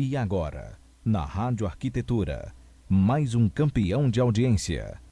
[0.00, 2.54] E agora, na Rádio Arquitetura,
[2.88, 5.02] mais um campeão de audiência.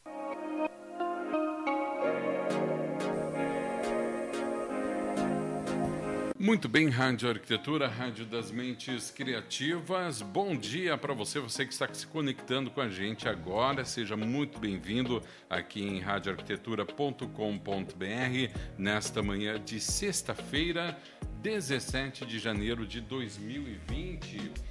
[6.38, 10.22] Muito bem, Rádio Arquitetura, Rádio das Mentes Criativas.
[10.22, 13.84] Bom dia para você, você que está se conectando com a gente agora.
[13.84, 20.96] Seja muito bem-vindo aqui em radioarquitetura.com.br nesta manhã de sexta-feira,
[21.43, 24.65] 17 de janeiro de 2020.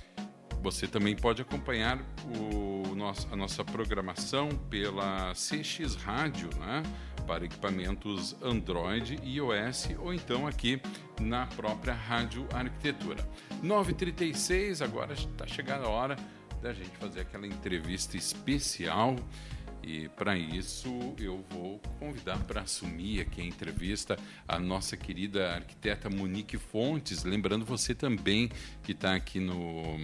[0.65, 2.03] Você também pode acompanhar
[2.39, 6.81] o nosso, a nossa programação pela CX Rádio, né?
[7.27, 10.81] para equipamentos Android e iOS ou então aqui
[11.21, 13.23] na própria Rádio Arquitetura.
[13.63, 16.15] 9h36, agora está chegando a hora
[16.63, 19.17] da gente fazer aquela entrevista especial
[19.85, 20.89] e para isso
[21.19, 24.17] eu vou convidar para assumir aqui a entrevista
[24.47, 27.23] a nossa querida arquiteta Monique Fontes.
[27.23, 28.49] Lembrando você também
[28.81, 29.99] que está aqui no,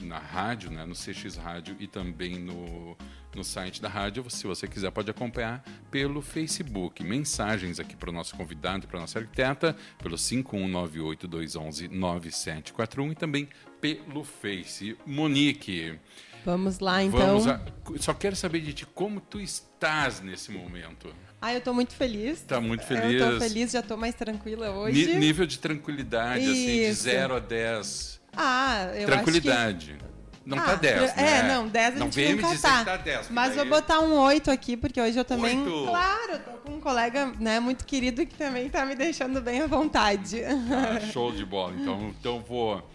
[0.00, 2.96] na rádio, né, no CX Rádio e também no,
[3.34, 4.24] no site da rádio.
[4.30, 7.02] Se você quiser, pode acompanhar pelo Facebook.
[7.02, 13.48] Mensagens aqui para o nosso convidado, para a nossa arquiteta, pelo 51982119741 e também
[13.80, 14.96] pelo Face.
[15.04, 15.98] Monique.
[16.44, 17.38] Vamos lá, então.
[17.48, 17.60] A...
[17.98, 21.14] Só quero saber de ti como tu estás nesse momento.
[21.40, 22.40] Ah, eu estou muito feliz.
[22.40, 23.20] Está muito feliz.
[23.20, 25.10] Eu estou feliz, já estou mais tranquila hoje.
[25.10, 26.52] N nível de tranquilidade, Isso.
[26.52, 28.20] assim, de 0 a 10.
[28.36, 29.92] Ah, eu Tranquilidade.
[29.92, 30.14] acho que...
[30.46, 31.38] Não tá ah, tá 10, né?
[31.38, 32.84] É, não, 10 a não gente nunca tá.
[32.84, 33.30] tá 10.
[33.30, 33.56] Mas daí...
[33.56, 35.58] vou botar um 8 aqui, porque hoje eu também...
[35.66, 35.86] 8.
[35.86, 39.66] Claro, tô com um colega né, muito querido que também tá me deixando bem à
[39.66, 40.42] vontade.
[40.44, 41.74] Ah, show de bola.
[41.78, 42.86] Então, então vou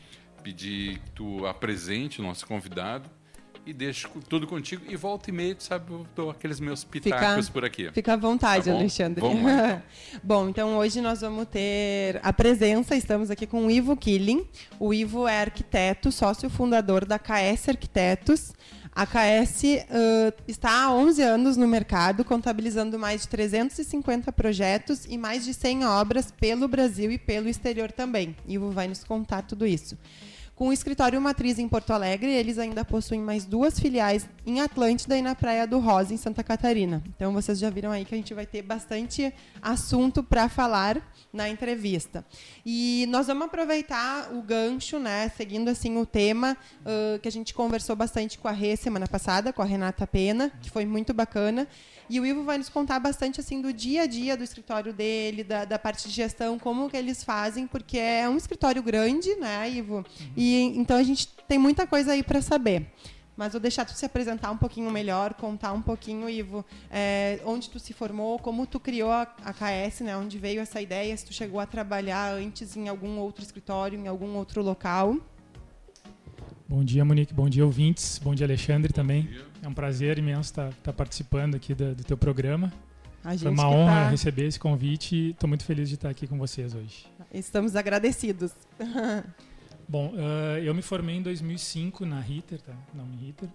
[0.44, 3.10] pedir que tu apresente o nosso convidado
[3.66, 4.84] e deixo tudo contigo.
[4.88, 7.92] E volta e meia, sabe, eu dou aqueles meus pitacos fica, por aqui.
[7.92, 9.22] Fica à vontade, tá Alexandre.
[9.22, 9.82] Vamos lá, então.
[10.24, 14.46] bom, então hoje nós vamos ter a presença, estamos aqui com o Ivo Killing.
[14.80, 18.54] O Ivo é arquiteto, sócio fundador da KS Arquitetos.
[18.92, 25.18] A KS uh, está há 11 anos no mercado, contabilizando mais de 350 projetos e
[25.18, 28.36] mais de 100 obras pelo Brasil e pelo exterior também.
[28.48, 29.98] Ivo vai nos contar tudo isso.
[30.60, 35.18] Com o escritório matriz em Porto Alegre, eles ainda possuem mais duas filiais em Atlântida
[35.18, 37.02] e na Praia do Rosa, em Santa Catarina.
[37.16, 41.48] Então vocês já viram aí que a gente vai ter bastante assunto para falar na
[41.48, 42.26] entrevista.
[42.66, 47.54] E nós vamos aproveitar o gancho, né, seguindo assim o tema uh, que a gente
[47.54, 51.70] conversou bastante com a Rê semana passada, com a Renata Pena, que foi muito bacana.
[52.10, 55.44] E o Ivo vai nos contar bastante assim do dia a dia do escritório dele,
[55.44, 59.70] da, da parte de gestão, como que eles fazem, porque é um escritório grande, né,
[59.70, 60.04] Ivo?
[60.36, 62.88] E então a gente tem muita coisa aí para saber.
[63.38, 67.70] Mas vou deixar tu se apresentar um pouquinho melhor, contar um pouquinho, Ivo, é, onde
[67.70, 70.18] tu se formou, como tu criou a, a KS, né?
[70.18, 74.10] Onde veio essa ideia, se tu chegou a trabalhar antes em algum outro escritório, em
[74.10, 75.16] algum outro local.
[76.70, 77.34] Bom dia, Monique.
[77.34, 78.20] Bom dia, ouvintes.
[78.20, 79.24] Bom dia, Alexandre, Bom também.
[79.24, 79.44] Dia.
[79.64, 82.72] É um prazer imenso estar, estar participando aqui do, do, teu programa.
[83.40, 84.10] Foi uma honra tá...
[84.10, 87.08] receber esse convite e estou muito feliz de estar aqui com vocês hoje.
[87.34, 88.54] Estamos agradecidos.
[89.90, 92.78] Bom, uh, eu me formei em 2005 na Ritter, tá?
[92.94, 93.50] na Uniriter,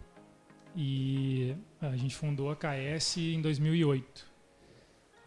[0.75, 4.27] e a gente fundou a KS em 2008.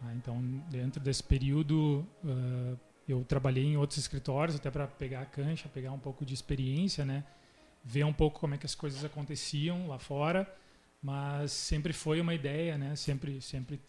[0.02, 0.38] Ah, então,
[0.70, 2.78] dentro desse período, uh,
[3.08, 7.02] eu trabalhei em outros escritórios, até para pegar a cancha, pegar um pouco de experiência,
[7.02, 7.24] né?
[7.88, 10.46] Ver um pouco como é que as coisas aconteciam lá fora,
[11.02, 12.94] mas sempre foi uma ideia, né?
[12.94, 13.80] Sempre, sempre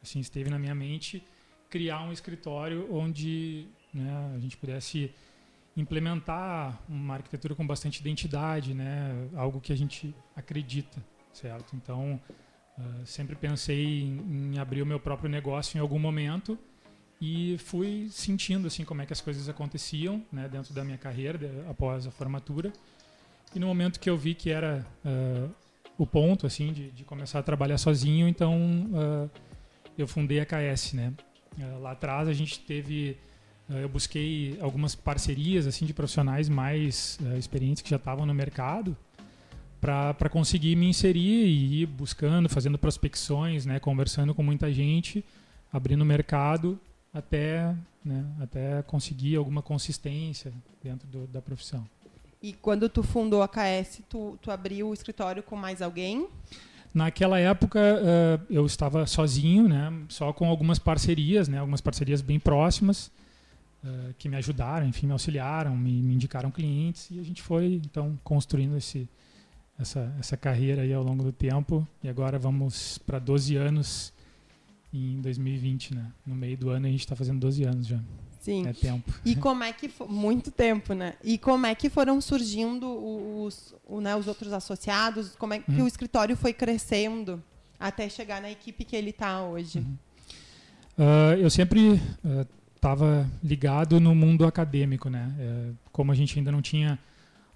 [0.00, 1.24] assim esteve na minha mente
[1.68, 5.12] criar um escritório onde né, a gente pudesse
[5.76, 9.28] implementar uma arquitetura com bastante identidade, né?
[9.34, 11.74] Algo que a gente acredita, certo?
[11.74, 12.20] Então
[12.78, 16.56] uh, sempre pensei em, em abrir o meu próprio negócio em algum momento
[17.20, 21.36] e fui sentindo assim como é que as coisas aconteciam né, dentro da minha carreira
[21.36, 22.72] de, após a formatura
[23.54, 25.50] e no momento que eu vi que era uh,
[25.96, 28.56] o ponto assim de, de, começar a trabalhar sozinho, então
[28.92, 29.30] uh,
[29.96, 31.12] eu fundei a KS, né?
[31.58, 33.18] Uh, lá atrás a gente teve,
[33.68, 38.96] eu busquei algumas parcerias assim de profissionais mais experientes que já estavam no mercado
[39.80, 43.78] para conseguir me inserir e ir buscando, fazendo prospecções, né?
[43.78, 45.24] Conversando com muita gente,
[45.72, 46.78] abrindo mercado
[47.12, 47.74] até,
[48.04, 48.24] né?
[48.40, 50.52] Até conseguir alguma consistência
[50.82, 51.86] dentro do, da profissão.
[52.40, 56.28] E quando tu fundou a KS, tu, tu abriu o escritório com mais alguém?
[56.94, 62.40] Naquela época uh, eu estava sozinho, né, só com algumas parcerias, né, algumas parcerias bem
[62.40, 63.10] próximas
[63.84, 67.80] uh, que me ajudaram, enfim, me auxiliaram, me, me, indicaram clientes e a gente foi
[67.84, 69.08] então construindo esse,
[69.78, 74.12] essa, essa carreira aí ao longo do tempo e agora vamos para 12 anos
[74.92, 76.10] em 2020, né?
[76.26, 78.00] No meio do ano a gente está fazendo 12 anos já.
[78.40, 78.66] Sim.
[78.66, 79.12] É tempo.
[79.24, 81.14] E como é que muito tempo, né?
[81.22, 85.34] E como é que foram surgindo os, o- né, os outros associados?
[85.36, 85.84] Como é que Uhum.
[85.84, 87.42] o escritório foi crescendo
[87.78, 89.84] até chegar na equipe que ele está hoje?
[90.96, 92.00] Ah, eu sempre
[92.74, 95.32] estava ligado no mundo acadêmico, né?
[95.38, 96.98] Eh, como a gente ainda não tinha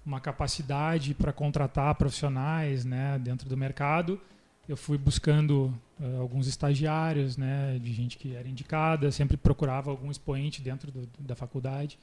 [0.05, 4.19] uma capacidade para contratar profissionais, né, dentro do mercado,
[4.67, 10.09] eu fui buscando ah, alguns estagiários, né, de gente que era indicada, sempre procurava algum
[10.09, 11.97] expoente dentro do- da faculdade.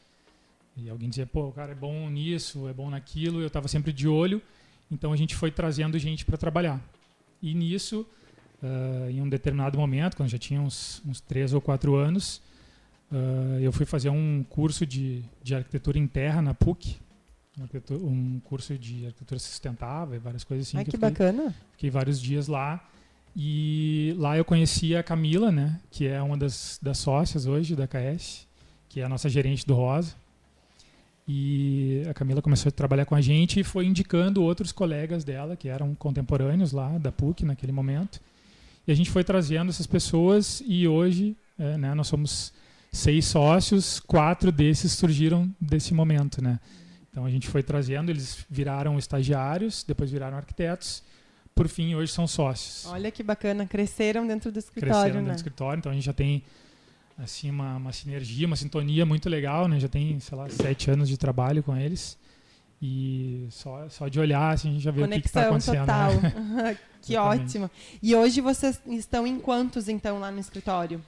[0.76, 3.92] E alguém dizia, pô, o cara é bom nisso, é bom naquilo, eu estava sempre
[3.92, 4.40] de olho.
[4.90, 6.80] Então a gente foi trazendo gente para trabalhar.
[7.42, 8.06] E nisso,
[8.62, 12.40] ah, em um determinado momento, quando já tinha uns, uns três ou quatro anos,
[13.12, 16.96] ah, eu fui fazer um curso de, de arquitetura em terra na PUC,
[17.90, 20.78] um curso de arquitetura sustentável, e várias coisas assim.
[20.78, 21.54] Ai, que que fiquei- bacana.
[21.72, 22.86] Fiquei vários dias lá.
[23.36, 25.78] E lá eu conheci a Camila, né?
[25.90, 28.46] Que é uma das, das sócias hoje da KS,
[28.88, 30.14] que é a nossa gerente do Rosa.
[31.28, 35.54] E a Camila começou a trabalhar com a gente e foi indicando outros colegas dela,
[35.54, 38.20] que eram contemporâneos lá da PUC naquele momento.
[38.86, 42.52] E a gente foi trazendo essas pessoas e hoje é, né, nós somos
[42.90, 46.58] seis sócios, quatro desses surgiram desse momento, né?
[47.10, 51.02] Então a gente foi trazendo, eles viraram estagiários, depois viraram arquitetos,
[51.54, 52.86] por fim hoje são sócios.
[52.86, 53.66] Olha que bacana.
[53.66, 55.34] Cresceram dentro do escritório, Cresceram dentro né?
[55.34, 56.42] do escritório, então a gente já tem
[57.18, 59.78] assim uma, uma sinergia, uma sintonia muito legal, né?
[59.78, 62.16] Já tem, sei lá, sete anos de trabalho com eles.
[62.82, 65.86] E só, só de olhar, assim, a gente já vê o que está Conexão acontecendo.
[65.86, 66.54] total.
[66.54, 66.78] né?
[67.02, 67.44] que Exatamente.
[67.44, 67.70] ótimo.
[68.02, 71.02] E hoje vocês estão em quantos, então, lá no escritório?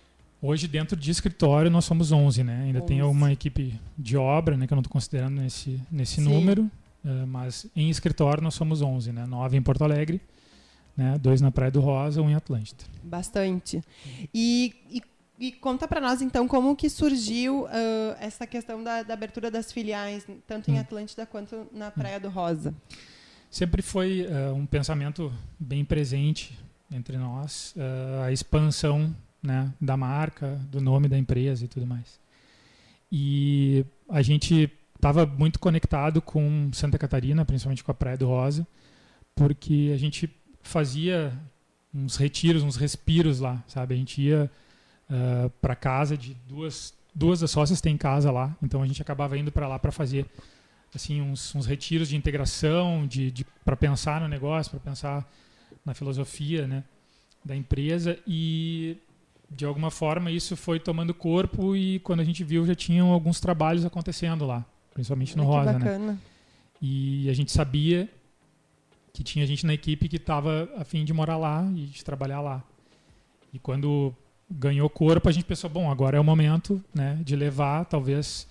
[0.45, 2.63] Hoje, dentro de escritório, nós somos 11, né?
[2.65, 3.17] Ainda tem 11.
[3.17, 4.67] uma equipe de obra, né?
[4.67, 6.23] Que eu não estou considerando nesse, nesse Sim.
[6.25, 6.69] número.
[7.05, 9.25] eh, mas em escritório nós somos 11, né?
[9.25, 10.21] Nove em Porto Alegre,
[10.97, 11.17] né?
[11.19, 12.83] Dois na Praia do Rosa, um em Atlântida.
[13.05, 13.81] Bastante.
[14.35, 15.03] E, e,
[15.39, 19.71] e conta para nós, então, como que surgiu ah, essa questão da, da abertura das
[19.73, 20.81] filiais, tanto em Hum.
[20.81, 22.75] Atlântida quanto na Praia do Rosa.
[23.49, 26.59] Sempre foi eh, um pensamento bem presente
[26.91, 32.21] entre nós, eh, a expansão né, da marca, do nome da empresa e tudo mais.
[33.11, 38.67] E a gente estava muito conectado com Santa Catarina, principalmente com a Praia do Rosa,
[39.35, 40.31] porque a gente
[40.63, 41.33] fazia
[41.93, 43.95] uns retiros, uns respiros lá, sabe?
[43.95, 44.51] A gente ia
[45.61, 49.53] para casa de duas duas das sócias têm casa lá, então a gente acabava indo
[49.53, 50.27] para lá para fazer
[50.95, 55.31] assim uns, uns retiros de integração, de, de para pensar no negócio, para pensar
[55.85, 56.85] na filosofia, né,
[57.45, 58.97] da empresa e
[59.55, 63.41] de alguma forma isso foi tomando corpo e quando a gente viu já tinham alguns
[63.41, 65.79] trabalhos acontecendo lá, principalmente no Rosa, né?
[65.79, 66.19] bacana.
[66.81, 68.09] E a gente sabia
[69.13, 72.41] que tinha gente na equipe que estava a fim de morar lá e de trabalhar
[72.41, 72.63] lá.
[73.53, 74.15] E quando
[74.51, 78.49] ganhou corpo, a gente pensou, bom, agora é o momento, né, de levar talvez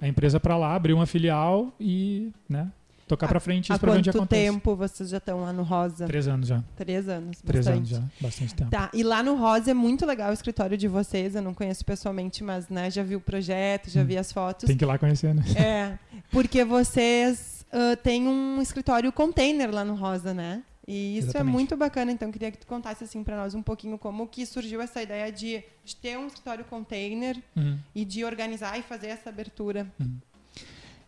[0.00, 2.70] a empresa para lá, abrir uma filial e, né,
[3.06, 4.42] tocar para frente isso para onde quanto acontece.
[4.52, 6.06] tempo vocês já estão lá no Rosa?
[6.06, 6.62] Três anos já.
[6.76, 7.40] Três anos.
[7.42, 7.94] Três bastante.
[7.94, 8.10] anos já.
[8.26, 8.70] Bastante tempo.
[8.70, 11.34] Tá, e lá no Rosa é muito legal o escritório de vocês.
[11.34, 14.06] Eu não conheço pessoalmente, mas né, já vi o projeto, já Hum.
[14.06, 14.66] vi as fotos.
[14.66, 15.42] Tem que ir lá conhecer, né?
[15.56, 15.98] É,
[16.30, 20.62] porque vocês ah, têm um escritório container lá no Rosa, né?
[20.86, 21.52] E isso é Exatamente.
[21.54, 22.12] muito bacana.
[22.12, 25.32] Então, queria que tu contasse assim para nós um pouquinho como que surgiu essa ideia
[25.32, 27.78] de, de ter um escritório container Uhum.
[27.94, 29.86] e de organizar e fazer essa abertura.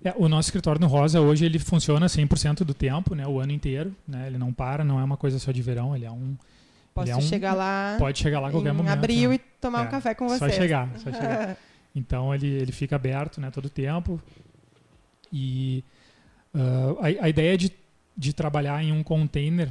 [0.05, 3.53] É, o nosso escritório no Rosa hoje ele funciona 100% do tempo, né, o ano
[3.53, 4.27] inteiro, né?
[4.27, 6.37] Ele não para, não é uma coisa só de verão, ele é um
[6.95, 8.93] Posso é um- chegar lá pode chegar lá a qualquer em momento.
[8.93, 9.37] abril né?
[9.37, 10.55] e tomar um É, café com Só vocês.
[10.55, 11.57] chegar, só chegar.
[11.95, 14.21] Então ele, ele fica aberto né, todo o tempo.
[15.33, 15.83] E
[16.55, 17.73] ah, a, a ideia de,
[18.17, 19.71] de trabalhar em um container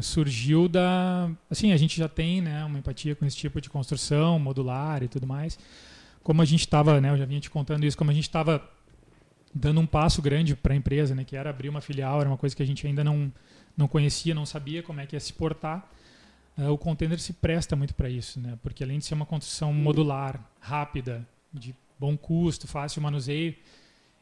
[0.00, 1.30] surgiu da.
[1.50, 5.08] Assim, a gente já tem né, uma empatia com esse tipo de construção modular e
[5.08, 5.58] tudo mais.
[6.22, 8.62] Como a gente estava, né, eu já vinha te contando isso, como a gente estava
[9.54, 12.36] dando um passo grande para a empresa, né, que era abrir uma filial, era uma
[12.36, 13.32] coisa que a gente ainda não,
[13.76, 15.88] não conhecia, não sabia como é que ia se portar.
[16.58, 18.58] eh, o container se presta muito para isso, né?
[18.62, 23.54] Porque além de ser uma construção modular, rápida, de bom custo, fácil manuseio,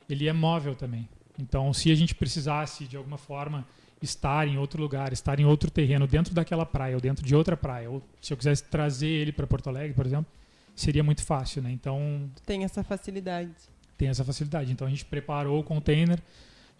[0.08, 1.08] ele é móvel também.
[1.38, 3.66] Então, se a gente precisasse de alguma forma
[4.02, 7.56] estar em outro lugar, estar em outro terreno, dentro daquela praia ou dentro de outra
[7.56, 10.26] praia, ou se eu quisesse trazer ele para Porto Alegre, por exemplo,
[10.74, 11.70] seria muito fácil, né?
[11.72, 13.50] Então, Tem essa facilidade.
[13.98, 14.72] Tem essa facilidade.
[14.72, 16.18] Então a gente preparou o container,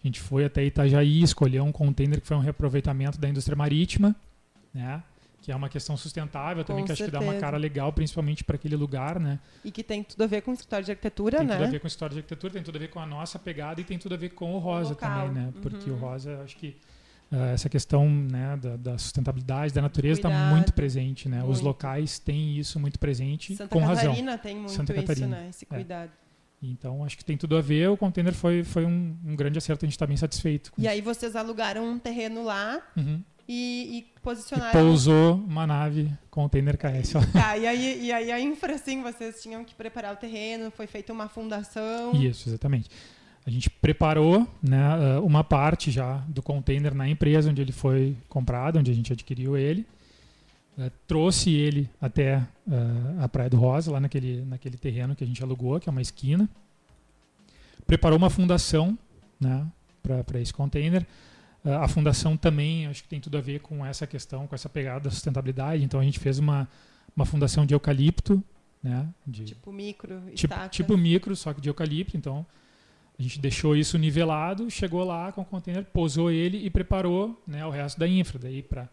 [0.03, 4.15] a gente foi até Itajaí, escolheu um container que foi um reaproveitamento da indústria marítima,
[4.73, 5.03] né?
[5.41, 7.41] Que é uma questão sustentável também, Com que acho que dá uma certeza.
[7.45, 9.39] cara legal, principalmente para aquele lugar, né?
[9.63, 11.53] E que tem tudo a ver com o escritório de arquitetura, Tem né?
[11.55, 13.39] tudo a ver com a história de arquitetura, tem tudo a ver com a nossa
[13.39, 15.27] pegada e tem tudo a ver com o rosa local.
[15.27, 15.53] também, né?
[15.61, 15.95] Porque Uhum.
[15.95, 16.75] o rosa, acho que
[17.31, 21.37] Uh, essa questão né, da, da, sustentabilidade da natureza está muito presente, né?
[21.37, 21.51] Muito.
[21.51, 24.15] Os locais têm isso muito presente, Santa com Catarina razão.
[24.15, 25.27] Santa Catarina tem muito Santa isso, Catarina.
[25.37, 25.49] né?
[25.49, 25.67] Esse é.
[25.67, 26.09] cuidado.
[26.09, 26.28] É.
[26.61, 27.89] Então, acho que tem tudo a ver.
[27.89, 30.71] O container foi, foi um, um grande acerto, a gente está bem satisfeito.
[30.77, 30.89] e isso.
[30.89, 33.21] aí vocês alugaram um terreno lá uhum.
[33.47, 34.69] e, e, posicionaram...
[34.69, 37.13] E pousou uma nave container KS.
[37.31, 40.87] Tá, e aí, e aí a infra, assim, vocês tinham que preparar o terreno, foi
[40.87, 42.13] feita uma fundação...
[42.13, 42.89] Isso, exatamente.
[43.45, 48.77] A gente preparou né, uma parte já do container na empresa onde ele foi comprado,
[48.77, 49.87] onde a gente adquiriu ele.
[50.79, 55.27] Uh, trouxe ele até uh, a Praia do Rosa, lá naquele, naquele terreno que a
[55.27, 56.47] gente alugou, que é uma esquina.
[57.85, 58.97] Preparou uma fundação
[59.37, 59.67] né,
[60.01, 61.05] para esse container.
[61.65, 64.69] Uh, a fundação também acho que tem tudo a ver com essa questão, com essa
[64.69, 65.83] pegada da sustentabilidade.
[65.83, 66.65] Então a gente fez uma,
[67.13, 68.41] uma fundação de eucalipto.
[68.81, 72.15] Né, de, tipo micro, tipo, tipo micro, só que de eucalipto.
[72.15, 72.45] Então
[73.19, 77.65] a gente deixou isso nivelado, chegou lá com o container, posou ele e preparou né,
[77.65, 78.39] o resto da infra.
[78.39, 78.87] Daí para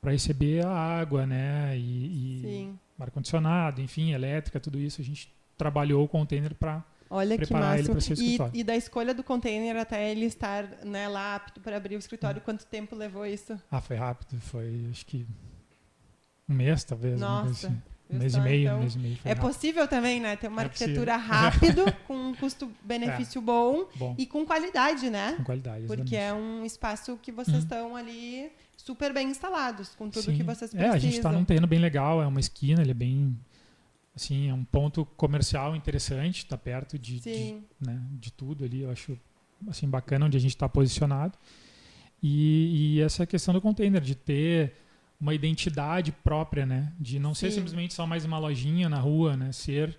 [0.00, 1.76] para receber a água, né?
[1.76, 5.00] E, e ar-condicionado, enfim, elétrica, tudo isso.
[5.00, 6.84] A gente trabalhou o container para
[7.36, 8.52] preparar ele para ser escritório.
[8.54, 11.98] E, e, da escolha do container até ele estar né, lá apto para abrir o
[11.98, 12.44] escritório, hum.
[12.44, 13.60] quanto tempo levou isso?
[13.70, 14.40] Ah, foi rápido.
[14.40, 15.26] Foi, acho que
[16.48, 17.20] um mês, talvez.
[17.20, 17.68] Nossa.
[18.10, 19.18] Um mês e meio, então, um mês e meio.
[19.22, 19.46] é rápido.
[19.46, 20.34] possível também, né?
[20.34, 23.42] Ter uma é arquitetura rápido, com um custo-benefício é.
[23.42, 25.34] bom, bom, e com qualidade, né?
[25.36, 27.60] Com qualidade, Porque é um espaço que vocês hum.
[27.60, 28.50] estão ali
[28.88, 30.36] super bem instalados, com tudo Sim.
[30.38, 30.90] que vocês precisam.
[30.92, 33.38] É, a gente está num terreno bem legal, é uma esquina, ele é bem.
[34.16, 38.90] Assim, é um ponto comercial interessante, está perto de, de, né, de tudo ali, eu
[38.90, 39.16] acho
[39.68, 41.38] assim, bacana onde a gente está posicionado.
[42.22, 44.72] E, e, essa questão do container, de ter
[45.20, 46.92] uma identidade própria, né?
[46.98, 47.46] De não Sim.
[47.46, 49.52] ser simplesmente só mais uma lojinha na rua, né?
[49.52, 49.96] Ser,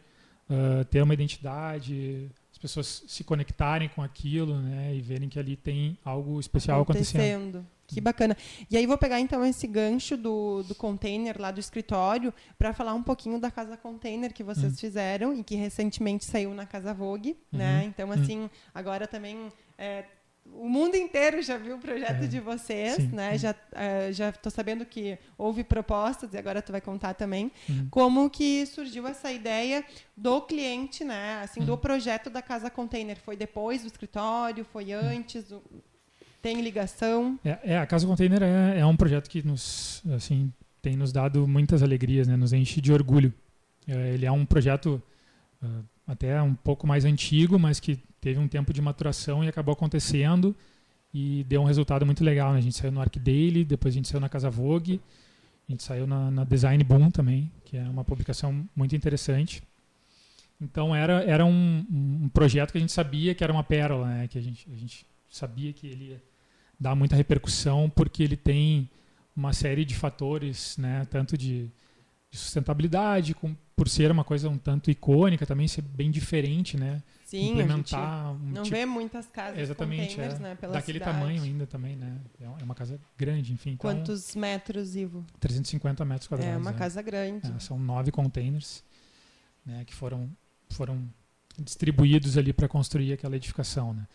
[0.49, 4.95] uh, ter uma identidade, as pessoas se conectarem com aquilo, né?
[4.95, 7.21] E verem que ali tem algo especial acontecendo.
[7.21, 7.78] acontecendo.
[7.89, 8.37] Que bacana.
[8.69, 12.93] E aí vou pegar então esse gancho do, do container lá do escritório para falar
[12.93, 14.77] um pouquinho da casa container que vocês uhum.
[14.77, 17.59] fizeram e que recentemente saiu na Casa Vogue, uhum.
[17.59, 17.83] né?
[17.85, 18.13] Então uhum.
[18.13, 20.05] assim, agora também é,
[20.53, 23.33] o mundo inteiro já viu o projeto é, de vocês, sim, né?
[23.33, 23.37] Sim.
[23.39, 27.87] Já uh, já estou sabendo que houve propostas e agora tu vai contar também uhum.
[27.89, 29.83] como que surgiu essa ideia
[30.15, 31.41] do cliente, né?
[31.43, 31.65] Assim, uhum.
[31.65, 33.17] do projeto da casa container.
[33.17, 34.65] Foi depois do escritório?
[34.65, 35.45] Foi antes?
[36.41, 37.37] Tem ligação?
[37.43, 41.47] É, é a Casa Container é, é, um projeto que nos, assim, tem nos dado
[41.47, 42.37] muitas alegrias, né?
[42.37, 43.33] nos enche de orgulho.
[43.87, 45.01] É, ele é um projeto
[45.61, 49.73] uh, até um pouco mais antigo, mas que teve um tempo de maturação e acabou
[49.73, 50.55] acontecendo
[51.13, 52.53] e deu um resultado muito legal.
[52.53, 52.59] Né?
[52.59, 55.01] A gente saiu no Daily, depois a gente saiu na Casa Vogue,
[55.67, 59.61] a gente saiu na, na Design Boom também, que é uma publicação muito interessante.
[60.61, 64.27] Então era, era um, um, projeto que a gente sabia que era uma pérola, né?
[64.27, 66.28] que a gente, a gente sabia que ele ia
[66.79, 68.89] dá muita repercussão porque ele tem
[69.35, 71.71] uma série de fatores, né, tanto de,
[72.29, 77.01] de sustentabilidade, com, por ser uma coisa um tanto icônica, também ser bem diferente, né?
[77.25, 81.17] Sim, implementar um não tipo, vê muitas casas exatamente, é, né, daquele cidade.
[81.17, 82.19] tamanho ainda também, né?
[82.41, 83.71] É, é uma casa grande, enfim.
[83.71, 85.23] Então, Quantos metros, Ivo?
[85.39, 86.55] 350 metros quadrados.
[86.55, 86.73] É uma é.
[86.73, 87.49] casa grande.
[87.49, 88.83] É, são nove containers,
[89.65, 90.29] né, que foram
[90.69, 91.07] foram
[91.57, 94.07] distribuídos ali para construir aquela edificação, né?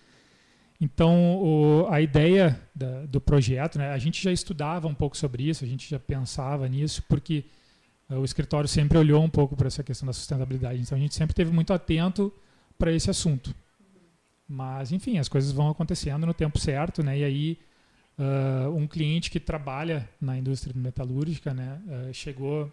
[0.84, 5.48] Então, o, a ideia da, do projeto, né, a gente já estudava um pouco sobre
[5.48, 7.46] isso, a gente já pensava nisso, porque
[8.10, 10.82] uh, o escritório sempre olhou um pouco para essa questão da sustentabilidade.
[10.82, 12.30] Então, a gente sempre teve muito atento
[12.78, 13.54] para esse assunto.
[14.46, 17.18] Mas, enfim, as coisas vão acontecendo no tempo certo, né?
[17.18, 17.58] E aí,
[18.18, 22.70] uh, um cliente que trabalha na indústria metalúrgica, né, uh, chegou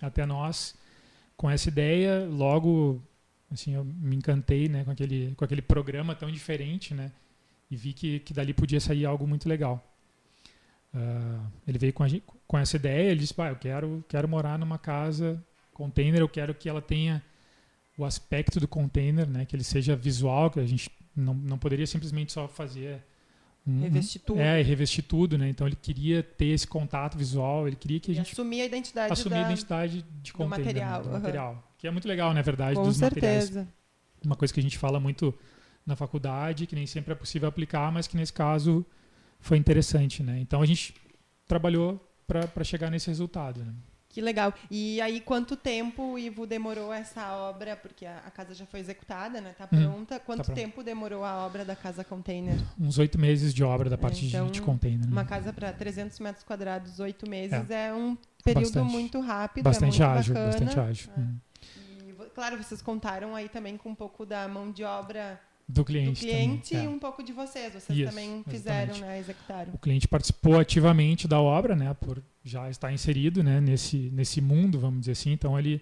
[0.00, 0.74] até nós
[1.36, 2.26] com essa ideia.
[2.26, 3.02] Logo,
[3.52, 7.12] assim, eu me encantei, né, com aquele com aquele programa tão diferente, né?
[7.70, 9.86] E vi que, que dali podia sair algo muito legal.
[10.92, 14.78] Uh, ele veio com, gente, com, essa ideia, ele disse, eu quero, quero morar numa
[14.78, 17.22] casa container, eu quero que ela tenha
[17.96, 21.86] o aspecto do container, né, que ele seja visual, que a gente não, não poderia
[21.86, 23.02] simplesmente só fazer
[23.66, 24.40] um, revestir tudo.
[24.40, 25.48] É, revestir tudo, né?
[25.48, 29.12] Então ele queria ter esse contato visual, ele queria que a gente assumir a identidade
[29.12, 32.32] assumir da, a identidade de container, do material, né, do material, que é muito legal,
[32.32, 33.60] na verdade, com dos certeza.
[33.60, 33.68] materiais.
[34.24, 35.34] Uma coisa que a gente fala muito
[35.90, 38.84] na faculdade, que nem sempre é possível aplicar, mas que nesse caso
[39.40, 40.38] foi interessante, né?
[40.40, 40.94] Então a gente
[41.46, 43.64] trabalhou para chegar nesse resultado.
[43.64, 43.74] Né?
[44.10, 44.52] Que legal.
[44.68, 47.76] E aí, quanto tempo o Ivo demorou essa obra?
[47.76, 49.54] Porque a, a casa já foi executada, né?
[49.56, 50.16] Tá hum, pronta.
[50.16, 52.56] Hum, quanto tá tempo demorou a obra da casa container?
[52.78, 55.06] Uns oito meses de obra da parte então, de, de container.
[55.06, 55.12] Né?
[55.12, 59.64] Uma casa para 300 metros quadrados, oito meses, é, é um período bastante, muito rápido.
[59.64, 60.52] Bastante é ágil, bacana.
[60.52, 61.12] bastante ágil.
[61.16, 61.20] É.
[61.20, 61.36] Hum.
[62.08, 65.40] E, claro, vocês contaram aí também com um pouco da mão de obra
[65.70, 66.90] do cliente, do cliente também, e é.
[66.90, 67.72] um pouco de vocês.
[67.72, 69.00] Vocês Isso, também fizeram, exatamente.
[69.00, 69.18] né?
[69.18, 69.72] Executaram.
[69.74, 74.78] O cliente participou ativamente da obra, né, por já estar inserido, né, nesse nesse mundo,
[74.78, 75.32] vamos dizer assim.
[75.32, 75.80] Então ele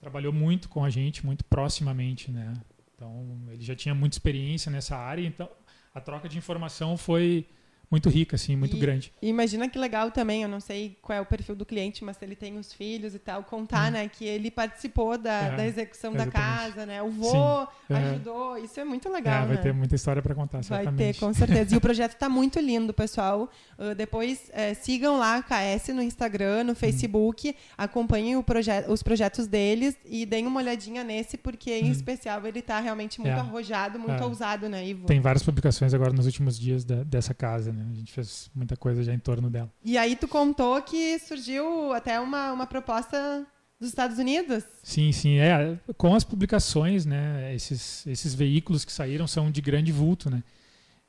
[0.00, 2.52] trabalhou muito com a gente, muito proximamente, né.
[2.94, 5.48] Então ele já tinha muita experiência nessa área, então
[5.94, 7.46] a troca de informação foi
[7.92, 9.12] muito rica, assim, muito E- grande.
[9.22, 12.16] E imagina que legal também, eu não sei qual é o perfil do cliente, mas
[12.16, 15.44] se ele tem os filhos e tal, contar, né, que ele participou da, Hum.
[15.52, 16.72] É, da execução da exatamente.
[16.72, 17.02] casa, né?
[17.02, 17.96] O vô Sim, é.
[17.96, 19.62] ajudou, isso é muito legal, é, vai né?
[19.62, 21.14] ter muita história para contar, Vai certamente.
[21.14, 21.74] ter, com certeza.
[21.74, 23.50] E o projeto está muito lindo, pessoal.
[23.78, 29.02] Uh, depois eh, sigam lá a KS no Instagram, no Facebook, acompanhem o proje os
[29.02, 31.90] projetos deles e deem uma olhadinha nesse, porque em Uhum.
[31.92, 33.38] especial ele está realmente muito É.
[33.38, 34.24] arrojado, muito É.
[34.24, 35.06] ousado, né, Ivo?
[35.06, 37.81] Tem várias publicações agora nos últimos dias da- dessa casa, né?
[37.90, 39.72] A gente fez muita coisa já em torno dela.
[39.84, 43.46] E aí tu contou que surgiu até uma, uma proposta
[43.78, 44.64] dos Estados Unidos.
[44.82, 45.78] Sim, sim, é.
[45.96, 47.54] Com as publicações, né?
[47.54, 50.42] Esses, esses veículos que saíram são de grande vulto, né?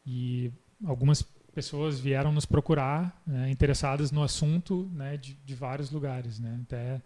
[0.05, 0.51] E
[0.83, 1.21] algumas
[1.53, 5.17] pessoas vieram nos procurar, né, interessadas no assunto, né?
[5.17, 6.59] De, de vários lugares, né?
[6.63, 7.01] Até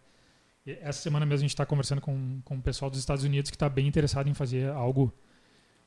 [0.81, 3.55] essa semana mesmo a gente está conversando com, com o pessoal dos Estados Unidos que
[3.55, 5.13] está bem interessado em fazer algo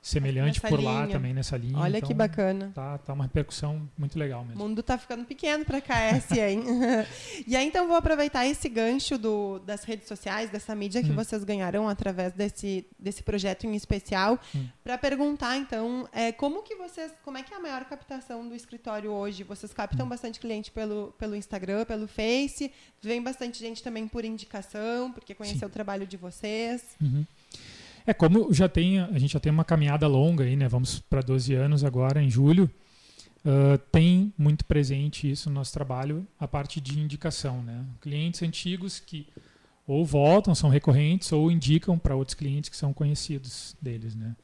[0.03, 1.09] semelhante por lá linha.
[1.17, 1.79] também nessa linha.
[1.79, 2.73] Olha então, que bacana.
[2.75, 4.63] Tá, tá uma repercussão muito legal O mesmo.
[4.67, 6.65] mundo tá ficando pequeno para KS, hein?
[7.47, 11.15] e aí, então, vou aproveitar esse gancho do, das redes sociais, dessa mídia que Hum.
[11.15, 14.67] vocês ganharam através desse, desse projeto em especial, Hum.
[14.83, 18.55] para perguntar, então, é, como que vocês, como é que é a maior captação do
[18.55, 19.43] escritório hoje?
[19.45, 20.09] Vocês captam Hum.
[20.09, 25.69] bastante cliente pelo, pelo Instagram, pelo Face, vem bastante gente também por indicação, porque conheceu
[25.69, 26.83] o trabalho de vocês.
[27.01, 27.27] Uhum.
[28.07, 30.69] É como já tem, a gente já tem uma caminhada longa aí, né?
[30.69, 32.71] Vamos para 12 anos agora em julho.
[33.45, 37.85] ah, tem muito presente isso no nosso trabalho, a parte de indicação, né?
[38.01, 39.27] Clientes antigos que
[39.87, 44.37] ou voltam, são recorrentes, ou indicam para outros clientes que são conhecidos deles, né?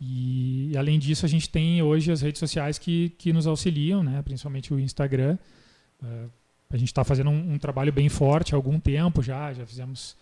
[0.00, 4.22] E, além disso, a gente tem hoje as redes sociais que, que nos auxiliam, né?
[4.22, 5.36] Principalmente o Instagram.
[6.02, 6.26] Ah,
[6.70, 10.16] a gente está fazendo um, um trabalho bem forte há algum tempo já, já fizemos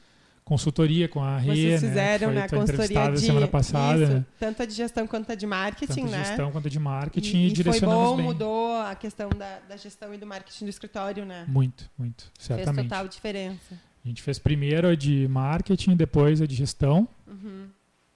[0.48, 4.02] consultoria com a Rê, Vocês né, fizeram, que foi né, a consultoria de semana passada,
[4.02, 4.24] isso, né?
[4.40, 6.24] tanto a de gestão quanto a de marketing, tanto né?
[6.24, 8.24] gestão quanto de marketing e, e, e foi direcionamos bom, bem.
[8.24, 11.44] mudou a questão da, da gestão e do marketing do escritório, né?
[11.46, 12.88] Muito, muito, Fez certamente.
[12.88, 13.78] total diferença.
[14.02, 17.06] A gente fez primeiro a de marketing, depois a de gestão.
[17.26, 17.66] Uhum.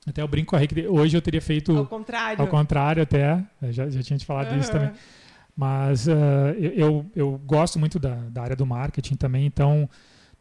[0.07, 2.41] Até eu brinco com a Rê que hoje eu teria feito Ao contrário.
[2.41, 4.87] ao contrário até, eu já, já tinha te falado disso Aham.
[4.87, 5.01] também.
[5.55, 6.17] Mas eu,
[6.75, 9.87] eu, eu gosto muito da, da área do marketing também, então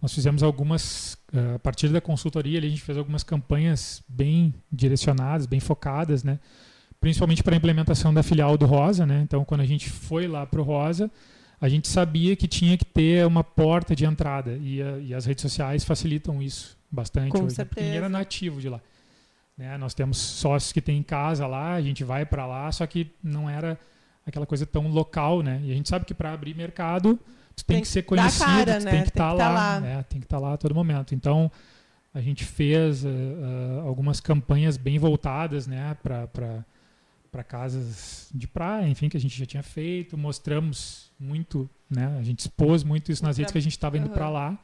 [0.02, 5.46] nós fizemos algumas, ah, a partir da consultoria, a gente fez algumas campanhas bem direcionadas,
[5.46, 6.40] bem focadas, né?
[7.00, 9.06] principalmente para a implementação da filial do Rosa.
[9.06, 9.22] Né?
[9.24, 11.10] Então, quando a gente foi lá para o Rosa,
[11.60, 15.26] a gente sabia que tinha que ter uma porta de entrada e, a- e as
[15.26, 17.66] redes sociais facilitam isso bastante Com hoje, né?
[17.66, 18.20] porque ninguém era certeza.
[18.20, 18.82] nativo de lá.
[19.58, 19.78] Né?
[19.78, 23.50] Nós temos sócios que têm casa lá, a gente vai para lá, só que não
[23.50, 23.80] era
[24.26, 25.60] aquela coisa tão local, né?
[25.64, 27.20] E a gente sabe que para abrir mercado,
[27.64, 28.80] tem, Tem que ser conhecido, cara, né?
[28.80, 29.80] tem que Tem que estar tá lá, lá.
[29.80, 30.06] né?
[30.10, 31.14] Tem que estar lá a todo momento.
[31.16, 31.52] Então,
[32.14, 33.10] a gente fez eh,
[33.86, 36.28] algumas campanhas bem voltadas, né, para
[37.32, 42.18] para casas de praia, enfim, que a gente já tinha feito, mostramos muito, né?
[42.20, 44.14] A gente expôs muito isso nas redes que a gente estava indo Aham.
[44.14, 44.60] para lá.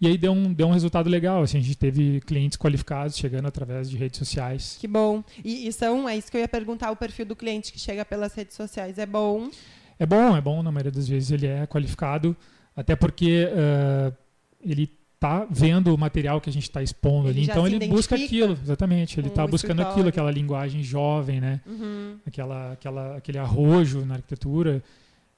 [0.00, 3.46] E aí deu um, deu um resultado legal, assim, a gente teve clientes qualificados chegando
[3.46, 4.76] através de redes sociais.
[4.80, 5.24] Que bom.
[5.44, 8.04] E, e são, é isso que eu ia perguntar, o perfil do cliente que chega
[8.04, 9.50] pelas redes sociais é bom.
[9.98, 12.36] É bom, é bom, na maioria das vezes ele é qualificado,
[12.76, 14.12] até porque ah,
[14.60, 14.90] ele
[15.24, 18.52] tá vendo o material que a gente está expondo Ele ali, então ele busca aquilo,
[18.62, 21.62] exatamente, ele está buscando aquilo, aquela linguagem jovem, né?
[21.66, 22.18] Uhum.
[22.26, 24.82] aquela, aquela, aquele arrojo na arquitetura.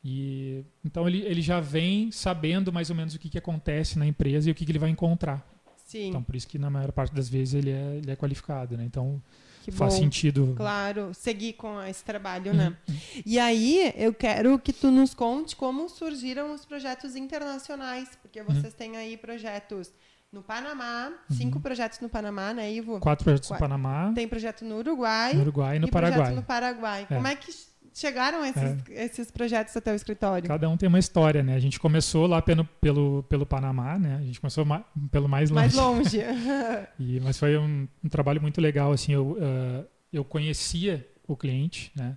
[0.04, 4.06] E, então ele, ele já vem sabendo mais ou menos o que, que acontece na
[4.06, 5.46] empresa e o que, que ele vai encontrar.
[5.84, 8.76] Sim, Então por isso que na maior parte das vezes ele é, ele é qualificado.
[8.76, 8.84] Né?
[8.84, 9.22] Então
[9.66, 10.00] que faz bom.
[10.00, 10.54] sentido.
[10.56, 12.56] Claro, seguir com esse trabalho, Uhum.
[12.56, 12.76] né?
[13.24, 18.46] E aí, eu quero que tu nos conte como surgiram os projetos internacionais, porque Uhum.
[18.46, 19.90] vocês têm aí projetos
[20.32, 23.00] no Panamá, cinco projetos no Panamá, né, Ivo?
[23.00, 26.34] Quatro projetos Qua- no Panamá, Tem projeto no Uruguai, no Uruguai e no e Paraguai.
[26.34, 27.06] no Paraguai.
[27.08, 27.50] Como é que
[27.98, 30.46] chegaram esses, esses projetos até o escritório?
[30.48, 31.54] Cada um tem uma história, né?
[31.54, 34.16] A gente começou lá pelo, pelo, pelo Panamá, né?
[34.16, 35.62] A gente começou ma- pelo mais longe.
[35.62, 36.18] Mais longe.
[37.00, 41.90] E, mas foi um, um trabalho muito legal, assim, eu, ah, eu conhecia o cliente,
[41.96, 42.16] né?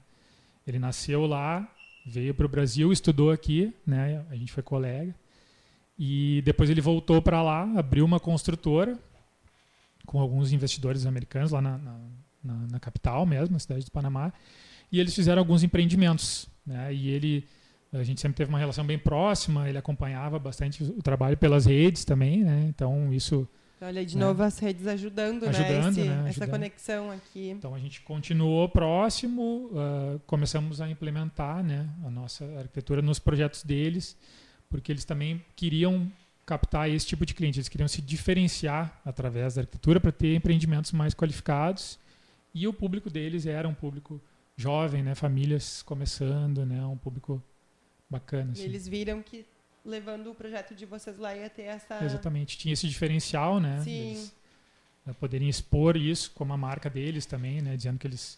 [0.68, 1.68] Ele nasceu lá,
[2.06, 4.24] veio para o Brasil, estudou aqui, né?
[4.30, 5.16] A gente foi colega.
[5.98, 8.98] E depois ele voltou para lá, abriu uma construtora
[10.06, 12.00] com alguns investidores americanos lá na, na,
[12.44, 14.32] na- na capital mesmo, na cidade do Panamá.
[14.92, 16.94] E eles fizeram alguns empreendimentos, né?
[16.94, 17.46] E ele,
[17.94, 22.04] a gente sempre teve uma relação bem próxima, ele acompanhava bastante o trabalho pelas redes
[22.06, 22.66] também, né?
[22.68, 23.48] Então isso
[23.82, 24.26] Olha, de né?
[24.26, 25.90] novo as redes ajudando, Ajudando, né?
[25.90, 26.26] Esse- né?
[26.30, 27.50] Essa conexão aqui.
[27.50, 33.64] Então a gente continuou próximo, ah, começamos a implementar né, a nossa arquitetura nos projetos
[33.64, 34.18] deles,
[34.70, 36.12] porque eles também queriam
[36.46, 40.92] captar esse tipo de cliente, eles queriam se diferenciar através da arquitetura para ter empreendimentos
[40.92, 42.00] mais qualificados
[42.56, 44.20] e o público deles era um público
[44.60, 47.42] jovem, né, famílias começando, né, um público
[48.10, 48.50] bacana.
[48.50, 48.64] E assim.
[48.64, 49.46] eles viram que
[49.86, 52.04] levando o projeto de vocês lá ia ter essa.
[52.04, 53.82] Exatamente, tinha esse diferencial, né?
[53.82, 54.08] Sim.
[54.10, 54.36] Eles
[55.08, 57.78] eh, poderiam expor isso como a marca deles também, né?
[57.78, 58.38] Dizendo que eles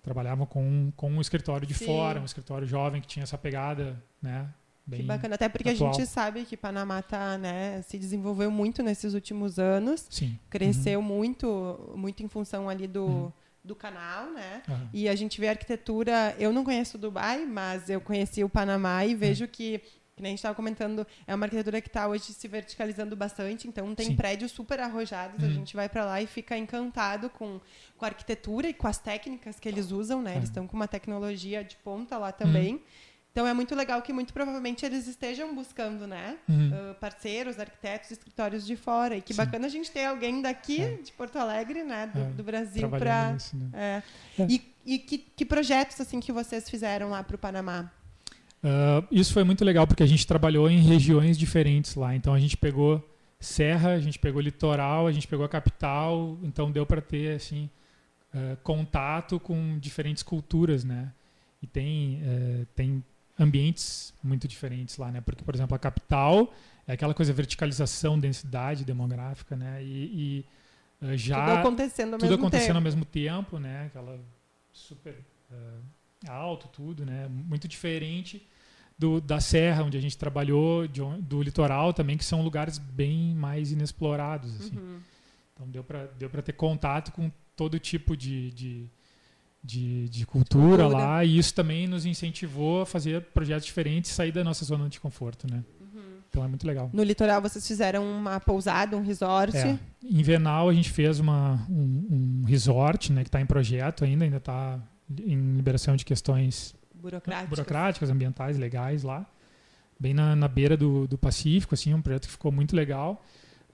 [0.00, 1.86] trabalhavam com, com um escritório de Sim.
[1.86, 4.48] fora, um escritório jovem que tinha essa pegada, né?
[4.86, 5.90] Bem Que bacana, até porque atual.
[5.90, 10.38] a gente sabe que Panamá tá, né, se desenvolveu muito nesses últimos anos, Sim.
[10.48, 13.32] cresceu muito, muito em função ali do, Uhum.
[13.64, 14.62] Do canal, né?
[14.68, 14.88] Uhum.
[14.92, 16.34] E a gente vê a arquitetura.
[16.38, 19.48] Eu não conheço Dubai, mas eu conheci o Panamá e vejo Hum.
[19.50, 19.78] que,
[20.16, 23.68] que nem a gente estava comentando, é uma arquitetura que está hoje se verticalizando bastante.
[23.68, 24.16] Então tem Sim.
[24.16, 25.42] prédios super arrojados.
[25.44, 25.52] A Uhum.
[25.54, 27.60] gente vai para lá e fica encantado com,
[27.96, 30.32] com a arquitetura e com as técnicas que eles usam, né?
[30.32, 30.50] Eles É.
[30.50, 32.82] estão com uma tecnologia de ponta lá também.
[33.38, 36.38] Então é muito legal que muito provavelmente eles estejam buscando, né?
[36.48, 36.72] Uhum.
[36.90, 39.16] uh, parceiros, arquitetos, escritórios de fora.
[39.16, 39.36] E que Sim.
[39.36, 40.96] bacana a gente ter alguém daqui É.
[40.96, 42.10] de Porto Alegre, né?
[42.12, 43.70] Do, É, do Brasil para né?
[43.72, 44.02] é.
[44.42, 44.46] É.
[44.48, 47.88] E, e que, que projetos assim que vocês fizeram lá para o Panamá?
[48.60, 52.16] Ah, isso foi muito legal porque a gente trabalhou em regiões diferentes lá.
[52.16, 56.36] Então a gente pegou serra, a gente pegou litoral, a gente pegou a capital.
[56.42, 57.70] Então deu para ter assim
[58.34, 61.12] ah, contato com diferentes culturas, né?
[61.62, 63.04] E tem eh, tem
[63.38, 65.20] ambientes muito diferentes lá, né?
[65.20, 66.52] Porque por exemplo a capital
[66.86, 69.82] é aquela coisa verticalização, densidade demográfica, né?
[69.82, 70.44] E, e,
[71.00, 72.76] ah, já tudo acontecendo ao tudo mesmo acontecendo tempo.
[72.78, 73.86] ao mesmo tempo, né?
[73.86, 74.18] Aquela
[74.72, 75.14] super
[75.50, 77.28] eh, alto tudo, né?
[77.28, 78.46] Muito diferente
[78.98, 83.34] do, da serra onde a gente trabalhou, de do litoral também, que são lugares bem
[83.34, 84.76] mais inexplorados, assim.
[84.76, 85.00] Uhum.
[85.54, 88.90] Então deu para deu para ter contato com todo tipo de, de,
[89.62, 91.04] de, de cultura, Cultura.
[91.04, 95.00] lá e isso também nos incentivou a fazer projetos diferentes, sair da nossa zona de
[95.00, 95.64] conforto, né?
[95.80, 96.00] Uhum.
[96.28, 96.90] Então é muito legal.
[96.92, 99.56] No litoral vocês fizeram uma pousada, um resort.
[99.56, 99.78] É.
[100.02, 104.24] Em Venal a gente fez uma, um, um resort, né, que está em projeto ainda,
[104.24, 104.80] ainda está
[105.18, 107.48] em liberação de questões Burocráticas.
[107.48, 109.26] burocráticas, ambientais, legais lá,
[109.98, 113.24] bem na, na beira do, do Pacífico, assim, um projeto que ficou muito legal.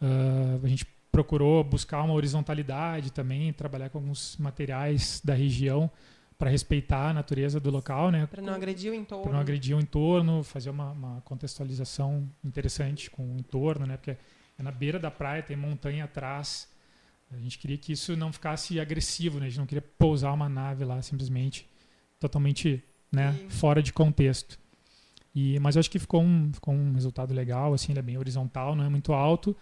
[0.01, 5.89] Ah, a gente procurou buscar uma horizontalidade também, trabalhar com alguns materiais da região
[6.37, 8.27] para respeitar a natureza do local, né?
[8.27, 9.23] Para não agredir o entorno.
[9.23, 13.97] para não agredir o entorno, fazer uma, uma contextualização interessante com o entorno, né?
[13.97, 14.17] Porque
[14.59, 16.69] é na beira da praia, tem montanha atrás.
[17.31, 19.47] A gente queria que isso não ficasse agressivo, né?
[19.47, 21.71] A gente não queria pousar uma nave lá simplesmente
[22.19, 24.59] totalmente, né, fora de contexto.
[25.33, 28.19] E mas eu acho que ficou um, ficou um resultado legal, assim, ele é bem
[28.19, 29.57] horizontal, não é muito alto,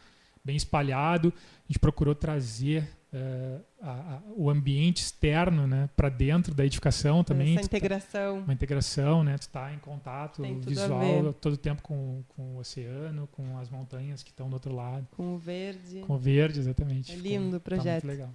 [0.45, 1.33] bem espalhado.
[1.37, 7.23] A gente procurou trazer eh, a- a- o ambiente externo, né, para dentro da edificação
[7.23, 7.51] também.
[7.59, 8.39] Essa tá- integração.
[8.39, 9.37] uma integração, né?
[9.37, 14.23] Tu está em contato visual todo o tempo com, com o oceano, com as montanhas
[14.23, 16.01] que estão do outro lado, Com o verde.
[16.01, 17.13] com o verde, exatamente.
[17.13, 18.05] É Ficou- lindo o tá projeto.
[18.05, 18.31] muito legal.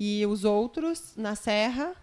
[0.00, 1.94] E os outros, na Serra,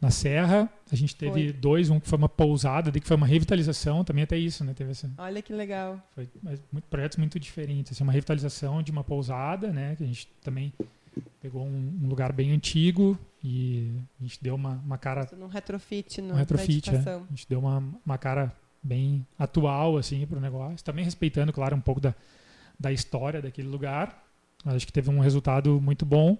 [0.00, 1.52] Na Serra, a gente teve Foi.
[1.52, 4.74] dois, um que foi uma pousada, que foi uma revitalização, também até isso, né?
[4.74, 5.98] Teve essa, olha que legal.
[6.14, 9.96] foi mas muito, projetos muito diferentes, assim, uma revitalização de uma pousada, né?
[9.96, 10.72] Que a gente também
[11.40, 16.20] pegou um, um lugar bem antigo e a gente deu uma, uma cara Num retrofit,
[16.20, 16.98] um retrofit, é.
[16.98, 21.74] A gente deu uma, uma cara bem atual assim para o negócio, também respeitando, claro,
[21.76, 22.14] um pouco da,
[22.78, 24.22] da história daquele lugar.
[24.64, 26.38] Mas acho que teve um resultado muito bom.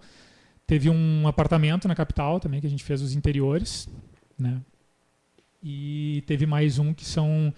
[0.67, 3.89] Teve um apartamento na capital também que a gente fez os interiores,
[4.39, 4.61] né?
[5.63, 7.53] E teve mais um que são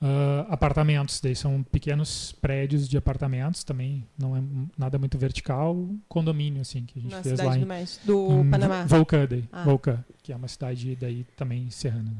[0.00, 4.42] ah, apartamentos, daí são pequenos prédios de apartamentos também, não é
[4.76, 7.66] nada muito vertical, condomínio assim que a gente Na fez lá em,
[8.04, 8.84] do em Panamá.
[8.84, 9.64] Volcã, daí, Ah.
[9.64, 12.14] Volcã, que é uma cidade daí também serrana.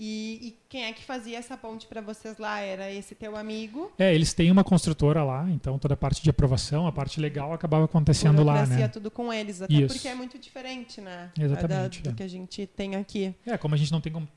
[0.00, 2.60] E, e quem é que fazia essa ponte para vocês lá?
[2.60, 3.90] Era esse teu amigo?
[3.98, 7.52] É, eles têm uma construtora lá, então toda a parte de aprovação, a parte legal
[7.52, 8.86] acabava acontecendo lá, né?
[8.86, 9.94] tudo com eles, até Isso.
[9.94, 11.32] porque é muito diferente, né?
[11.38, 12.12] Exatamente, Da- é.
[12.12, 13.34] do que a gente tem aqui.
[13.44, 14.28] É, como a gente não tem como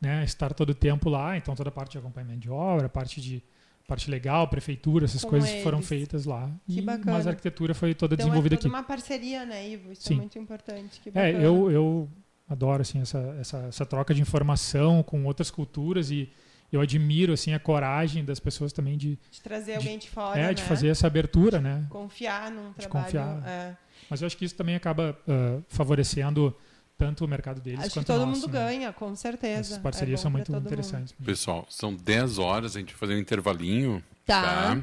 [0.00, 2.88] né, estar todo o tempo lá, então toda a parte de acompanhamento de obra, a
[2.88, 3.42] parte de
[3.86, 5.88] parte legal, prefeitura, essas Com coisas foram eles.
[5.88, 6.50] feitas lá.
[6.66, 7.12] Que E- bacana.
[7.18, 8.74] Mas a arquitetura foi toda Então é desenvolvida toda aqui.
[8.76, 9.92] uma parceria, né, Ivo?
[9.92, 10.14] Isso Sim.
[10.14, 11.00] é muito importante.
[11.00, 11.44] Que É, bacana.
[11.44, 12.08] eu, eu
[12.52, 16.30] adoro assim essa, essa, essa troca de informação com outras culturas e
[16.70, 20.38] eu admiro assim a coragem das pessoas também de, De trazer de- alguém de fora,
[20.40, 20.54] é, né?
[20.54, 21.86] de fazer essa abertura, né?
[21.90, 23.04] Confiar num De trabalho.
[23.04, 23.42] confiar.
[23.46, 23.76] é.
[24.08, 26.54] Mas eu acho que isso também acaba ah, favorecendo
[26.98, 28.42] tanto o mercado deles Acho que quanto todo o nosso.
[28.42, 28.58] mundo né?
[28.66, 29.60] ganha, com certeza.
[29.60, 30.66] Essas É parcerias bom são muito todo mundo.
[30.66, 31.12] interessantes.
[31.24, 34.02] Pessoal, são 10 horas, a gente vai fazer um intervalinho.
[34.26, 34.82] Tá.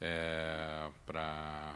[0.00, 1.74] É, para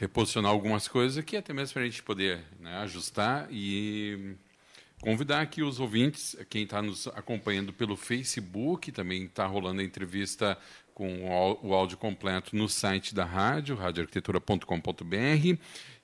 [0.00, 4.34] reposicionar algumas coisas aqui, até mesmo para a gente poder né, ajustar e
[5.02, 10.56] convidar aqui os ouvintes, quem está nos acompanhando pelo Facebook, também está rolando a entrevista
[10.94, 11.28] com
[11.62, 15.58] o áudio completo no site da rádio, radioarquitetura.com.br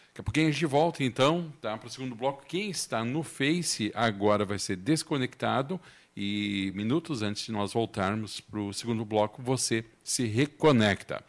[0.08, 2.44] Daqui a pouquinho a gente volta, então, tá, para o segundo bloco.
[2.46, 5.80] Quem está no Face agora vai ser desconectado
[6.16, 11.24] e minutos antes de nós voltarmos para o segundo bloco, você se reconecta.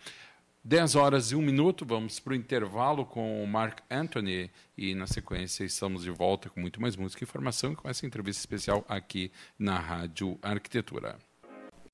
[0.64, 5.06] 10 horas e 1 minuto, vamos para o intervalo com o Mark Anthony e na
[5.06, 8.84] sequência estamos de volta com muito mais música e informação e com essa entrevista especial
[8.88, 11.20] aqui na Rádio Arquitetura.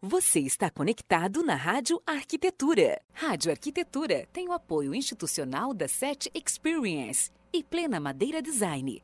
[0.04, 3.00] Você está conectado na Rádio Arquitetura.
[3.14, 9.04] Rádio Arquitetura tem o apoio institucional da SET Experience e Plena Madeira Design.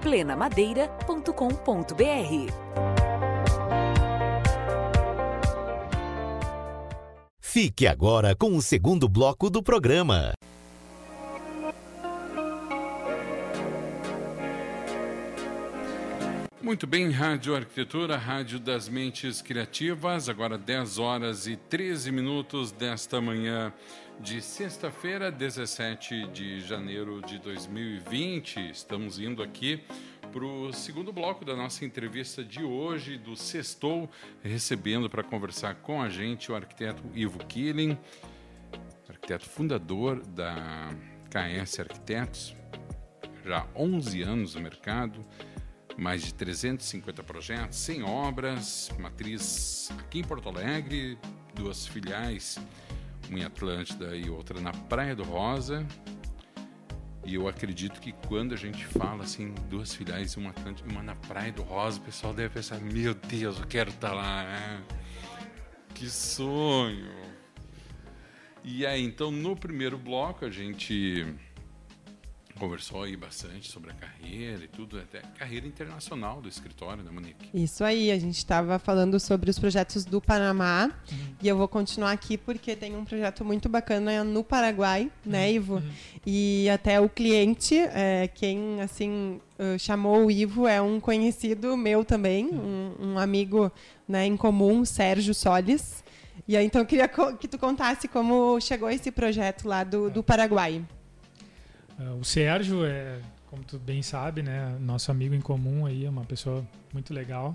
[0.00, 2.86] plenamadeira.com.br
[7.40, 10.34] Fique agora com o segundo bloco do programa.
[16.60, 23.20] Muito bem, Rádio Arquitetura, Rádio das Mentes Criativas, agora 10 horas e 13 minutos desta
[23.20, 23.72] manhã
[24.20, 28.70] de sexta-feira, 17 de janeiro de 2020.
[28.70, 29.82] Estamos indo aqui
[30.32, 34.10] para o segundo bloco da nossa entrevista de hoje, do Sextou,
[34.42, 37.98] recebendo para conversar com a gente o arquiteto Ivo Killing,
[39.08, 40.90] arquiteto fundador da
[41.30, 42.56] KS Arquitetos,
[43.44, 45.24] já há 11 anos no mercado
[45.96, 51.18] mais de 350 projetos, 100 obras, matriz aqui em Porto Alegre,
[51.54, 52.58] duas filiais,
[53.28, 55.86] uma em Atlântida e outra na Praia do Rosa.
[57.24, 61.02] E eu acredito que quando a gente fala assim, duas filiais, uma Atlântida e uma
[61.02, 64.44] na Praia do Rosa, o pessoal deve pensar: meu Deus, eu quero estar tá lá.
[64.44, 64.82] Né?
[65.94, 67.10] Que sonho!
[68.62, 71.24] E aí, então, no primeiro bloco, a gente
[72.58, 77.48] conversou aí bastante sobre a carreira e tudo, até carreira internacional do escritório, né, Monique?
[77.54, 81.18] Isso aí, a gente estava falando sobre os projetos do Panamá uhum.
[81.42, 85.32] e eu vou continuar aqui porque tem um projeto muito bacana no Paraguai, né, uhum.
[85.32, 85.74] né, Ivo?
[85.74, 85.90] Uhum.
[86.24, 89.40] E até o cliente, é, quem assim
[89.78, 92.94] chamou o Ivo, é um conhecido meu também, uhum.
[93.00, 93.72] um, um amigo
[94.06, 96.04] né, em comum, Sérgio Solis.
[96.46, 100.22] E aí, então, eu queria que tu contasse como chegou esse projeto lá do, do
[100.22, 100.84] Paraguai.
[101.98, 106.10] Uh, o Sérgio é, como tu bem sabe, né, nosso amigo em comum aí, é
[106.10, 107.54] uma pessoa muito legal.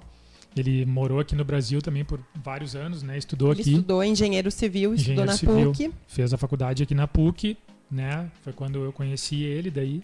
[0.56, 3.18] Ele morou aqui no Brasil também por vários anos, né?
[3.18, 3.72] Estudou Ele aqui.
[3.72, 5.94] Estudou engenheiro civil, engenheiro estudou na civil, PUC.
[6.08, 7.58] Fez a faculdade aqui na PUC,
[7.90, 8.30] né?
[8.42, 10.04] Foi quando eu conheci ele daí.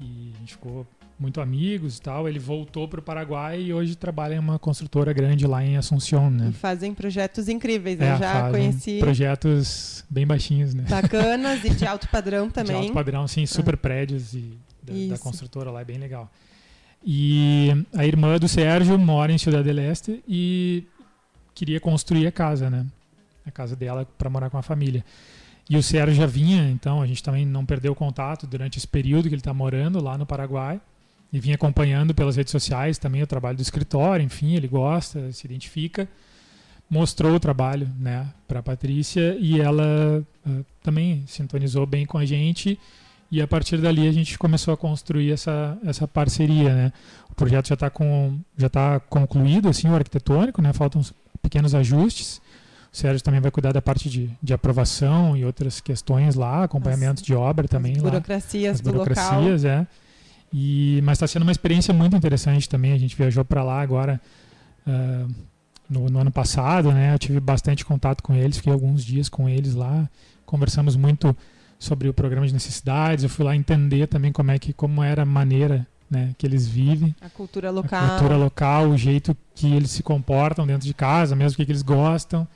[0.00, 0.86] E a gente ficou
[1.18, 2.28] muito amigos e tal.
[2.28, 6.30] Ele voltou para o Paraguai e hoje trabalha em uma construtora grande lá em Assunção,
[6.30, 6.48] né?
[6.50, 8.00] E fazem projetos incríveis.
[8.00, 10.84] É, Eu já conheci projetos bem baixinhos, né?
[10.88, 12.76] bacanas e de alto padrão também.
[12.76, 16.30] De alto padrão, sim, super prédios e da, da, construtora lá, é bem legal.
[17.04, 20.84] E a irmã do Sérgio mora em Cidade del Este e
[21.54, 22.86] queria construir a casa, né?
[23.46, 25.04] A casa dela para morar com a família.
[25.68, 29.28] E o Sérgio já vinha, então a gente também não perdeu contato durante esse período
[29.28, 30.80] que ele está morando lá no Paraguai
[31.34, 35.44] e vinha acompanhando pelas redes sociais também o trabalho do escritório, enfim, ele gosta, se
[35.44, 36.08] identifica.
[36.88, 42.24] Mostrou o trabalho, né, para a Patrícia e ela uh, também sintonizou bem com a
[42.24, 42.78] gente
[43.32, 46.92] e a partir dali a gente começou a construir essa, essa parceria, né?
[47.28, 47.90] O projeto já está
[48.70, 50.72] tá concluído assim o arquitetônico, né?
[50.72, 51.02] Faltam
[51.42, 52.40] pequenos ajustes.
[52.92, 57.22] O Sérgio também vai cuidar da parte de, de aprovação e outras questões lá, acompanhamento
[57.22, 58.10] as, de obra também as lá.
[58.10, 59.80] Burocracias as burocracias, do local.
[59.80, 60.03] é.
[60.56, 62.92] E, mas está sendo uma experiência muito interessante também.
[62.92, 64.20] A gente viajou para lá agora
[64.86, 65.34] uh,
[65.90, 67.12] no, no, ano passado, né?
[67.12, 70.08] Eu tive bastante contato com eles, fiquei alguns dias com eles lá,
[70.46, 71.36] conversamos muito
[71.76, 73.24] sobre o programa de necessidades.
[73.24, 76.68] Eu fui lá entender também como é que como era a maneira né, que eles
[76.68, 80.94] vivem, a cultura local, a cultura local, o jeito que eles se comportam dentro de
[80.94, 82.46] casa, mesmo o que, eles gostam.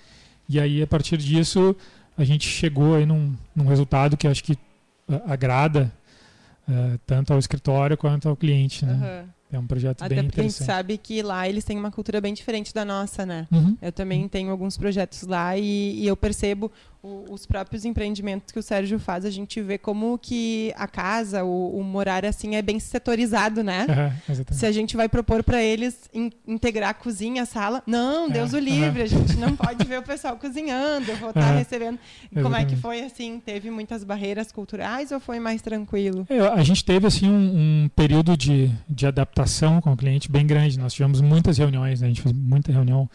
[0.48, 1.74] E aí a partir disso
[2.16, 4.56] a gente chegou aí num, num resultado que acho que
[5.26, 5.90] agrada
[6.68, 8.92] uh, tanto ao escritório quanto ao cliente, né?
[8.92, 9.38] Uhum.
[9.50, 10.62] É um projeto Até bem porque interessante.
[10.62, 13.48] a gente sabe que lá eles têm uma cultura bem diferente da nossa, né?
[13.50, 13.78] Uhum.
[13.80, 16.70] Eu também tenho alguns projetos lá e, e eu percebo
[17.02, 21.44] o, os próprios empreendimentos que o Sérgio faz, a gente vê como que a casa,
[21.44, 23.86] o, o morar assim é bem setorizado, né?
[24.28, 28.28] Uhum, Se a gente vai propor para eles in, integrar a cozinha, a sala, não,
[28.28, 29.04] Deus o livre, uhum.
[29.04, 31.98] a gente não pode ver o pessoal cozinhando, vou estar recebendo.
[32.34, 33.40] Como é que foi assim?
[33.44, 36.26] Teve muitas barreiras culturais ou foi mais tranquilo?
[36.28, 40.46] É, a gente teve assim um, um, período de, de adaptação com o cliente bem
[40.46, 40.78] grande.
[40.78, 42.06] Nós tivemos muitas reuniões, né?
[42.06, 43.08] a gente fez muita reunião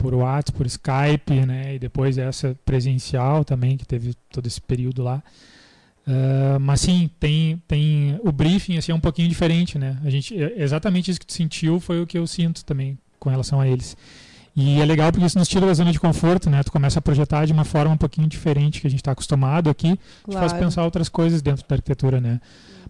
[0.00, 1.74] por WhatsApp, por Skype, né?
[1.74, 5.22] E depois essa presencial também, que teve todo esse período lá.
[6.06, 9.98] Uh, mas sim, tem, tem o briefing assim, é um pouquinho diferente, né?
[10.02, 13.60] A gente, exatamente isso que tu sentiu foi o que eu sinto também com relação
[13.60, 13.94] a eles.
[14.56, 16.62] E é legal porque isso nos tira da zona de conforto, né?
[16.62, 19.68] Tu começa a projetar de uma forma um pouquinho diferente que a gente está acostumado
[19.68, 20.30] aqui, claro.
[20.30, 22.40] te faz pensar outras coisas dentro da arquitetura, né?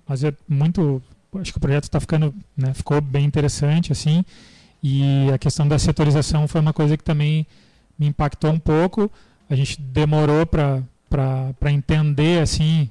[0.08, 1.02] Mas é muito,
[1.34, 2.72] acho que o projeto está ficando, né?
[2.72, 4.24] Ficou bem interessante assim.
[4.82, 7.46] E a questão da setorização foi uma coisa que também
[7.98, 9.10] me impactou um pouco.
[9.48, 10.84] A gente demorou para
[11.70, 12.88] entender assim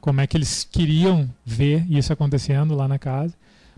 [0.00, 3.34] como é que eles queriam ver isso acontecendo lá na casa.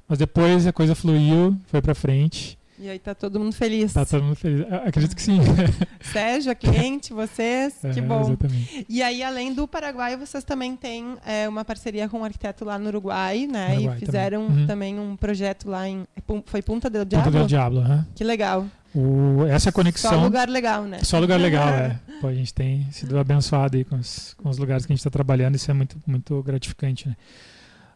[0.07, 2.58] Mas depois a coisa fluiu, foi para frente.
[2.81, 3.93] E aí tá todo mundo feliz.
[3.93, 4.65] Tá todo mundo feliz.
[4.87, 5.41] Acredito que sim.
[6.01, 8.21] Sérgio, cliente, vocês, é, que bom.
[8.21, 8.87] Exatamente.
[8.89, 12.79] E aí, além do Paraguai, vocês também têm é, uma parceria com um arquiteto lá
[12.79, 13.75] no Uruguai, né?
[13.75, 14.61] Uruguai e fizeram também.
[14.61, 14.67] Uhum.
[14.67, 15.01] também.
[15.01, 16.07] um projeto lá em.
[16.47, 17.27] Foi Punta del Diablo?
[17.27, 18.05] Punta del Diablo, uhum.
[18.15, 18.67] Que legal.
[18.95, 20.13] O, essa conexão.
[20.13, 21.01] Só lugar legal, né?
[21.03, 21.99] Só lugar legal, é.
[22.21, 25.01] Pô, a gente tem sido abençoado aí com os, com os lugares que a gente
[25.01, 27.17] está trabalhando, isso é muito, muito gratificante, né?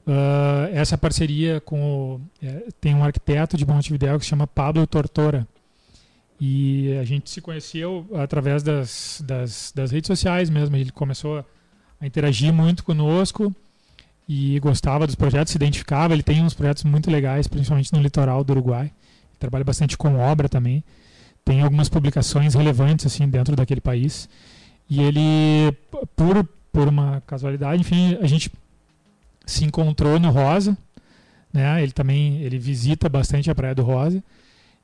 [0.07, 4.87] Uh, essa parceria com o, é, tem um arquiteto de Montevideo que se chama Pablo
[4.87, 5.47] Tortora.
[6.41, 10.77] E a gente se conheceu através das, das, das redes sociais mesmo.
[10.77, 11.45] Ele começou
[12.01, 13.55] a interagir muito conosco
[14.29, 16.15] e gostava dos projetos se identificava.
[16.15, 18.87] Ele tem uns projetos muito legais principalmente no litoral do Uruguai.
[18.87, 20.83] Ele trabalha bastante com obra também.
[21.45, 24.29] Tem algumas publicações relevantes assim dentro daquele país.
[24.91, 25.73] E ele
[26.17, 28.51] por por uma casualidade enfim a gente
[29.47, 30.77] se encontrou no Rosa,
[31.53, 31.83] né?
[31.83, 34.23] Ele também ele visita bastante a Praia do Rosa.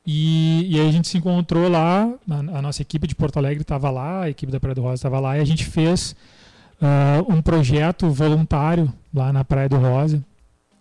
[0.07, 3.61] E, e aí a gente se encontrou lá, a, a nossa equipe de Porto Alegre
[3.61, 6.17] estava lá, a equipe da Praia do Rosa estava lá, e a gente fez
[6.81, 10.25] uh, um projeto voluntário lá na Praia do Rosa,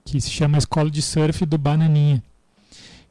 [0.06, 2.24] que se chama Escola de Surf do Bananinha,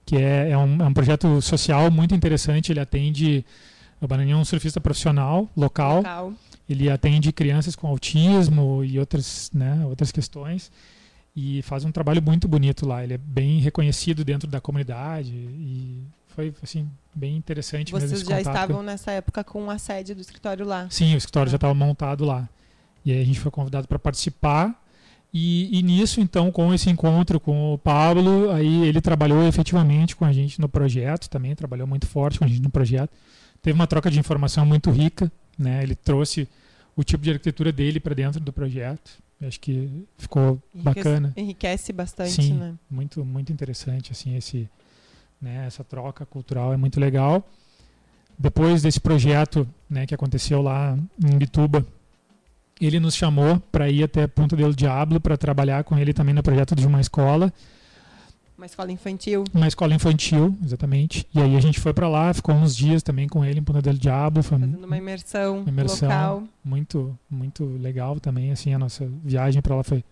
[0.07, 3.45] que é, é, um, é um projeto social muito interessante, ele atende...
[4.01, 5.97] O Bananinha é um surfista profissional, local.
[5.97, 6.33] local.
[6.69, 10.71] Ele atende crianças com autismo e outras, né, outras questões
[11.37, 13.05] e faz um trabalho muito bonito lá.
[13.05, 17.93] Ele é bem reconhecido dentro da comunidade e foi assim bem interessante.
[17.93, 20.89] Vocês já estavam nessa época com a sede do escritório lá?
[20.91, 21.53] Sim, o escritório ah.
[21.53, 22.49] já estava montado lá.
[23.05, 24.83] E aí a gente foi convidado para participar
[25.33, 30.25] e, e, nisso então com esse encontro com o Pablo, aí ele trabalhou efetivamente com
[30.25, 33.11] a gente no projeto, também trabalhou muito forte com a gente no projeto.
[33.61, 35.83] Teve uma troca de informação muito rica né?
[35.83, 36.49] Ele trouxe
[36.97, 39.19] o tipo de arquitetura dele para dentro do projeto.
[39.43, 41.33] acho que ficou enriquece, bacana.
[41.37, 42.75] Enriquece bastante, Sim, né?
[42.91, 44.69] muito muito interessante assim esse
[45.41, 47.47] né, essa troca cultural é muito legal.
[48.39, 51.87] Depois desse projeto, né, que aconteceu lá em Bituba,
[52.81, 56.43] ele nos chamou para ir até Ponta del Diablo para trabalhar com ele também no
[56.43, 57.53] projeto de uma escola.
[58.57, 59.45] Uma escola infantil.
[59.53, 61.27] Uma escola infantil, exatamente.
[61.35, 63.83] E aí a gente foi para lá, ficou uns dias também com ele em Ponta
[63.83, 64.43] del Diablo.
[64.43, 66.45] Foi Fazendo uma imersão, uma imersão local.
[66.65, 68.51] Muito, muito legal também.
[68.51, 70.03] Assim, a nossa viagem para lá foi,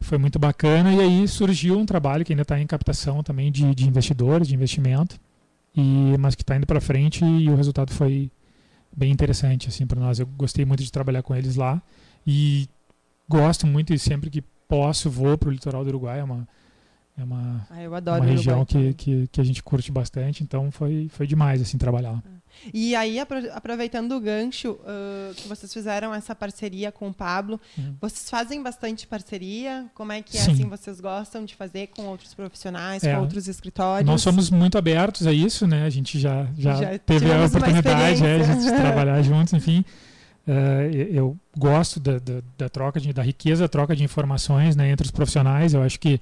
[0.00, 0.94] foi muito bacana.
[0.94, 4.54] E aí surgiu um trabalho que ainda está em captação também de, de investidores, de
[4.54, 5.20] investimento.
[5.76, 8.30] E, mas que está indo para frente e o resultado foi
[8.96, 10.18] bem interessante assim para nós.
[10.18, 11.82] Eu gostei muito de trabalhar com eles lá
[12.26, 12.66] e
[13.28, 16.20] gosto muito e sempre que posso vou para o litoral do Uruguai.
[16.20, 16.48] É uma
[17.18, 21.08] é uma, ah, adoro uma região que, que, que, a gente curte bastante, então foi,
[21.10, 22.22] foi demais assim trabalhar lá.
[22.72, 23.18] E aí,
[23.52, 27.94] aproveitando o gancho uh, que vocês fizeram essa parceria com o Pablo, uhum.
[28.00, 29.86] vocês fazem bastante parceria?
[29.94, 33.46] Como é que é, assim, vocês gostam de fazer com outros profissionais, é, com outros
[33.46, 34.06] escritórios?
[34.06, 35.84] Nós somos muito abertos a isso, né?
[35.84, 39.84] A gente já, já, já teve a oportunidade é, de trabalhar juntos, enfim.
[40.46, 44.90] Uh, eu gosto da, da, da, troca de, da riqueza da troca de informações né,
[44.90, 45.74] entre os profissionais.
[45.74, 46.20] Eu acho que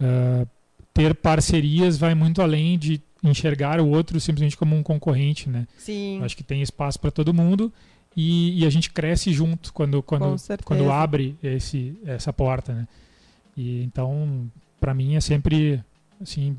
[0.00, 0.46] uh,
[0.92, 5.66] ter parcerias vai muito além de enxergar o outro simplesmente como um concorrente, né?
[5.78, 6.20] Sim.
[6.22, 7.72] Acho que tem espaço para todo mundo
[8.16, 12.88] e, e, a gente cresce junto quando quando quando abre esse essa porta, né?
[13.56, 15.82] E então para mim é sempre
[16.20, 16.56] assim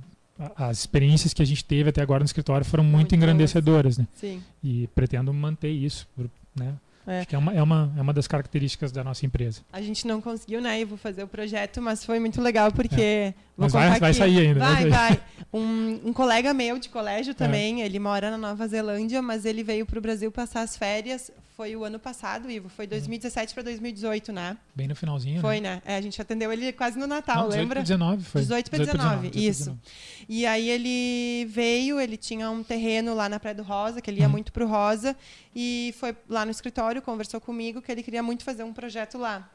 [0.55, 4.07] as experiências que a gente teve até agora no escritório foram muito, muito engrandecedoras, né?
[4.15, 4.41] Sim.
[4.63, 6.07] E pretendo manter isso,
[6.55, 6.73] né?
[7.05, 7.19] É.
[7.19, 9.61] Acho que é uma, é, uma, é uma das características da nossa empresa.
[9.71, 13.01] A gente não conseguiu, né, Ivo, fazer o projeto, mas foi muito legal porque.
[13.01, 13.33] É.
[13.57, 14.59] Vou mas vai, vai sair ainda.
[14.59, 15.19] Vai, vai.
[15.53, 17.85] Um, um, colega meu de colégio também, é.
[17.85, 21.31] ele mora na Nova Zelândia, mas ele veio para o Brasil passar as férias.
[21.55, 22.67] Foi o ano passado, Ivo.
[22.67, 24.57] Foi 2017 para 2018, né?
[24.73, 25.39] Bem no finalzinho.
[25.39, 25.75] Foi, né?
[25.75, 25.81] né?
[25.85, 27.81] É, a gente atendeu ele quase no Natal, não, 18 lembra?
[27.81, 28.41] 19 foi.
[28.41, 29.59] 18 para 19, 19, isso.
[29.59, 29.79] 19.
[30.27, 34.21] E aí ele veio, ele tinha um terreno lá na Praia do Rosa, que ele
[34.21, 34.31] ia hum.
[34.31, 35.15] muito pro Rosa,
[35.55, 39.47] e foi lá no escritório, conversou comigo que ele queria muito fazer um projeto lá.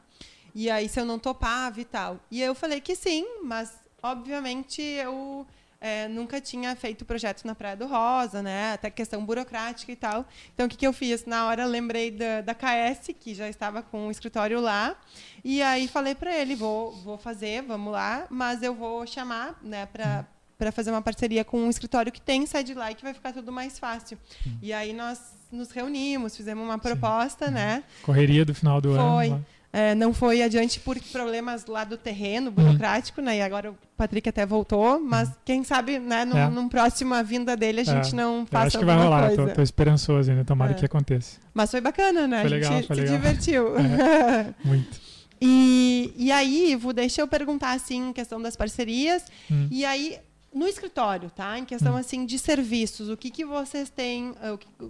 [0.55, 2.17] E aí, se eu não topava e tal.
[2.31, 5.45] E eu falei que sim, mas obviamente eu
[5.81, 8.73] é, nunca tinha feito projeto na Praia do Rosa, né?
[8.73, 10.25] Até questão burocrática e tal.
[10.53, 11.25] Então, o que, que eu fiz?
[11.25, 14.95] Na hora, lembrei da, da KS, que já estava com o escritório lá.
[15.43, 19.85] E aí, falei para ele: vou, vou fazer, vamos lá, mas eu vou chamar né,
[19.85, 20.25] para
[20.57, 23.31] para fazer uma parceria com um escritório que tem sede lá e que vai ficar
[23.31, 24.17] tudo mais fácil.
[24.61, 25.17] E aí nós
[25.49, 27.53] nos reunimos, fizemos uma proposta, Sim.
[27.53, 27.83] né?
[28.03, 29.27] Correria do final do Foi.
[29.29, 29.35] ano.
[29.37, 29.58] Foi.
[29.71, 33.37] É, não foi adiante por problemas lá do terreno burocrático, né?
[33.37, 36.49] E agora o Patrick até voltou, mas quem sabe, né, num, é.
[36.49, 38.17] num próxima vinda dele a gente é.
[38.17, 39.47] não faça acho que vai rolar, coisa.
[39.47, 40.73] Tô, tô esperançoso ainda, tomara é.
[40.73, 41.37] que aconteça.
[41.53, 42.41] Mas foi bacana, né?
[42.41, 43.17] Foi legal, a gente foi se legal.
[43.17, 43.75] divertiu.
[43.79, 44.99] É, muito.
[45.39, 49.25] e, e aí, Ivo, deixa eu perguntar assim, em questão das parcerias.
[49.51, 49.67] Hum.
[49.69, 50.17] E aí,
[50.51, 51.59] no escritório, tá?
[51.59, 51.97] Em questão hum.
[51.97, 54.33] assim de serviços, o que, que vocês têm,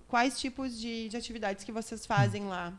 [0.07, 2.49] quais tipos de, de atividades que vocês fazem hum.
[2.49, 2.73] lá?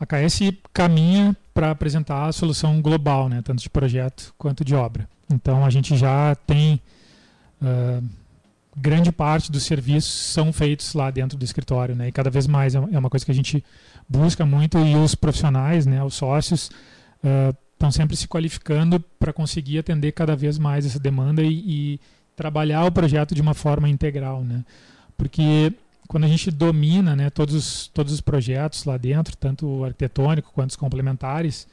[0.00, 5.08] A KS caminha para apresentar a solução global, né, tanto de projeto quanto de obra.
[5.32, 6.80] Então a gente já tem
[7.60, 8.04] uh,
[8.76, 12.74] grande parte dos serviços são feitos lá dentro do escritório, né, e cada vez mais
[12.74, 13.64] é, é uma coisa que a gente
[14.08, 16.70] busca muito e os profissionais, né, os sócios
[17.72, 22.00] estão uh, sempre se qualificando para conseguir atender cada vez mais essa demanda e, e
[22.36, 24.64] trabalhar o projeto de uma forma integral, né,
[25.16, 25.72] porque
[26.08, 30.50] quando a gente domina né, todos, os, todos os projetos lá dentro, tanto o arquitetônico
[30.54, 31.68] quanto os complementares,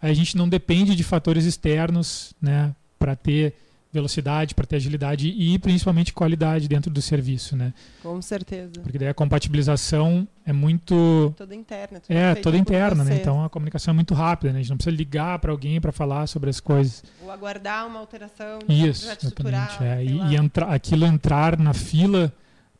[0.00, 3.54] a gente não depende de fatores externos né, para ter
[3.92, 7.72] velocidade, para ter agilidade e principalmente qualidade dentro do serviço, né?
[8.02, 8.72] Com certeza.
[8.82, 12.02] Porque daí a compatibilização é muito toda interna.
[12.08, 13.14] É, toda interna, né?
[13.14, 14.58] Então a comunicação é muito rápida, né?
[14.58, 17.04] A gente não precisa ligar para alguém para falar sobre as coisas.
[17.22, 19.84] Ou aguardar uma alteração, Isso, exatamente.
[19.84, 20.04] É.
[20.04, 22.32] E, e entra, aquilo entrar na fila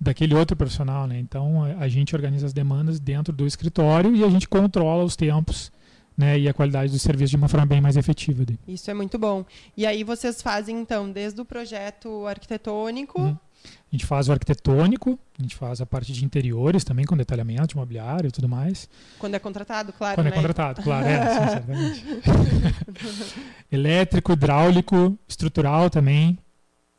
[0.04, 1.18] daquele outro profissional, né?
[1.18, 5.72] Então a, gente organiza as demandas dentro do escritório e a gente controla os tempos,
[6.16, 6.38] né?
[6.38, 8.44] E a qualidade do serviço de uma forma bem mais efetiva.
[8.68, 9.44] Isso é muito bom.
[9.76, 13.20] E aí vocês fazem então desde o projeto arquitetônico.
[13.20, 13.36] Uhum.
[13.64, 17.68] A gente faz o arquitetônico, a gente faz a parte de interiores também, com detalhamento
[17.68, 18.90] de mobiliário e tudo mais.
[19.18, 20.16] Quando é contratado, claro.
[20.16, 20.36] Quando é né?
[20.36, 21.62] é contratado, claro, é,
[23.72, 26.38] Elétrico, hidráulico, estrutural também.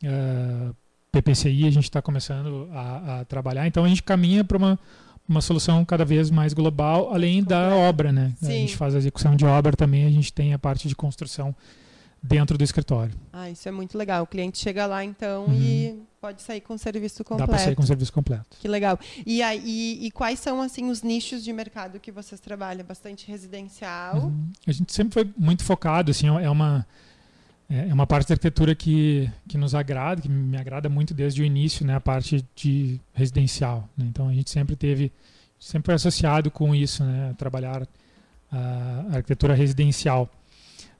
[0.02, 0.74] Uh,
[1.22, 3.66] PPCI a gente está começando a, a, trabalhar.
[3.66, 4.78] Então a gente caminha para uma,
[5.28, 8.32] uma solução cada vez mais global, além da obra, né?
[8.40, 8.46] Sim.
[8.46, 11.54] A gente faz a execução de obra também, a gente tem a parte de construção
[12.22, 13.14] dentro do escritório.
[13.32, 14.24] Ah, isso é muito legal.
[14.24, 15.54] O cliente chega lá então uhum.
[15.54, 17.50] e pode sair com o serviço completo.
[17.50, 18.56] Dá para sair com o serviço completo.
[18.60, 18.98] Que legal.
[19.24, 22.84] E, aí, e quais são assim os nichos de mercado que vocês trabalham?
[22.84, 24.16] Bastante residencial?
[24.16, 24.50] Uhum.
[24.66, 26.86] A gente sempre foi muito focado, assim, é uma
[27.68, 31.42] é, é uma parte da arquitetura que, que nos agrada, que me agrada muito desde
[31.42, 33.88] o início, né, a parte de residencial.
[33.96, 34.06] Né?
[34.08, 35.12] Então a gente sempre teve,
[35.58, 37.86] sempre foi associado com isso, né, trabalhar
[38.50, 40.30] a arquitetura residencial.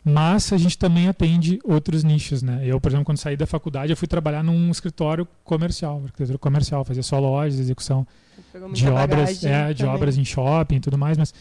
[0.08, 2.60] Mas a gente também atende outros nichos, né?
[2.64, 6.84] Eu, por exemplo, quando saí da faculdade, eu fui trabalhar num escritório comercial, arquitetura comercial,
[6.84, 8.06] fazia só lojas, execução
[8.72, 11.34] de obras, é, de obras em shopping e tudo mais, mas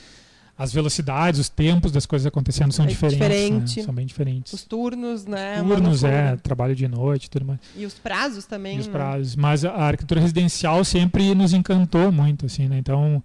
[0.57, 3.19] as velocidades, os tempos das coisas acontecendo são é diferentes.
[3.19, 3.27] Né?
[3.27, 3.79] Diferente.
[3.79, 3.85] Né?
[3.85, 4.53] São bem diferentes.
[4.53, 5.61] Os turnos, né?
[5.61, 7.59] Turnos, é, trabalho de noite tudo mais.
[7.75, 8.77] E os prazos também.
[8.77, 8.93] E os né?
[8.93, 9.35] prazos.
[9.35, 12.77] Mas a arquitetura residencial sempre nos encantou muito, assim, né?
[12.77, 13.21] Então,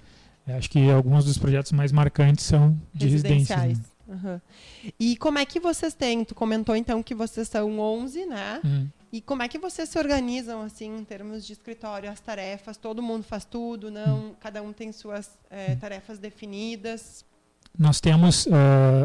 [0.48, 3.56] acho que alguns dos projetos mais marcantes são de residência.
[3.56, 3.76] Né?
[4.10, 4.40] Uhum.
[4.98, 6.24] E como é que vocês têm?
[6.24, 8.60] Tu comentou então que vocês são 11, né?
[8.64, 8.88] Uhum.
[9.12, 12.76] E como é que vocês se organizam assim em termos de escritório, as tarefas?
[12.76, 13.90] Todo mundo faz tudo?
[13.90, 14.18] Não?
[14.18, 14.34] Uhum.
[14.40, 17.24] Cada um tem suas é, tarefas definidas?
[17.78, 18.50] Nós temos uh,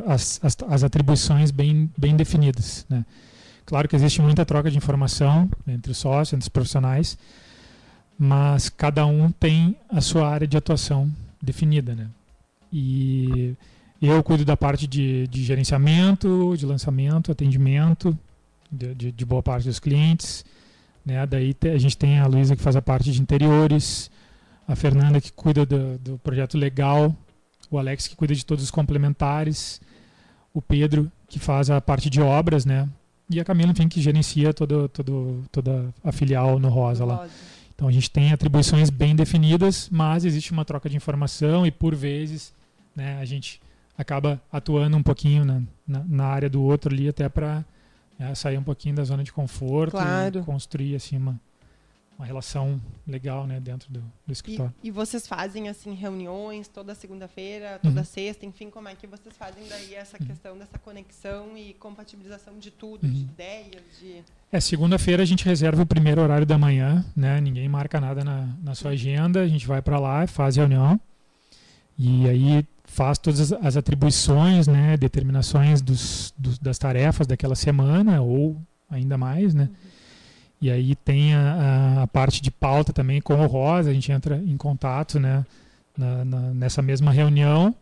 [0.08, 2.86] as, as, as, atribuições bem, bem definidas.
[2.90, 3.06] Né?
[3.66, 7.18] Claro que existe muita troca de informação entre os sócios, entre os profissionais,
[8.18, 11.96] mas cada um tem a sua área de atuação definida.
[11.96, 12.08] Né?
[12.74, 13.56] E
[14.08, 18.18] eu cuido da parte de, de gerenciamento, de lançamento, atendimento
[18.72, 20.44] de, de, de, boa parte dos clientes.
[21.06, 21.26] Né?
[21.26, 24.10] Daí te, a gente tem a Luísa que faz a parte de interiores,
[24.68, 27.16] a Fernanda que cuida do, do projeto legal,
[27.70, 29.80] o Alex que cuida de todos os complementares,
[30.54, 32.88] o Pedro que faz a parte de obras, né?
[33.30, 37.28] E a Camila, enfim, que gerencia todo, todo, toda a filial no Rosa lá.
[37.74, 41.96] Então a gente tem atribuições bem definidas, mas existe uma troca de informação e por
[41.96, 42.54] vezes
[42.96, 43.60] né, a gente
[43.98, 47.64] acaba atuando um pouquinho na, na, na área do outro ali até para
[48.20, 50.40] é, sair um pouquinho da zona de conforto claro.
[50.40, 51.40] e construir assim uma,
[52.18, 54.74] uma relação legal né, dentro do, do escritório.
[54.84, 58.06] E, e, vocês fazem assim reuniões toda segunda-feira, toda uhum.
[58.06, 60.26] sexta, enfim, como é que vocês fazem daí essa uhum.
[60.26, 63.12] questão dessa conexão e compatibilização de tudo, uhum.
[63.12, 64.24] de ideias, de...
[64.52, 67.42] É, segunda-feira a gente reserva o primeiro horário da manhã, né?
[67.42, 71.00] Ninguém marca nada na, na sua agenda, a gente vai para lá, faz reunião.
[71.98, 72.66] E aí
[72.96, 78.56] faz todas as atribuições, né, determinações dos, dos, das tarefas daquela semana ou
[78.90, 79.64] ainda mais, né?
[79.64, 79.90] Uhum.
[80.62, 84.38] E aí tem a, a, parte de pauta também com o Rosa, a gente entra
[84.38, 85.46] em contato, né,
[85.98, 87.76] na, na, nessa mesma reunião,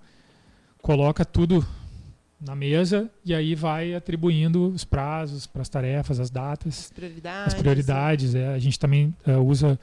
[0.82, 1.64] coloca tudo
[2.41, 7.53] na mesa e aí vai atribuindo os prazos para as tarefas, as datas, as prioridades.
[7.53, 8.47] As prioridades é.
[8.47, 9.80] A gente também uh, usa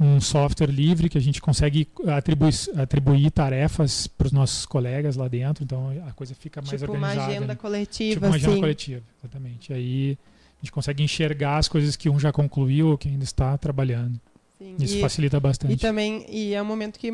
[0.00, 5.28] um software livre que a gente consegue atribuir, atribuir tarefas para os nossos colegas lá
[5.28, 7.12] dentro, então a coisa fica mais tipo organizada.
[7.12, 7.54] Tipo uma agenda né?
[7.54, 8.14] coletiva.
[8.14, 8.60] Tipo uma agenda assim.
[8.60, 9.72] coletiva, exatamente.
[9.74, 10.18] Aí
[10.56, 14.18] a gente consegue enxergar as coisas que um já concluiu ou que ainda está trabalhando.
[14.58, 14.76] Sim.
[14.78, 15.74] Isso e, facilita bastante.
[15.74, 17.10] E também e é um momento que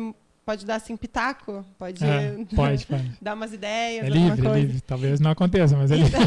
[0.47, 3.11] pode dar assim pitaco, pode, é, pode, pode.
[3.21, 4.05] dar umas ideias.
[4.05, 4.79] É livre, é livre.
[4.79, 6.17] Talvez não aconteça, mas é livre.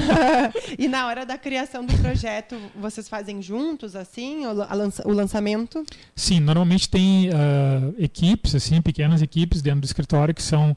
[0.78, 5.82] e na hora da criação do projeto, vocês fazem juntos, assim, o, lança, o lançamento?
[6.14, 10.76] Sim, normalmente tem uh, equipes, assim, pequenas equipes dentro do escritório que são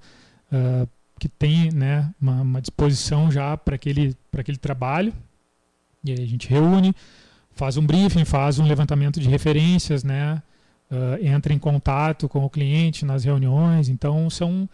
[0.50, 0.88] uh,
[1.20, 5.14] que tem né, uma, uma disposição já para aquele, aquele trabalho.
[6.02, 6.96] E aí a gente reúne,
[7.52, 10.42] faz um briefing, faz um levantamento de referências, né?
[10.94, 13.90] Uh, entra em contato com o cliente nas reuniões.
[13.90, 14.70] Então, são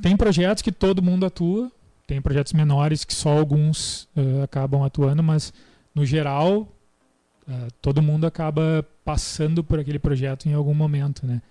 [0.00, 1.70] tem projetos que todo mundo atua,
[2.06, 5.52] tem projetos menores que só alguns uh, acabam atuando, mas
[5.94, 6.60] no geral
[7.48, 11.42] uh, todo mundo acaba passando por aquele projeto em algum momento, né?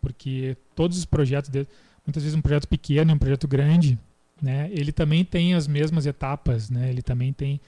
[0.00, 1.66] Porque todos os projetos, de,
[2.06, 3.98] muitas vezes um projeto pequeno, um projeto grande,
[4.42, 4.68] né?
[4.72, 6.90] Ele também tem as mesmas etapas, né?
[6.90, 7.60] Ele também tem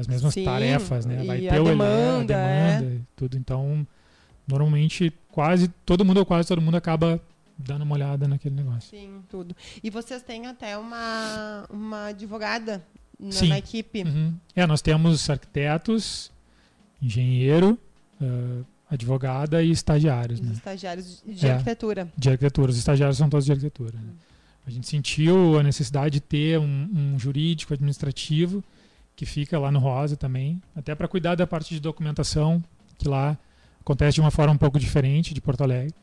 [0.00, 1.22] as mesmas Sim, tarefas, né?
[1.24, 2.98] Vai ter a demanda, a demanda, é.
[3.14, 3.36] tudo.
[3.36, 3.86] Então
[4.46, 7.20] normalmente quase todo mundo ou quase todo mundo acaba
[7.58, 8.90] dando uma olhada naquele negócio.
[8.90, 9.56] Sim, tudo.
[9.82, 12.84] E vocês têm até uma, uma advogada
[13.18, 13.48] na, Sim.
[13.48, 14.02] na equipe?
[14.02, 14.34] Uhum.
[14.54, 16.30] É, nós temos arquitetos,
[17.00, 17.78] engenheiro,
[18.20, 20.40] uh, advogada e estagiários.
[20.40, 20.52] Os né?
[20.52, 22.08] estagiários de é, arquitetura.
[22.16, 22.70] De arquitetura.
[22.70, 23.98] Os estagiários são todos de arquitetura.
[23.98, 24.12] Né?
[24.66, 28.62] A gente sentiu a necessidade de ter um, um jurídico administrativo
[29.14, 32.62] que fica lá no Rosa também, até para cuidar da parte de documentação,
[32.98, 33.38] que lá
[33.86, 35.94] acontece de uma forma um pouco diferente de Porto Alegre.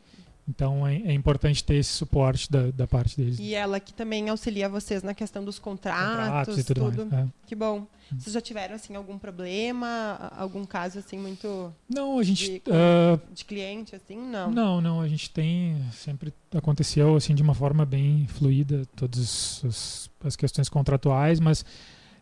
[0.47, 3.39] Então é, é importante ter esse suporte da, da, parte deles.
[3.39, 6.91] E ela que também auxilia vocês na questão dos contratos, contratos e tudo.
[6.91, 7.05] tudo.
[7.05, 7.29] Mais, é.
[7.45, 7.79] Que bom.
[7.79, 8.17] Hum.
[8.19, 13.21] Vocês já tiveram assim algum problema, algum caso assim muito Não, a gente de, uh,
[13.33, 14.51] de cliente assim, não.
[14.51, 20.09] Não, não, a gente tem sempre aconteceu assim de uma forma bem fluida todas as,
[20.25, 21.65] as questões contratuais, mas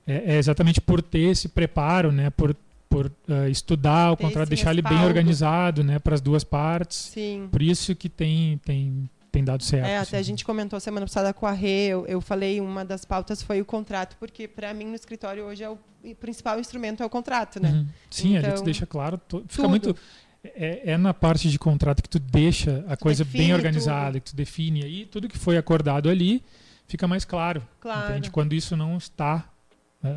[0.06, 2.56] é, é exatamente por ter esse preparo, né, por
[2.92, 6.98] por uh, estudar o contrato, deixar ele bem organizado, né, para as duas partes.
[7.14, 7.48] Sim.
[7.50, 9.88] Por isso que tem tem tem dado certo.
[9.88, 13.06] É, até a gente comentou semana passada com a Rê, eu, eu falei uma das
[13.06, 15.78] pautas foi o contrato, porque para mim no escritório hoje é o,
[16.20, 17.70] principal instrumento é o contrato, né?
[17.70, 17.88] Uhum.
[18.10, 19.96] Sim, então, a gente então, deixa claro, to, fica muito
[20.44, 24.22] É, é, na parte de contrato que tu deixa a coisa define bem organizada, tudo.
[24.22, 26.44] que tu define aí, tudo que foi acordado ali
[26.88, 27.66] fica mais claro.
[27.80, 28.12] Claro.
[28.12, 28.30] Entende?
[28.32, 29.51] Quando isso não está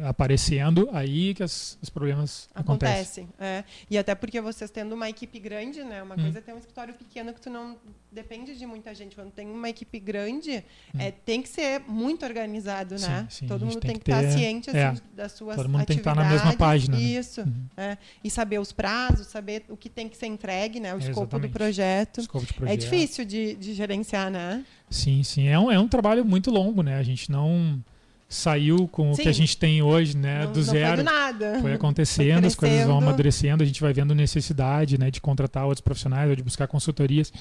[0.08, 3.24] aparecendo, aí que as, os problemas acontecem.
[3.24, 3.64] Acontece, é.
[3.90, 6.02] E até porque vocês tendo uma equipe grande, né?
[6.02, 6.22] Uma Hum.
[6.22, 7.76] coisa é ter um escritório pequeno que tu não
[8.10, 9.14] depende de muita gente.
[9.14, 10.64] Quando tem uma equipe grande,
[10.94, 10.98] Hum.
[11.00, 13.26] é, tem que ser muito organizado, né?
[13.28, 15.68] Sim, Todo mundo tem tem que que estar ter- ciente assim, é, das suas todo
[15.68, 16.58] mundo tem que estar na mesma atividades.
[16.58, 17.02] página, né?
[17.02, 17.40] Isso.
[17.42, 17.66] Uhum.
[17.76, 17.98] é.
[18.22, 20.94] E saber os prazos, saber o que tem que ser entregue, né?
[20.94, 22.20] O escopo do projeto.
[22.20, 22.80] Escopo de É projeto.
[22.80, 24.64] difícil de, de gerenciar, né?
[24.88, 25.48] Sim, sim.
[25.48, 26.96] É um, é um trabalho muito longo, né?
[26.98, 27.82] A gente não
[28.28, 29.22] saiu com o Sim.
[29.22, 30.44] que a gente tem hoje, né?
[30.44, 30.96] não, do não zero.
[30.96, 31.58] foi do nada.
[31.60, 35.80] Foi acontecendo, as coisas vão amadurecendo, a gente vai vendo necessidade né, de contratar outros
[35.80, 37.32] profissionais ou de buscar consultorias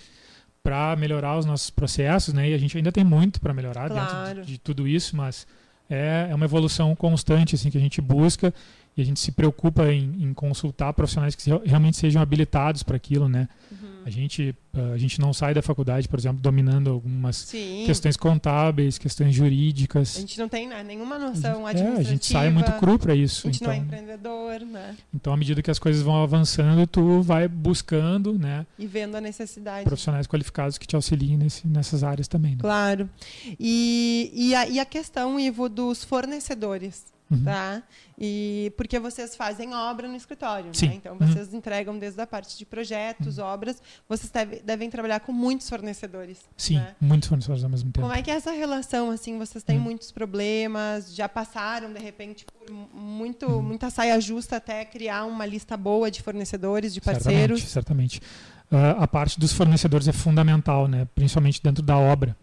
[0.61, 2.49] para melhorar os nossos processos, né?
[2.49, 4.27] E a gente ainda tem muito para melhorar Claro.
[4.27, 5.45] dentro de, de tudo isso, mas
[5.89, 8.53] é, é uma evolução constante assim que a gente busca
[8.95, 13.27] e a gente se preocupa em, em consultar profissionais que realmente sejam habilitados para aquilo,
[13.27, 13.47] né?
[13.71, 13.93] Uhum.
[14.05, 17.83] A gente ah, a gente não sai da faculdade, por exemplo, dominando algumas Sim.
[17.85, 20.17] questões contábeis, questões jurídicas.
[20.17, 21.99] A gente não tem nenhuma A noção gente- é, administrativa.
[21.99, 23.47] a gente sai muito cru para isso.
[23.47, 24.95] A gente então, não é empreendedor, né?
[25.13, 29.21] então, à medida que as coisas vão avançando, tu vai buscando né, E vendo a
[29.21, 29.85] necessidade.
[29.85, 32.51] profissionais qualificados que te auxiliem nesse, nessas áreas também.
[32.53, 32.57] Né?
[32.59, 33.07] Claro.
[33.59, 37.12] E, e, a, e a questão, Ivo, dos fornecedores.
[37.31, 37.43] Uhum.
[37.45, 37.81] Tá?
[38.19, 40.93] E porque vocês fazem obra no escritório, né?
[40.93, 41.27] Então Uhum.
[41.27, 46.39] vocês entregam desde a parte de projetos, obras, vocês deve- devem trabalhar com muitos fornecedores.
[46.55, 46.95] Sim, né?
[47.01, 48.05] muitos fornecedores ao mesmo tempo.
[48.05, 49.37] Como é que é essa relação assim?
[49.39, 49.83] Vocês têm Uhum.
[49.83, 53.61] muitos problemas, já passaram de repente por mu- muito Uhum.
[53.63, 57.61] muita saia justa até criar uma lista boa de fornecedores, de Certamente, parceiros.
[57.63, 58.21] certamente.
[58.71, 61.07] Ah, a parte dos fornecedores é fundamental, né?
[61.15, 62.35] principalmente dentro da obra.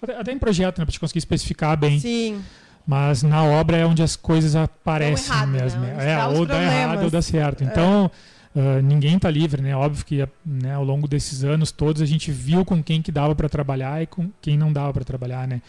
[0.00, 0.84] Até, até em projeto, né?
[0.84, 1.98] para te conseguir especificar bem.
[1.98, 2.42] Sim,
[2.86, 5.62] Mas na obra é onde as coisas aparecem errado, né?
[5.62, 5.82] mesmo.
[5.84, 7.00] Onde É, ou dá errado.
[7.00, 7.04] É.
[7.04, 7.64] ou dá certo.
[7.64, 8.10] Então,
[8.54, 9.74] ah, ninguém está livre, né?
[9.74, 13.34] Óbvio que né, ao longo desses anos todos a gente viu com quem que dava
[13.34, 15.62] para trabalhar e com quem não dava para trabalhar, né?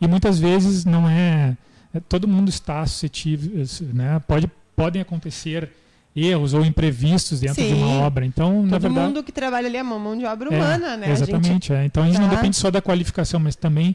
[0.00, 1.56] E muitas vezes não é,
[1.92, 4.20] é- todo mundo está suscetível, né?
[4.26, 5.68] Pode podem acontecer
[6.16, 7.82] erros ou imprevistos dentro de Sim.
[7.82, 8.24] uma obra.
[8.24, 11.06] Então, na todo verdade, mundo que trabalha ali é mão de obra é, humana, né?
[11.06, 11.72] A gente- Exatamente.
[11.72, 11.84] é.
[11.84, 12.36] Então a gente não tá.
[12.36, 13.94] depende só da qualificação, mas também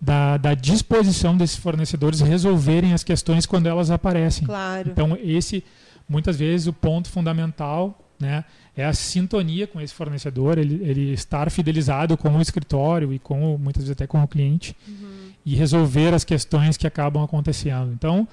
[0.00, 4.46] da, da disposição desses fornecedores resolverem as questões quando elas aparecem.
[4.46, 4.90] claro.
[4.90, 5.64] Então esse,
[6.08, 8.44] muitas vezes, o ponto fundamental né,
[8.76, 13.56] é a sintonia com esse fornecedor, ele, ele estar fidelizado com o escritório e com
[13.58, 15.30] muitas vezes até com o cliente Uhum.
[15.44, 17.92] e resolver as questões que acabam acontecendo.
[17.92, 18.26] Então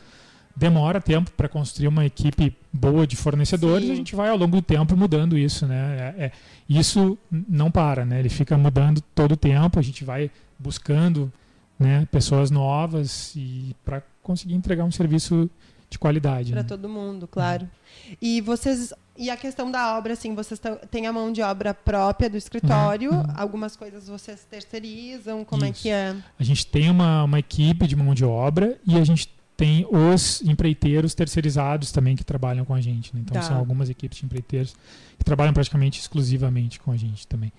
[0.55, 3.91] demora tempo para construir uma equipe boa de fornecedores, Sim.
[3.91, 6.13] a gente vai ao longo do tempo mudando isso, né?
[6.17, 6.31] É- é-
[6.69, 8.19] isso não para, né?
[8.19, 11.31] Ele fica mudando todo o tempo, a gente vai buscando,
[11.83, 15.49] né, pessoas novas e para conseguir entregar um serviço
[15.89, 16.51] de qualidade.
[16.51, 16.67] Para né?
[16.67, 17.69] todo mundo, claro.
[18.21, 20.59] E vocês e a questão da obra, assim, vocês
[20.89, 23.33] têm a mão de obra própria do escritório, Uhum, uhum.
[23.35, 25.83] algumas coisas vocês terceirizam, como é Isso.
[25.83, 26.15] que é?
[26.39, 30.41] A gente tem uma, uma equipe de mão de obra e a gente tem os
[30.41, 33.13] empreiteiros terceirizados também que trabalham com a gente.
[33.15, 33.21] né?
[33.23, 33.47] Então Tá.
[33.47, 34.75] são algumas equipes de empreiteiros
[35.17, 37.51] que trabalham praticamente exclusivamente com a gente também.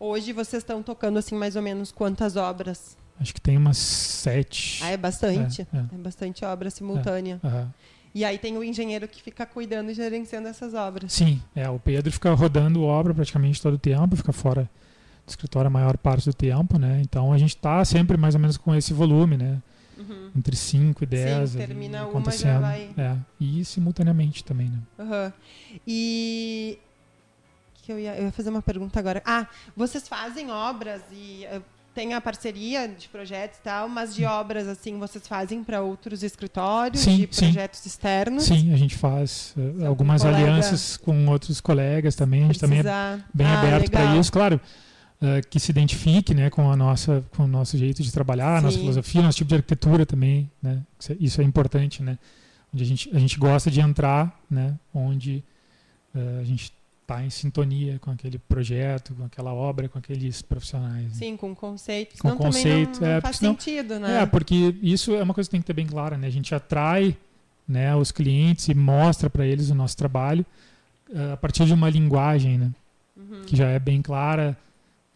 [0.00, 2.96] Hoje vocês estão tocando assim mais ou menos quantas obras?
[3.20, 4.82] Acho que tem umas sete.
[4.82, 5.62] Ah, é bastante.
[5.62, 5.98] É, É, é.
[5.98, 7.40] bastante obra simultânea.
[7.44, 7.72] Aham.
[8.14, 11.12] E aí tem o engenheiro que fica cuidando e gerenciando essas obras.
[11.12, 14.68] Sim, é, o Pedro fica rodando obra praticamente todo o tempo, fica fora
[15.24, 17.00] do escritório a maior parte do tempo, né?
[17.02, 19.62] Então a gente está sempre mais ou menos com esse volume, né?
[19.96, 20.30] Uhum.
[20.36, 24.78] Entre 5 e 10 ali termina uma, já vai- É, e simultaneamente também, né?
[24.98, 25.32] Aham.
[25.86, 26.78] E
[27.82, 29.22] que eu ia, eu ia fazer uma pergunta agora.
[29.24, 29.46] Ah,
[29.76, 31.60] vocês fazem obras e eh,
[31.94, 36.22] tem a parceria de projetos e tal, mas de obras assim vocês fazem para outros
[36.22, 37.46] escritórios, Sim, de sim.
[37.46, 38.44] projetos externos?
[38.44, 42.44] Sim, a gente faz Seu algumas colega alianças com outros colegas também.
[42.44, 44.60] A gente também é bem Ah, aberto para isso, claro.
[45.20, 48.60] eh, que se identifique né, com, a nossa, com o nosso jeito de trabalhar, a
[48.60, 48.80] nossa Sim.
[48.82, 50.50] filosofia, nosso tipo de arquitetura também.
[50.62, 50.80] Né?
[50.98, 52.18] Isso é- Isso é importante, né?
[52.74, 54.74] Onde a gente, a gente gosta de entrar, né?
[54.94, 55.44] onde
[56.14, 56.72] eh, a gente
[57.12, 61.04] está em sintonia com aquele projeto, com aquela obra, com aqueles profissionais.
[61.04, 61.10] né?
[61.14, 62.16] Sim, com conceito.
[62.18, 64.22] Com também conceito, não, não é, faz senão- sentido, né?
[64.22, 66.26] É, porque isso é uma coisa que tem que ter bem clara, né?
[66.26, 67.16] A gente atrai
[67.68, 70.44] né, os clientes e mostra para eles o nosso trabalho
[71.14, 72.70] eh, a partir de uma linguagem, né?
[73.16, 73.42] Uhum.
[73.46, 74.56] Que já é bem clara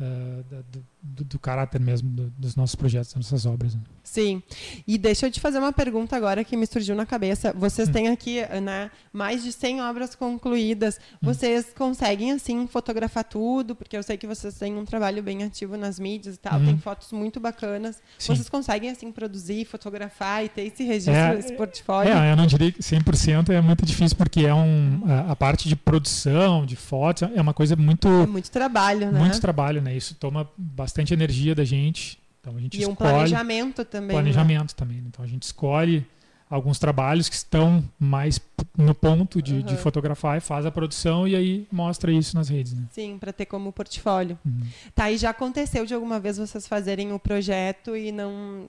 [0.01, 0.85] eh, da- do,
[1.15, 3.75] do, do caráter mesmo do, dos nossos projetos, das nossas obras.
[3.75, 3.81] Né?
[4.03, 4.43] Sim.
[4.87, 7.53] E deixa eu te fazer uma pergunta agora que me surgiu na cabeça.
[7.53, 7.93] Vocês hum.
[7.93, 10.99] têm aqui né, mais de 100 obras concluídas.
[11.15, 11.19] Hum.
[11.23, 13.75] Vocês conseguem, assim, fotografar tudo?
[13.75, 16.59] Porque eu sei que vocês têm um trabalho bem ativo nas mídias e tal.
[16.59, 16.67] Hum.
[16.67, 17.97] Tem fotos muito bacanas.
[18.19, 18.35] Sim.
[18.35, 22.13] Vocês conseguem, assim, produzir, fotografar e ter esse registro, é, esse portfólio?
[22.13, 25.69] É, eu não diria que 100% é muito difícil, porque é um, a, a, parte
[25.69, 28.09] de produção, de fotos, é uma coisa muito...
[28.09, 29.19] É muito trabalho, né?
[29.19, 29.97] Muito trabalho, né?
[29.97, 32.19] Isso toma bastante energia da gente.
[32.41, 34.09] Então a gente e escolhe, um planejamento também.
[34.09, 34.23] Né?
[34.23, 34.75] Planejamento né?
[34.77, 34.99] também.
[35.07, 36.07] Então a gente escolhe
[36.49, 38.41] alguns trabalhos que estão mais
[38.77, 39.63] no ponto de, uhum.
[39.63, 42.73] de, fotografar e faz a produção e aí mostra isso nas redes.
[42.73, 42.85] Né?
[42.91, 44.39] Sim, para ter como portfólio.
[44.45, 44.63] Uhum.
[44.95, 48.69] Tá, e já aconteceu de alguma vez vocês fazerem o projeto e não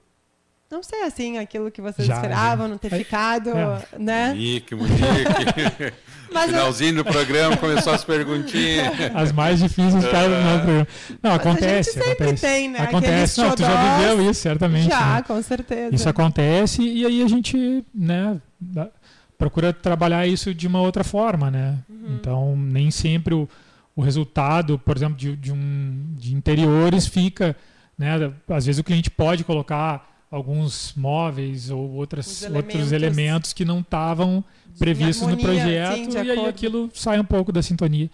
[0.70, 2.70] não sei assim, aquilo que vocês já, esperavam, já.
[2.70, 3.82] não ter ficado, é.
[3.98, 4.30] né?
[4.30, 5.94] Monique, Monique.
[6.46, 7.04] Finalzinho eu...
[7.04, 8.94] do programa, começou as perguntinhas.
[9.16, 10.88] As mais difíceis ficaram no programa.
[11.24, 11.92] Não, Mas acontece.
[11.94, 12.42] sempre acontece.
[12.46, 12.80] tem, né?
[12.80, 13.40] Acontece.
[13.40, 14.90] Não, tu já viveu isso, certamente.
[14.90, 15.24] Já, né?
[15.26, 15.96] com certeza.
[15.96, 18.38] Isso acontece e aí a gente, né,
[19.38, 21.78] procura trabalhar isso de uma outra forma, né?
[21.90, 22.16] Uhum.
[22.16, 23.48] Então, nem sempre o,
[23.96, 27.56] o resultado, por exemplo, de, de, um, de interiores fica,
[27.98, 28.34] né?
[28.50, 32.76] Às vezes o cliente pode colocar alguns móveis ou outras, elementos.
[32.76, 34.44] outros elementos que não estavam
[34.78, 38.10] previstos harmonia, no projeto sim, e aí aquilo sai um pouco da sintonia.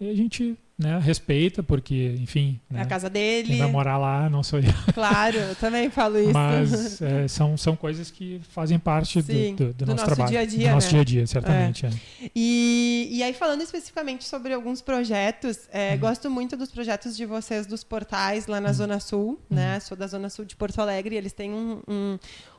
[0.00, 2.60] E a gente né, respeita, porque, enfim.
[2.70, 3.48] É né, a casa dele.
[3.48, 4.72] Quem vai morar lá não sou eu.
[4.94, 6.32] Claro, eu também falo isso.
[6.32, 10.14] Mas é, são, são coisas que fazem parte Sim, do, do, do, do, nosso, nosso
[10.14, 10.30] trabalho.
[10.30, 10.92] Dia -a -dia, do nosso né?
[10.92, 11.86] dia a dia, certamente.
[11.86, 11.88] É.
[11.88, 12.30] É.
[12.34, 15.98] E, e aí, falando especificamente sobre alguns projetos, é, hum.
[15.98, 18.74] gosto muito dos projetos de vocês dos portais lá na hum.
[18.74, 19.56] Zona Sul, hum.
[19.56, 19.80] né?
[19.80, 22.18] Sou da Zona Sul de Porto Alegre, e eles têm um, um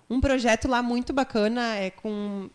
[0.10, 2.50] um projeto lá muito bacana, é com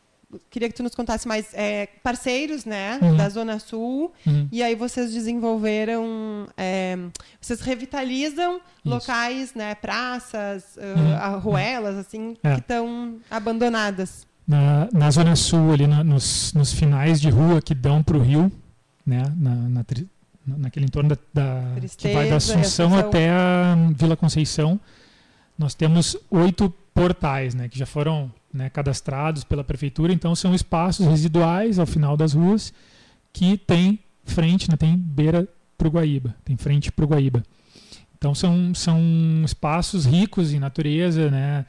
[0.51, 3.17] queria que tu nos contasse mais é, parceiros, né, uhum.
[3.17, 4.13] da Zona Sul.
[4.27, 4.49] Uhum.
[4.51, 6.97] E aí vocês desenvolveram, é,
[7.41, 8.63] vocês revitalizam Isso.
[8.85, 11.15] locais, né, praças, uhum.
[11.15, 12.55] arruelas, assim, é.
[12.55, 14.27] que estão abandonadas.
[14.47, 18.21] Na, na Zona Sul, ali na, nos, nos finais de rua que dão para o
[18.21, 18.53] rio,
[19.07, 19.85] né, na, na,
[20.47, 24.79] naquele entorno da, da Tristeza, que vai da Assunção até a Vila Conceição,
[25.59, 30.13] nós temos oito portais, né, que já foram né, cadastrados pela prefeitura.
[30.13, 32.73] Então são espaços residuais ao final das ruas
[33.33, 37.43] que tem frente, né, tem beira para o Guaíba, tem frente para o Guaíba.
[38.17, 38.99] Então são, são
[39.45, 41.67] espaços ricos em natureza, né?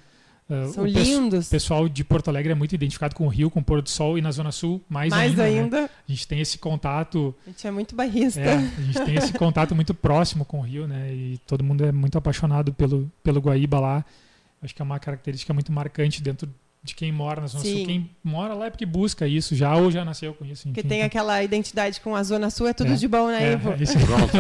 [0.48, 1.48] Uh, são o lindos.
[1.48, 3.90] O pessoal de Porto Alegre é muito identificado com o Rio, com o pôr do
[3.90, 5.44] sol e na Zona Sul mais, mais ainda.
[5.44, 5.60] Né?
[5.60, 5.82] ainda.
[5.82, 5.90] Né?
[6.08, 7.36] A gente tem esse contato.
[7.46, 8.40] A gente é muito bairrista.
[8.40, 11.12] É, a gente tem esse contato muito próximo com o Rio, né?
[11.12, 14.06] E todo mundo é muito apaixonado pelo, pelo Guaíba lá.
[14.66, 16.50] Acho que é uma característica muito marcante dentro
[16.86, 17.78] de quem mora na Zona Sim.
[17.78, 17.86] Sul.
[17.86, 20.68] Quem mora lá é porque busca isso já ou já nasceu com isso.
[20.68, 20.74] Enfim.
[20.74, 22.96] Porque tem aquela identidade com a Zona Sul, é tudo é.
[22.96, 23.72] de bom, né, é, Ivo?
[23.72, 23.98] É isso.
[23.98, 24.32] Pronto,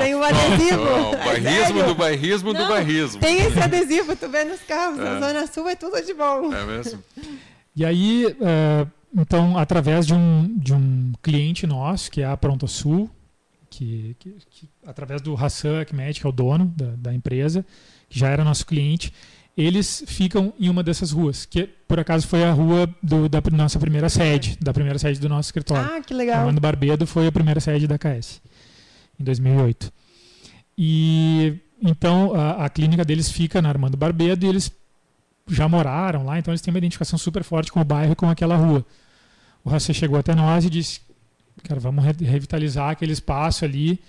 [0.00, 0.82] tem um adesivo.
[1.12, 3.20] O bairrismo do bairrismo Não, do bairrismo.
[3.20, 4.98] Tem esse adesivo, tu vê nos carros.
[4.98, 5.08] É.
[5.08, 6.52] A Zona Sul é tudo de bom.
[6.52, 7.02] É mesmo?
[7.74, 12.68] E aí, uh, então, através de um, de um cliente nosso, que é a Pronto
[12.68, 13.10] Sul,
[13.70, 17.64] que, que, que através do Hassan Ahmed, que é o dono da, da empresa,
[18.08, 19.14] que já era nosso cliente,
[19.64, 23.78] eles ficam em uma dessas ruas, que por acaso foi a rua do, da nossa
[23.78, 25.90] primeira sede, da primeira sede do nosso escritório.
[25.92, 26.40] Ah, que legal.
[26.40, 28.40] Armando Barbedo foi a primeira sede da KS,
[29.18, 29.92] em 2008.
[30.78, 34.72] E então a, a clínica deles fica na Armando Barbedo e eles
[35.48, 38.30] já moraram lá, então eles têm uma identificação super forte com o bairro e com
[38.30, 38.84] aquela rua.
[39.64, 41.00] O Racê chegou até nós e disse:
[41.64, 44.00] Cara, vamos revitalizar aquele espaço ali.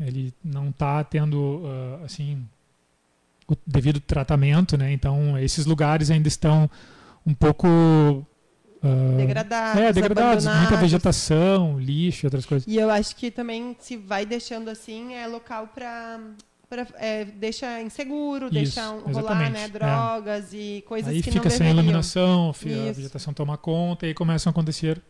[0.00, 2.46] Ele não está tendo, uh, assim,
[3.52, 4.92] o devido tratamento, né?
[4.92, 6.70] Então esses lugares ainda estão
[7.26, 12.66] um pouco uh, degradados, é, degradados, muita vegetação, lixo, outras coisas.
[12.66, 16.20] E eu acho que também se vai deixando assim é local para
[16.98, 19.68] é, deixa inseguro, Isso, deixa rolar né, é.
[19.68, 20.56] drogas é.
[20.56, 21.82] e coisas aí que fica não sem deveriam.
[21.82, 25.00] iluminação, a vegetação toma conta e começam a acontecer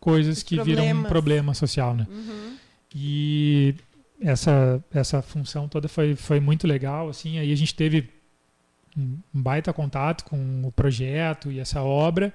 [0.00, 0.84] coisas Os que problemas.
[0.84, 2.06] viram um problema social, né?
[2.10, 2.56] Uhum.
[2.94, 3.74] E
[4.22, 7.08] essa, essa função toda foi, foi muito legal.
[7.08, 8.08] Assim, aí a gente teve
[8.96, 12.32] um baita contato com o projeto e essa obra.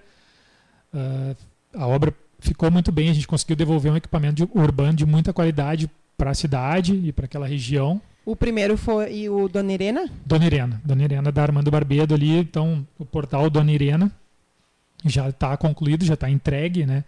[0.94, 1.36] Uh,
[1.74, 5.34] a obra ficou muito bem, a gente conseguiu devolver um equipamento de, urbano de muita
[5.34, 8.02] qualidade para a cidade e para aquela região.
[8.26, 10.10] O primeiro foi o Dona Irena?
[10.26, 14.12] Dona Irena, Dona Irena da Armando Barbedo ali, então o portal Dona Irena
[15.06, 17.04] já está concluído, já está entregue, né?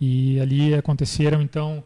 [0.00, 1.84] E ali aconteceram então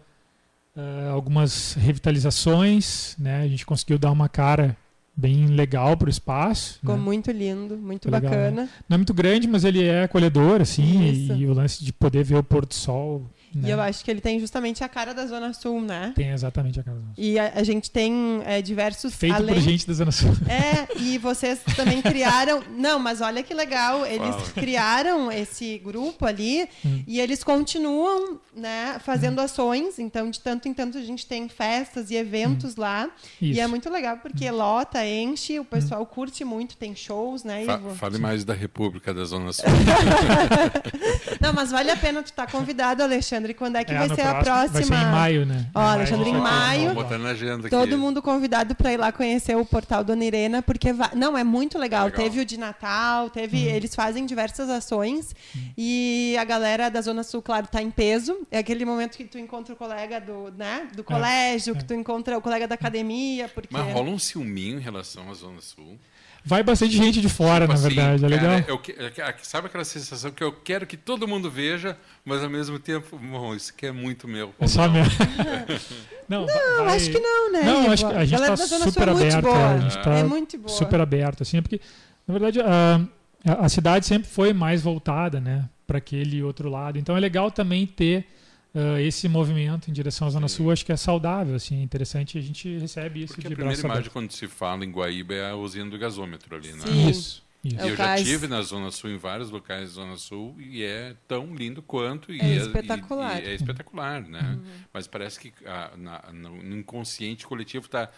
[0.76, 3.42] uh, algumas revitalizações, né?
[3.42, 4.76] A gente conseguiu dar uma cara
[5.14, 6.78] bem legal para o espaço.
[6.80, 7.02] Ficou né?
[7.02, 8.62] muito lindo, muito Foi bacana.
[8.62, 8.68] Legal.
[8.88, 12.24] Não é muito grande, mas ele é acolhedor, assim, e, e, o lance de poder
[12.24, 13.30] ver o pôr do sol.
[13.55, 13.72] E né?
[13.72, 16.12] eu acho que ele tem justamente a cara da Zona Sul, né?
[16.14, 17.20] Tem exatamente a cara do nosso.
[17.20, 19.14] E a, a gente tem é, diversos.
[19.14, 19.55] Feito além...
[19.55, 20.30] por gente da Zona Sul.
[20.48, 22.62] É, e vocês também criaram.
[22.76, 24.05] Não, mas olha que legal.
[24.07, 24.50] Eles Fala.
[24.55, 27.03] criaram esse grupo ali Hum.
[27.07, 29.98] e eles continuam, né, fazendo ações.
[29.98, 33.05] Então, de tanto em tanto, a gente tem festas e eventos lá.
[33.07, 33.11] Hum.
[33.42, 33.59] Isso.
[33.59, 37.74] E é muito legal porque lota, enche, o pessoal curte muito, tem shows, né, Fa-
[37.74, 37.94] Ivo?
[37.94, 39.64] fale mais da República da Zona Sul.
[41.40, 43.41] Não, mas vale a pena tu estar convidado, Alexandre.
[43.55, 44.72] Quando é que É, vai ser a próxima?
[44.72, 45.66] Vai ser em maio, né?
[45.74, 46.88] Ó, Alexandre, em a gente vai ter- maio.
[46.88, 47.70] Vamos botar na agenda aqui.
[47.70, 51.11] Todo mundo convidado para ir lá conhecer o portal Dona Irena, porque vai...
[51.14, 52.07] não é muito legal.
[52.07, 52.24] Legal.
[52.24, 53.74] Teve o de Natal, teve Uhum.
[53.74, 55.34] eles fazem diversas ações
[55.76, 58.47] e a galera da Zona Sul, claro, tá em peso.
[58.51, 61.78] É aquele momento que tu encontra o colega do, né, do colégio, é.
[61.78, 65.34] que tu encontra o colega da academia, porque Mas rola um ciúminho em relação à
[65.34, 65.99] Zona Sul.
[66.45, 68.24] Vai bastante gente de fora, Tipo na assim, verdade.
[68.24, 68.68] É cara, legal.
[68.68, 68.97] eu que-
[69.43, 73.55] sabe aquela sensação que eu quero que todo mundo veja, mas ao mesmo tempo, bom,
[73.55, 74.53] isso aqui é muito meu.
[74.59, 74.93] É só Não.
[74.95, 75.12] mesmo.
[76.28, 77.62] não, Não, vai- acho que não, né?
[77.62, 79.43] Não, acho que a gente está super é aberto.
[79.43, 79.68] boa.
[79.68, 80.68] A gente tá É muito boa.
[80.68, 81.80] super aberto, assim, porque,
[82.26, 83.01] na verdade, a,
[83.47, 86.99] a- a cidade sempre foi mais voltada, né, para aquele outro lado.
[86.99, 88.26] Então é legal também ter
[88.74, 90.56] ah, esse movimento em direção à Zona Sim.
[90.56, 90.70] Sul.
[90.70, 92.36] Acho que é saudável, assim, é interessante.
[92.36, 94.12] e A gente recebe isso Porque a de primeira braço imagem aberto.
[94.12, 96.78] quando se fala em Guaíba é a usina do gasômetro ali, né?
[96.86, 97.08] Sim.
[97.10, 97.78] Isso, isso.
[97.78, 98.26] É E o eu já cais.
[98.26, 102.32] tive na Zona Sul, em vários locais da Zona Sul, e é tão lindo quanto.
[102.32, 103.36] E É e- espetacular.
[103.36, 103.46] Uhum.
[103.46, 104.58] e é espetacular, né?
[104.92, 108.10] Mas parece que ah, na- no, no inconsciente coletivo está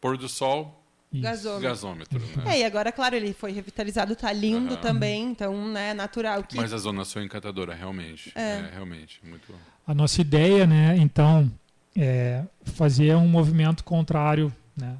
[0.00, 0.79] pôr do sol,
[1.12, 1.22] isso.
[1.22, 1.68] Gasômetro.
[1.68, 2.18] gasômetro.
[2.44, 2.56] Né?
[2.56, 4.80] É, e agora, claro, ele foi revitalizado, tá lindo Aham.
[4.80, 8.32] também, então, né, natural que Mas a Zona Sul é encantadora, realmente.
[8.34, 8.40] É.
[8.40, 9.20] É, realmente.
[9.22, 9.52] Muito.
[9.86, 11.50] A nossa ideia, né, então,
[11.96, 14.96] é fazer um movimento contrário, né?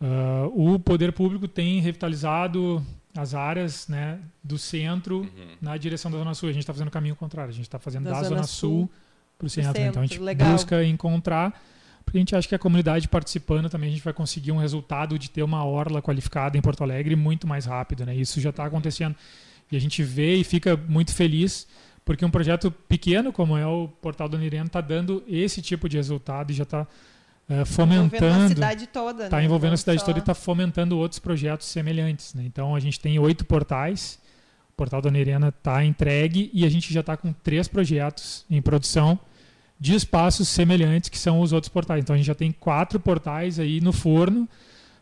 [0.00, 2.84] Ah, o poder público tem revitalizado
[3.16, 5.28] as áreas, né, do centro Uhum.
[5.60, 6.48] na direção da Zona Sul.
[6.48, 7.50] A gente está fazendo o caminho contrário.
[7.50, 8.90] A gente está fazendo Da da, Zona Zona, Sul Sul
[9.38, 9.80] para o centro.
[9.82, 10.50] Então a gente legal.
[10.52, 11.62] busca encontrar,
[12.04, 15.18] porque a gente acha que a comunidade participando também a gente vai conseguir um resultado
[15.18, 18.04] de ter uma orla qualificada em Porto Alegre muito mais rápido.
[18.04, 18.14] Né?
[18.14, 19.14] Isso já está acontecendo.
[19.70, 21.66] E a gente vê e fica muito feliz
[22.04, 25.96] porque um projeto pequeno como é o Portal do Nireno está dando esse tipo de
[25.96, 26.86] resultado e já está
[27.48, 29.24] envolvendo a fomentando cidade toda.
[29.24, 29.44] está né?
[29.44, 32.34] envolvendo a cidade só- toda e está fomentando outros projetos semelhantes.
[32.34, 32.44] Né?
[32.44, 34.18] Então a gente tem oito portais,
[34.70, 38.60] o portal da Nerena está entregue e a gente já está com três projetos em
[38.60, 39.18] produção
[39.82, 42.00] de espaços semelhantes que são os outros portais.
[42.00, 44.48] Então a gente já tem quatro portais aí no forno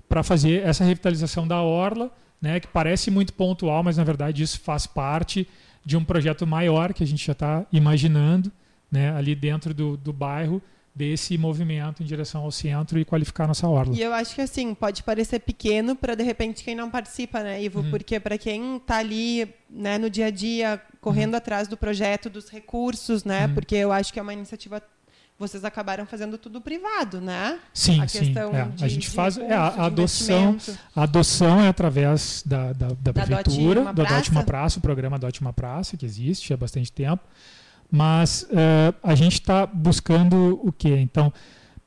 [0.08, 2.10] para fazer essa revitalização da orla,
[2.40, 2.58] né?
[2.58, 5.46] que parece muito pontual, mas na verdade isso faz parte
[5.84, 8.50] de um projeto maior que a gente já está imaginando
[8.90, 9.14] né?
[9.14, 10.62] ali dentro do, do bairro
[10.95, 13.95] desse movimento em direção ao centro e qualificar nossa orla.
[13.95, 17.62] E eu acho que assim, pode parecer pequeno para de repente quem não participa, né,
[17.62, 17.80] Ivo?
[17.80, 17.91] Uhum.
[17.91, 22.49] Porque para quem tá ali, né, no dia a dia, correndo atrás do projeto, dos
[22.49, 23.47] recursos, né?
[23.47, 23.55] Uhum.
[23.55, 24.82] Porque eu acho que é uma iniciativa
[25.41, 27.59] vocês acabaram fazendo tudo privado, né?
[27.72, 28.34] Sim, a sim.
[28.36, 28.64] é.
[28.76, 30.59] de, a gente faz é, recurso, a, a adoção.
[30.95, 34.30] A adoção é através da, da, da Da prefeitura, do Adote.
[34.30, 37.22] Uma Praça, o programa Adote Uma Praça, que existe há bastante tempo.
[37.91, 40.97] Mas eh, a gente está buscando o quê?
[41.01, 41.32] Então,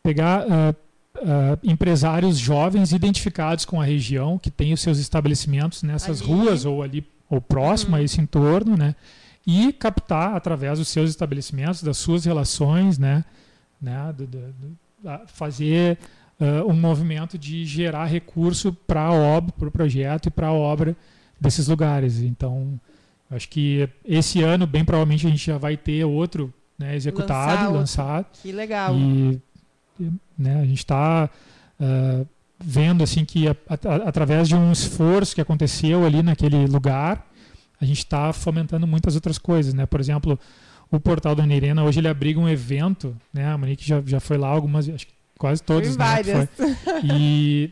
[0.02, 0.76] pegar ah,
[1.18, 6.30] ah, empresários jovens identificados com a região, que têm os seus estabelecimentos nessas Ali.
[6.30, 8.02] ruas ou ali ou próximo Uhum.
[8.02, 8.96] a esse entorno, né?
[9.48, 13.24] E captar através dos seus estabelecimentos, das suas relações, né?
[13.82, 14.14] né?
[14.16, 14.78] do- do- do-
[15.28, 15.98] fazer
[16.40, 20.54] ah, um movimento de gerar recurso para a obra, para o projeto e para a
[20.54, 20.96] obra
[21.40, 22.22] desses lugares.
[22.22, 22.80] Então,
[23.36, 27.74] acho que esse ano, bem provavelmente, a gente já vai ter outro né, executado, Lançar
[27.74, 28.26] lançado.
[28.42, 28.96] Que legal.
[28.96, 29.40] E
[30.38, 31.30] né, a gente está
[32.60, 37.28] vendo assim que a- a- através de um esforço que aconteceu ali naquele lugar,
[37.80, 39.86] a gente está fomentando muitas outras coisas, né?
[39.86, 40.40] Por exemplo,
[40.90, 43.48] o portal da Nirena hoje ele abriga um evento, né?
[43.48, 46.48] A Monique já, já foi lá algumas, acho que quase todos, né?
[47.04, 47.72] E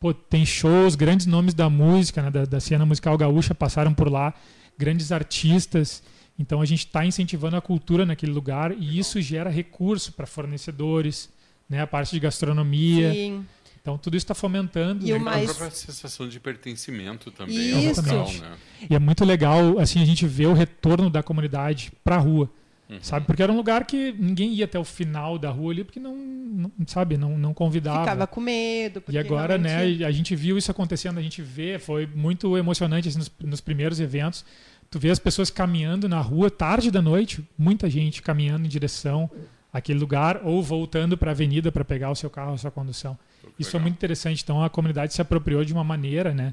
[0.00, 2.30] pô, tem shows, grandes nomes da música, né?
[2.30, 4.34] da, da cena musical gaúcha passaram por lá,
[4.78, 6.02] grandes artistas.
[6.38, 11.28] Então a gente está incentivando a cultura naquele lugar e isso gera recurso para fornecedores,
[11.68, 11.82] né?
[11.82, 13.12] A parte de gastronomia.
[13.12, 13.44] Sim.
[13.80, 15.06] Então tudo isso está fomentando.
[15.06, 15.18] E né?
[15.18, 18.00] mais- A própria sensação de pertencimento também Isso.
[18.00, 18.56] ao local, né?
[18.88, 22.48] E é muito legal assim a gente ver o retorno da comunidade para a rua,
[22.90, 22.98] Uhum.
[23.00, 23.26] sabe?
[23.26, 26.14] Porque era um lugar que ninguém ia até o final da rua ali porque não,
[26.16, 28.00] não sabe, não, não convidava.
[28.00, 29.02] Ficava com medo.
[29.08, 33.08] E agora, né, realmente- a gente viu isso acontecendo, a gente vê, foi muito emocionante
[33.08, 34.44] assim, nos, nos primeiros eventos.
[34.90, 39.30] Tu vê as pessoas caminhando na rua tarde da noite, muita gente caminhando em direção
[39.72, 43.18] àquele lugar ou voltando para a avenida para pegar o seu carro, a sua condução.
[43.58, 44.42] Isso é muito interessante.
[44.42, 46.52] Então a comunidade se apropriou de uma maneira, né,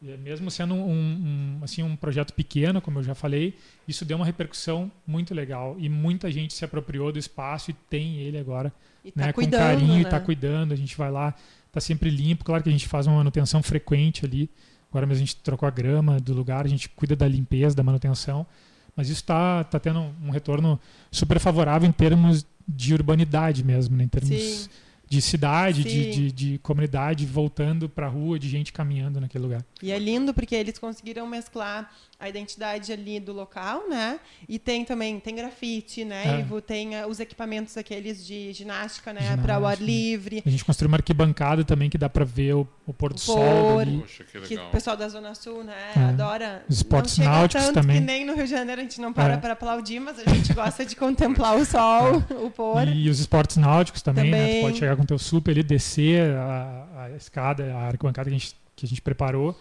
[0.00, 4.24] mesmo sendo um, um, assim, um projeto pequeno, como eu já falei, isso deu uma
[4.24, 8.72] repercussão muito legal e muita gente se apropriou do espaço e tem ele agora
[9.04, 10.10] E né, tá com carinho e né?
[10.10, 10.72] tá cuidando.
[10.72, 11.34] A gente vai lá,
[11.72, 12.44] tá sempre limpo.
[12.44, 14.48] Claro que a gente faz uma manutenção frequente ali.
[14.88, 17.82] Agora mesmo a gente trocou a grama do lugar, a gente cuida da limpeza, da
[17.82, 18.46] manutenção.
[18.94, 20.80] Mas isso está tá tendo um retorno
[21.10, 24.04] super favorável em termos de urbanidade mesmo, né?
[24.04, 24.68] em termos Sim.
[25.08, 29.64] De cidade, de, de, de comunidade voltando para a rua, de gente caminhando naquele lugar.
[29.82, 31.90] E é lindo porque eles conseguiram mesclar
[32.20, 34.18] a identidade ali do local, né?
[34.48, 36.60] E tem também, tem grafite, né, É.
[36.60, 39.36] Tem ah, os equipamentos aqueles de ginástica, né?
[39.40, 40.42] Para o ar livre.
[40.44, 43.20] A gente construiu uma arquibancada também que dá para ver o, o pôr do O
[43.20, 43.98] sol dali.
[43.98, 46.00] Poxa, que o pessoal da Zona Sul, né, É.
[46.00, 46.64] adora.
[46.68, 48.00] Os esportes não chega náuticos tanto também.
[48.00, 49.36] que nem no Rio de Janeiro a gente não para É.
[49.36, 52.88] para aplaudir, mas a gente gosta de contemplar o sol, o pôr.
[52.88, 54.38] E os esportes náuticos também, né?
[54.38, 54.60] Também.
[54.60, 58.38] Tu pode chegar com teu sup ali, descer a, a escada, a arquibancada que a,
[58.38, 59.56] gente, que a gente preparou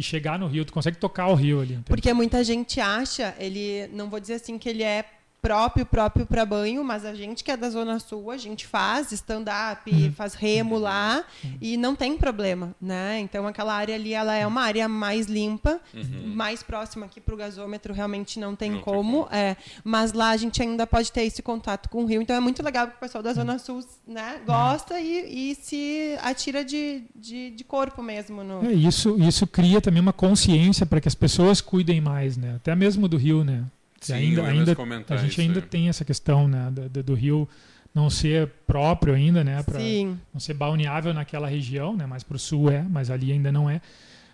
[0.00, 0.64] e chegar no rio.
[0.64, 1.78] Tu consegue tocar o rio ali.
[1.84, 5.04] Porque muita gente acha, ele, não vou dizer assim que ele é
[5.42, 9.10] próprio, próprio para banho, mas a gente que é da Zona Sul, a gente faz
[9.12, 10.12] stand-up, Uhum.
[10.12, 11.24] faz remo lá
[11.60, 13.18] e não tem problema, né?
[13.20, 15.80] Então aquela área ali, ela é uma área mais limpa,
[16.34, 19.28] mais próxima aqui para o gasômetro, realmente não tem Não tem como, como.
[19.34, 22.40] é, mas lá a gente ainda pode ter esse contato com o rio, então é
[22.40, 27.02] muito legal que o pessoal da Zona Sul, né, gosta e, e se atira de,
[27.16, 28.64] de, de corpo mesmo no...
[28.66, 32.56] É, isso, isso cria também uma consciência para que as pessoas cuidem mais, né?
[32.56, 33.64] Até mesmo do rio, né?
[34.00, 34.76] Sim, ainda, ainda
[35.08, 35.66] a gente ainda aí.
[35.66, 36.70] tem essa questão, né?
[36.70, 37.48] Do, do- do rio
[37.94, 39.62] não ser próprio ainda, né?
[39.62, 40.18] Pra, Sim.
[40.32, 42.06] não ser balneável naquela região, né?
[42.06, 43.80] Mais para o sul é, mas ali ainda não é.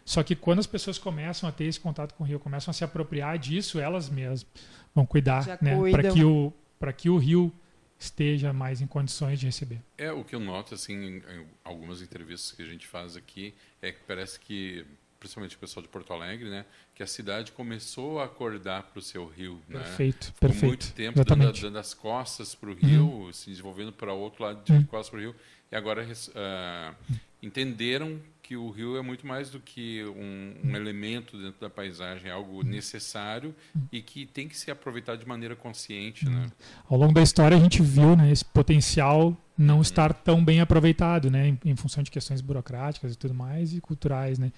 [0.04, 2.74] Só que quando as pessoas começam a ter esse contato com o rio, começam a
[2.74, 4.46] se apropriar disso, elas mesmas
[4.94, 5.74] vão cuidar, Já né?
[5.90, 7.52] Para que o para que o rio
[7.98, 9.80] esteja mais em condições de receber.
[9.96, 11.22] É, o que eu noto, assim, em
[11.64, 14.84] algumas entrevistas que a gente faz aqui, é que parece que,
[15.18, 16.64] principalmente o pessoal de Porto Alegre, né,
[16.94, 19.80] que a cidade começou a acordar para o seu rio, né?
[19.80, 20.66] Perfeito, Ficou perfeito.
[20.66, 24.72] muito tempo dando, dando as costas para o rio, se desenvolvendo para outro lado de
[24.72, 24.84] Uhum.
[24.84, 25.34] costas para o rio,
[25.70, 26.94] e agora ah,
[27.42, 32.28] entenderam que o rio é muito mais do que um, um elemento dentro da paisagem,
[32.30, 33.52] é algo necessário
[33.90, 36.46] e que tem que ser aproveitado de maneira consciente, né?
[36.88, 41.28] Ao longo da história a gente viu né, esse potencial não estar tão bem aproveitado,
[41.30, 44.52] né, em, em função de questões burocráticas e tudo mais e culturais, né.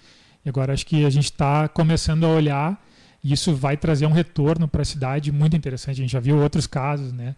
[0.45, 2.89] E agora acho que a gente está começando a olhar
[3.23, 5.99] e isso vai trazer um retorno para a cidade muito interessante.
[5.99, 7.35] A gente já viu outros casos, né,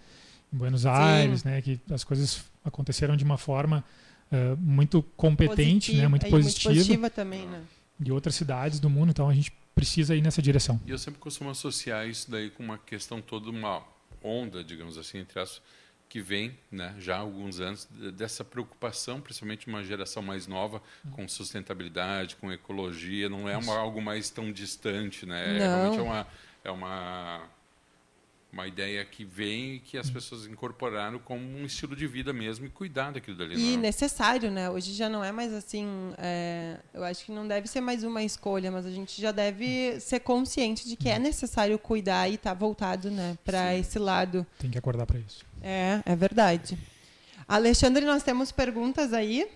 [0.52, 3.84] em Buenos Aires, né, que as coisas aconteceram de uma forma
[4.30, 7.62] eh, muito competente, né, muito e positiva, muito positiva também, né?
[7.98, 9.10] de outras cidades do mundo.
[9.10, 10.80] Então a gente precisa ir nessa direção.
[10.86, 13.82] E eu sempre costumo associar isso daí com uma questão toda, uma
[14.22, 15.60] onda, digamos assim, entre as
[16.10, 20.82] que vem, né, já há alguns anos, de- dessa preocupação, principalmente uma geração mais nova,
[21.12, 25.56] com sustentabilidade, com ecologia, não é uma, algo mais tão distante, né?
[25.56, 25.76] É, Não.
[25.78, 26.26] realmente é uma,
[26.64, 27.42] é uma,
[28.52, 32.66] uma ideia que vem e que as pessoas incorporaram como um estilo de vida mesmo
[32.66, 33.54] e cuidar daquilo dali.
[33.54, 33.82] E né?
[33.82, 34.68] necessário, né?
[34.68, 35.86] Hoje já não é mais assim.
[36.18, 40.00] é, eu acho que não deve ser mais uma escolha, mas a gente já deve
[40.00, 44.46] ser consciente de que é necessário cuidar e estar voltado, né, para esse lado.
[44.58, 45.44] Tem que acordar para isso.
[45.62, 46.76] É, é verdade.
[47.46, 49.48] Alexandre, nós temos perguntas aí.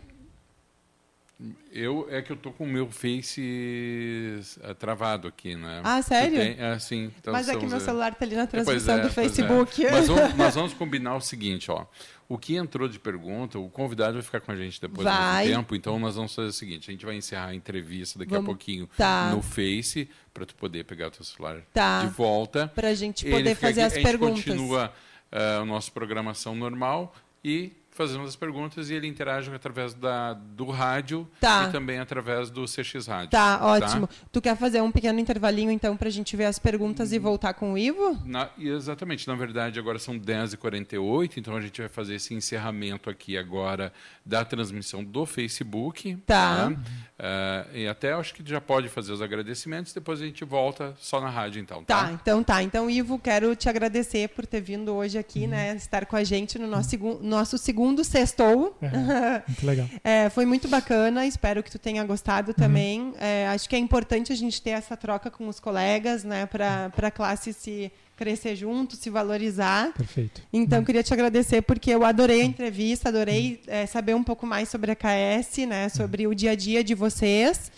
[1.73, 5.81] Eu é que eu tô com o meu Face eh, travado aqui, né?
[5.83, 6.39] Ah, sério?
[6.39, 6.57] tem?
[6.59, 7.11] É, sim.
[7.19, 9.11] Então mas é que meu eh, celular está ali na Pois transmissão é, do é.
[9.11, 9.85] Facebook.
[9.91, 11.87] Mas vamos, nós vamos combinar o seguinte, ó.
[12.29, 15.49] O que entrou de pergunta, o convidado vai ficar com a gente depois Vai.
[15.49, 18.31] do tempo, então nós vamos fazer o seguinte, a gente vai encerrar a entrevista daqui
[18.31, 19.31] Vamos- a pouquinho Tá.
[19.35, 22.01] no Face, para tu poder pegar o teu celular Tá.
[22.05, 22.69] de volta.
[22.69, 24.45] Para a gente poder fazer aqui, as a gente perguntas.
[24.45, 24.93] continua
[25.33, 27.15] eh, a nossa programação normal
[27.45, 31.67] e fazemos as perguntas e ele interage através da, do rádio Tá.
[31.69, 33.31] e também através do CX Rádio.
[33.31, 34.09] Tá, ótimo.
[34.33, 37.55] Tu quer fazer um pequeno intervalinho, então, para a gente ver as perguntas e voltar
[37.55, 38.19] com o Ivo?
[38.25, 43.39] Na- exatamente, na verdade agora são 10h48, então a gente vai fazer esse encerramento aqui
[43.39, 43.93] agora
[44.27, 46.17] da transmissão do Facebook.
[46.27, 46.73] Tá.
[47.17, 51.21] Eh, e até acho que já pode fazer os agradecimentos, depois a gente volta só
[51.21, 52.11] na rádio então, Tá, tá?
[52.13, 52.61] então tá.
[52.63, 55.77] Então, Ivo, quero te agradecer por ter vindo hoje aqui, né?
[55.77, 58.77] Estar com a gente no nosso, nosso segundo sextou.
[58.81, 59.89] É, muito legal.
[60.03, 63.13] É, foi muito bacana, espero que tu tenha gostado também.
[63.19, 66.47] É, acho que é importante a gente ter essa troca com os colegas, né?
[66.47, 69.93] Para a classe se crescer junto, se valorizar.
[69.93, 70.43] Perfeito.
[70.53, 74.69] Então, queria te agradecer porque eu adorei a entrevista, adorei eh, saber um pouco mais
[74.69, 77.73] sobre a KS, né, sobre o dia a dia de vocês.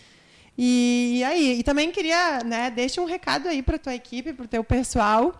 [0.58, 4.48] E, aí, e também queria, né, deixa um recado aí para tua equipe, para o
[4.48, 5.38] teu pessoal,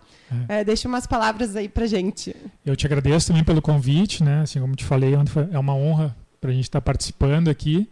[0.49, 2.35] eh, deixa umas palavras aí para gente.
[2.65, 4.41] Eu te agradeço também pelo convite, né?
[4.41, 5.13] Assim como te falei,
[5.51, 7.89] é uma honra para a gente estar participando aqui.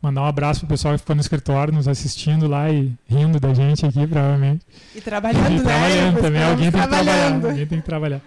[0.00, 3.54] Mandar um abraço pro pessoal que ficou no escritório nos assistindo lá e rindo da
[3.54, 4.64] gente aqui, provavelmente.
[4.94, 5.62] E trabalhando, e né?
[5.62, 6.42] trabalhando também.
[6.42, 7.32] Alguém tem que trabalhar.
[7.34, 8.20] Alguém tem que trabalhar.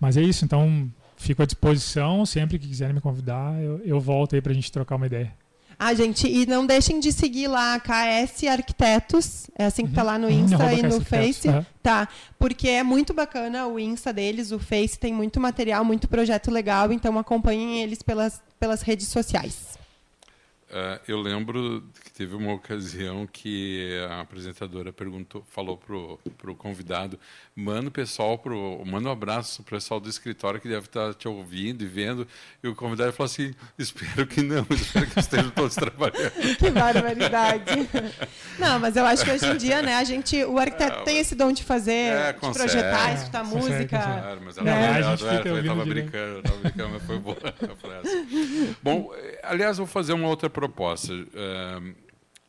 [0.00, 2.26] Mas é isso, então fico à disposição.
[2.26, 5.32] Sempre que quiserem me convidar, eu, eu volto aí pra gente trocar uma ideia.
[5.78, 10.18] Ah, gente, e não deixem de seguir lá KS Arquitetos, é assim que tá lá
[10.18, 10.32] no uhum.
[10.32, 10.72] Insta uhum.
[10.72, 11.64] e no Face, uhum.
[11.80, 12.08] tá?
[12.36, 16.92] Porque é muito bacana o Insta deles, o Face tem muito material, muito projeto legal,
[16.92, 19.77] então acompanhem eles pelas, pelas redes sociais.
[20.68, 27.18] Uh, eu lembro que teve uma ocasião que a apresentadora perguntou, falou pro, pro convidado,
[27.56, 31.26] manda o pessoal pro, manda um abraço pro pessoal do escritório que deve estar te
[31.26, 32.28] ouvindo e vendo.
[32.62, 36.32] E o convidado falou assim, espero que não, espero que estejam todos trabalhando.
[36.58, 37.88] que barbaridade.
[38.60, 41.18] não, mas eu acho que hoje em dia, né, a gente, o arquiteto é, tem
[41.18, 43.98] esse dom de fazer, é, de projetar, escutar consegue, música.
[44.02, 45.00] Claro, mas ela né?
[45.00, 48.76] estava brincando, estava brincando, mas foi boa a frase.
[48.82, 51.12] Bom, eh, aliás, vou fazer uma outra proposta.
[51.14, 51.94] Uh,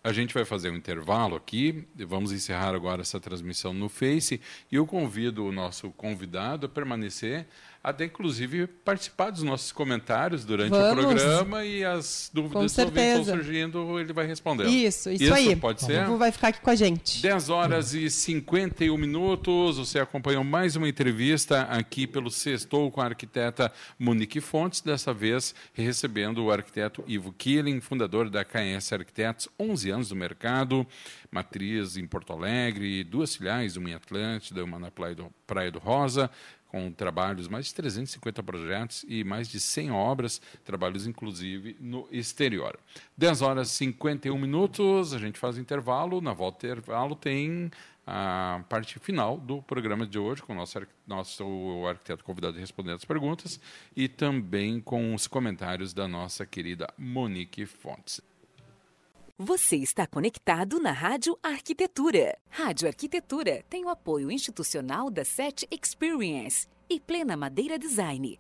[0.03, 4.41] a gente vai fazer um intervalo aqui, vamos encerrar agora essa transmissão no Face
[4.71, 7.45] e eu convido o nosso convidado a permanecer
[7.81, 11.05] até inclusive participar dos nossos comentários durante Vamos.
[11.05, 14.65] o programa e as dúvidas que estão surgindo, ele vai responder.
[14.65, 15.55] Isso, isso, isso aí.
[15.55, 16.07] Pode ser?
[16.09, 17.21] O vai ficar aqui com a gente.
[17.21, 19.77] 10 horas e 51 minutos.
[19.77, 25.55] Você acompanhou mais uma entrevista aqui pelo Sextou com a arquiteta Monique Fontes, dessa vez
[25.73, 30.85] recebendo o arquiteto Ivo Killing, fundador da KS Arquitetos, 11 anos no mercado,
[31.31, 36.29] matriz em Porto Alegre, duas filiais, uma em Atlântida, uma na Praia do Rosa,
[36.69, 42.79] com trabalhos, mais de 350 projetos e mais de 100 obras, trabalhos inclusive no exterior.
[43.17, 47.71] 10 horas e 51 minutos, a gente faz intervalo, na volta intervalo tem
[48.05, 53.05] a parte final do programa de hoje, com o nosso, nosso arquiteto convidado respondendo as
[53.05, 53.59] perguntas
[53.95, 58.28] e também com os comentários da nossa querida Monique Fontes.
[59.41, 62.37] Você está conectado na Rádio Arquitetura.
[62.49, 68.37] Rádio Arquitetura tem o apoio institucional da SET Experience e Plena Madeira Design.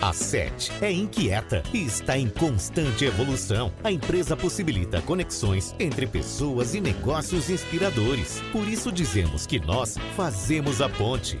[0.00, 3.72] A SET é inquieta e está em constante evolução.
[3.82, 8.40] A empresa possibilita conexões entre pessoas e negócios inspiradores.
[8.52, 11.40] Por isso dizemos que nós fazemos a ponte.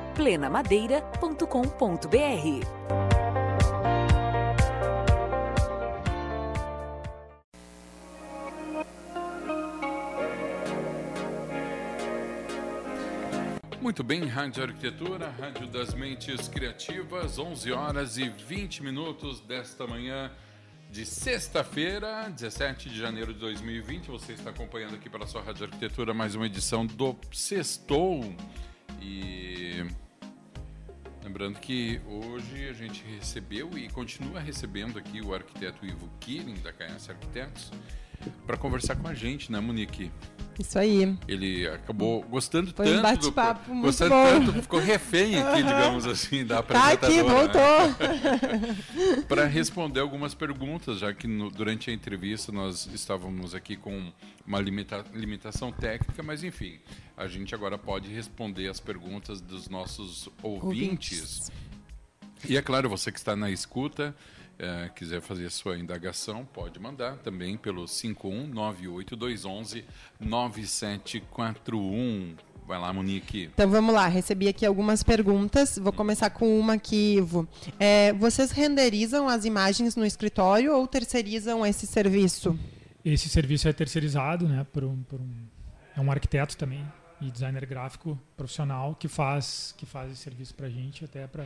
[0.13, 2.11] plenamadeira.com.br.
[13.81, 20.31] Muito bem, Rádio Arquitetura, Rádio das Mentes Criativas, 11 horas e 20 minutos desta manhã
[20.91, 24.07] de sexta-feira, 17 de janeiro de 2020.
[24.07, 28.35] Você está acompanhando aqui pela sua Rádio Arquitetura mais uma edição do Sextou.
[29.01, 29.85] E
[31.23, 36.71] lembrando que hoje a gente recebeu e continua recebendo aqui o arquiteto Ivo Killing, da
[36.71, 37.71] KS Arquitetos,
[38.45, 40.11] para conversar com a gente, né, Monique?
[40.59, 41.17] Isso aí.
[41.27, 42.99] Ele acabou gostando Foi tanto.
[42.99, 44.25] Um bate-papo muito gostando bom.
[44.25, 46.97] tanto, ficou refém aqui, digamos assim, da apresentadora.
[46.97, 49.23] Tá aqui, voltou.
[49.27, 54.11] Para responder algumas perguntas, já que no, durante a entrevista nós estávamos aqui com
[54.45, 56.79] uma limita, limitação técnica, mas enfim,
[57.17, 61.21] a gente agora pode responder as perguntas dos nossos ouvintes.
[61.21, 61.51] ouvintes.
[62.47, 64.15] E é claro, você que está na escuta,
[64.61, 69.83] é, quiser fazer sua indagação, pode mandar também pelo 5198211
[70.19, 72.35] 9741.
[72.67, 73.49] Vai lá, Monique.
[73.53, 75.79] Então vamos lá, recebi aqui algumas perguntas.
[75.79, 77.47] Vou começar com uma aqui, Ivo.
[77.79, 82.55] É, vocês renderizam as imagens no escritório ou terceirizam esse serviço?
[83.03, 85.27] Esse serviço é terceirizado, né, por um, por um
[85.97, 86.85] é um arquiteto também
[87.19, 91.45] e designer gráfico profissional que faz que faz esse serviço para a gente até para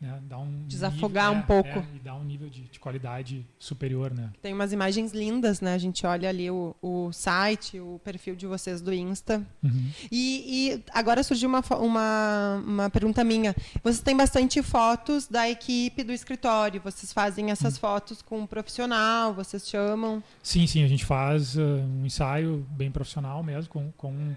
[0.00, 3.46] né, dar um desafogar nível, um pouco é, e dar um nível de, de, qualidade
[3.58, 4.30] superior, né?
[4.40, 5.74] Tem umas imagens lindas, né?
[5.74, 9.46] A gente olha ali o, o site, o perfil de vocês do Insta.
[9.62, 9.90] Uhum.
[10.10, 13.54] E, e, agora surgiu uma, uma, uma pergunta minha.
[13.82, 16.80] Vocês têm bastante fotos da equipe do escritório.
[16.80, 17.80] Vocês fazem essas uhum.
[17.80, 19.34] fotos com um profissional?
[19.34, 20.22] Vocês chamam?
[20.42, 20.82] Sim, sim.
[20.82, 24.34] A gente faz uh, um ensaio bem profissional mesmo, com, com,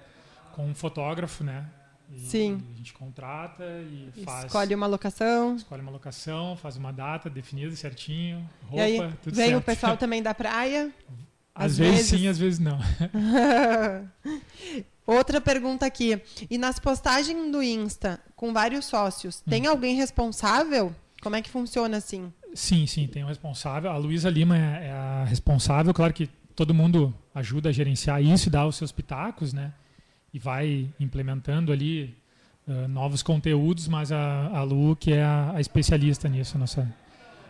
[0.51, 1.65] com um fotógrafo, né?
[2.13, 2.61] E Sim.
[2.71, 4.45] A gente contrata e, e faz.
[4.45, 5.55] Escolhe uma locação.
[5.55, 9.57] Escolhe uma locação, faz uma data definida certinho, roupa, e aí, tudo vem certo.
[9.57, 10.91] o pessoal também da praia?
[11.55, 12.79] Às, às vezes, vezes sim, às vezes não.
[15.05, 16.19] Outra pergunta aqui.
[16.49, 19.51] E nas postagens do Insta, com vários sócios, hum.
[19.51, 20.91] tem alguém responsável?
[21.21, 22.33] Como é que funciona assim?
[22.55, 23.91] Sim, sim, tem um responsável.
[23.91, 25.93] A Luísa Lima é, é a responsável.
[25.93, 29.73] Claro que todo mundo ajuda a gerenciar isso e dá os seus pitacos, né?
[30.33, 32.15] E vai implementando ali
[32.67, 36.91] uh, novos conteúdos, mas a, a Lu, que é a, a, especialista nisso, nossa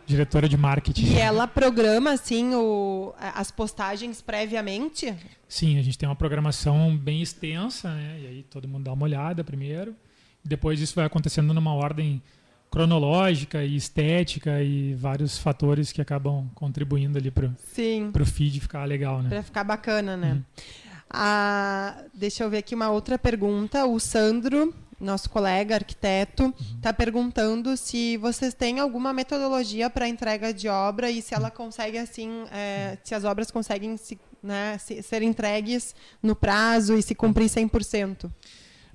[0.05, 1.05] diretora de marketing.
[1.05, 5.15] E ela programa, assim, o, as postagens previamente?
[5.47, 8.19] Sim, a gente tem uma programação bem extensa, né?
[8.22, 9.95] E aí todo mundo dá uma olhada primeiro.
[10.43, 12.22] Depois isso vai acontecendo numa ordem
[12.73, 19.22] cronológica e estética e vários fatores que acabam contribuindo ali para o feed ficar legal,
[19.22, 19.30] né?
[19.30, 20.34] Para ficar bacana, né?
[20.34, 20.43] Uhum.
[21.14, 23.85] Ah, deixa eu ver aqui uma outra pergunta.
[23.85, 26.95] O Sandro, nosso colega arquiteto, está uhum.
[26.95, 32.45] perguntando se vocês têm alguma metodologia para entrega de obra e se ela consegue assim,
[32.52, 37.45] é, se as obras conseguem se, né, se, ser entregues no prazo e se cumprir
[37.45, 38.31] 100%.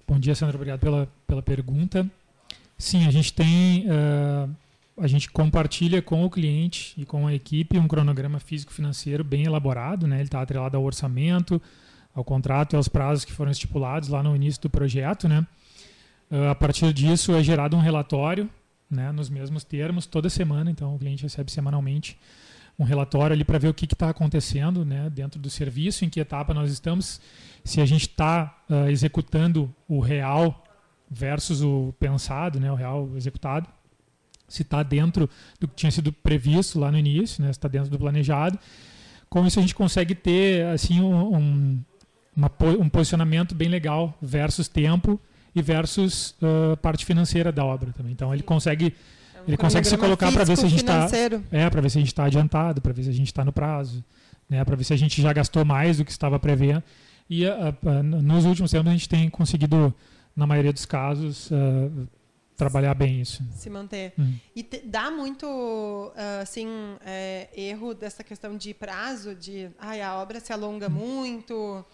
[0.06, 0.56] Bom dia, Sandro.
[0.56, 2.04] Obrigado pela, pela pergunta.
[2.76, 3.86] Sim, a gente tem.
[3.86, 4.50] Uh,
[5.00, 10.06] a gente compartilha com o cliente e com a equipe um cronograma físico-financeiro bem elaborado,
[10.06, 10.16] né?
[10.16, 11.62] Ele está atrelado ao orçamento,
[12.18, 15.46] ao contrato e aos prazos que foram estipulados lá no início do projeto, né?
[16.28, 18.50] Uh, a partir disso é gerado um relatório,
[18.90, 22.18] né, nos mesmos termos toda semana, então o cliente recebe semanalmente
[22.76, 26.18] um relatório ali para ver o que está acontecendo, né, dentro do serviço, em que
[26.18, 27.20] etapa nós estamos,
[27.62, 30.64] se a gente está uh, executando o real
[31.08, 33.68] versus o pensado, né, o real executado,
[34.48, 35.30] se está dentro
[35.60, 38.58] do que tinha sido previsto lá no início, né, se está dentro do planejado.
[39.30, 41.82] Com isso a gente consegue ter assim um
[42.38, 45.20] uma, um posicionamento bem legal versus tempo
[45.54, 48.12] e versus uh, parte financeira da obra também.
[48.12, 48.94] Então ele consegue
[49.34, 51.08] é um ele consegue se colocar para ver se a gente está
[51.50, 53.52] é para ver se a gente está adiantado, para ver se a gente está no
[53.52, 54.04] prazo,
[54.48, 56.82] né, para ver se a gente já gastou mais do que estava prevendo.
[57.28, 57.50] E uh,
[57.82, 59.92] uh, nos últimos tempos a gente tem conseguido
[60.36, 61.50] na maioria dos casos
[62.56, 63.42] trabalhar bem isso.
[63.52, 64.12] Se manter.
[64.18, 64.34] Hum.
[64.54, 66.68] E te, dá muito, assim,
[67.04, 70.90] é, erro dessa questão de prazo, de ai, a obra se alonga hum.
[70.90, 71.84] muito.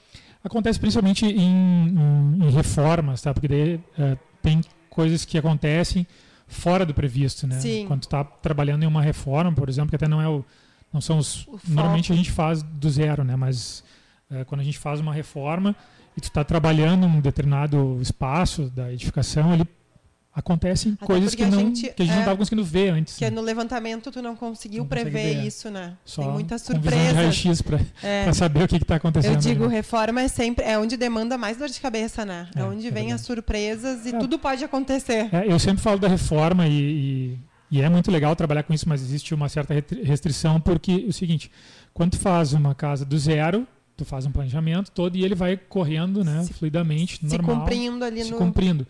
[0.45, 3.33] Acontece principalmente em, em, em reformas, tá?
[3.33, 4.61] Porque daí, é, tem
[4.91, 6.07] coisas que acontecem
[6.47, 7.59] fora do previsto, né?
[7.59, 7.87] Sim.
[7.89, 10.45] Quando está trabalhando em uma reforma, por exemplo, que até não é o,
[10.93, 13.35] não são os, normalmente a gente faz do zero, né?
[13.37, 13.83] Mas
[14.31, 15.75] é, quando a gente faz uma reforma
[16.17, 19.67] e tu está trabalhando um determinado espaço da edificação, ele
[20.35, 23.17] acontecem Até coisas que, não, gente, que a gente é, não estava conseguindo ver antes.
[23.17, 23.31] Que né?
[23.31, 25.47] no levantamento tu não conseguiu não prever ver.
[25.47, 25.97] isso, né?
[26.05, 27.63] Só Tem muitas surpresas.
[27.63, 28.33] para é.
[28.33, 29.35] saber o que está acontecendo.
[29.35, 29.77] Eu digo, né?
[29.77, 32.49] reforma é sempre é onde demanda mais dor de cabeça, né?
[32.55, 34.19] É, é onde vem as surpresas e é.
[34.19, 35.29] tudo pode acontecer.
[35.33, 37.39] É, eu sempre falo da reforma e,
[37.71, 41.09] e, e, é muito legal trabalhar com isso, mas existe uma certa restrição porque é
[41.09, 41.51] o seguinte,
[41.93, 45.57] quando tu faz uma casa do zero, tu faz um planejamento todo e ele vai
[45.57, 47.55] correndo, né, se, fluidamente, se normal.
[47.55, 48.37] Se cumprindo ali se no...
[48.37, 48.85] cumprindo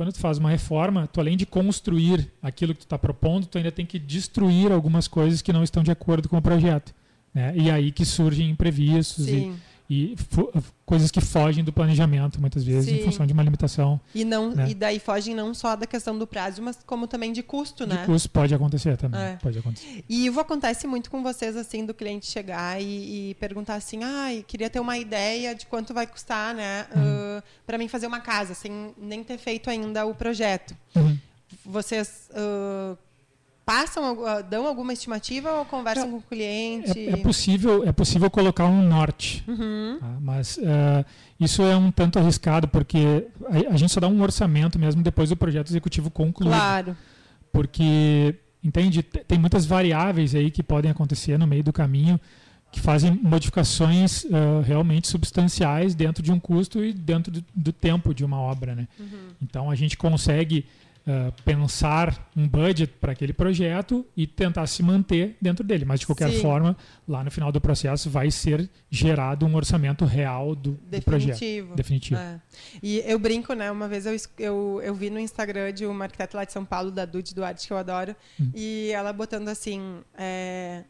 [0.00, 3.58] quando tu faz uma reforma, tu além de construir aquilo que tu está propondo, tu
[3.58, 6.94] ainda tem que destruir algumas coisas que não estão de acordo com o projeto.
[7.34, 7.52] Né?
[7.54, 9.50] E aí que surgem imprevistos Sim.
[9.52, 10.16] e e
[10.86, 13.00] coisas que fogem do planejamento muitas vezes Sim.
[13.00, 14.70] em função de uma limitação e não né?
[14.70, 17.96] e daí fogem não só da questão do prazo mas como também de custo né
[17.96, 19.38] de custo pode acontecer também é.
[19.42, 23.74] pode acontecer e isso acontece muito com vocês assim do cliente chegar e, e perguntar
[23.74, 27.38] assim ai ah, queria ter uma ideia de quanto vai custar né uhum.
[27.38, 31.18] uh, para mim fazer uma casa sem nem ter feito ainda o projeto uhum.
[31.66, 32.96] vocês uh,
[33.70, 36.98] passam, ah, dão alguma estimativa ou conversam é, com o cliente?
[36.98, 39.96] É, é, possível, é possível colocar um norte, uhum.
[40.00, 40.16] tá?
[40.20, 41.06] mas uh,
[41.38, 45.28] isso é um tanto arriscado porque a, a, gente só dá um orçamento mesmo depois
[45.28, 46.50] do projeto executivo concluído.
[46.50, 46.96] Claro.
[47.52, 52.20] Porque entende, tem muitas variáveis aí que podem acontecer no meio do caminho
[52.72, 58.12] que fazem modificações uh, realmente substanciais dentro de um custo e dentro do, do tempo
[58.12, 58.74] de uma obra.
[58.74, 58.88] Né?
[58.98, 59.28] Uhum.
[59.40, 60.66] Então a gente consegue
[61.10, 65.84] uh, pensar um budget para aquele projeto e tentar se manter dentro dele.
[65.84, 66.40] Mas de qualquer Sim.
[66.40, 66.76] forma,
[67.06, 71.32] lá no final do processo vai ser gerado um orçamento real do, do projeto.
[71.74, 71.74] Definitivo.
[72.20, 72.40] É.
[72.82, 73.70] E eu brinco, né?
[73.70, 76.90] Uma vez eu, eu, eu vi no Instagram de uma arquiteta lá de São Paulo,
[76.90, 78.50] da Dude Duarte, que eu adoro, hum.
[78.54, 80.00] e ela botando assim.
[80.16, 80.84] É,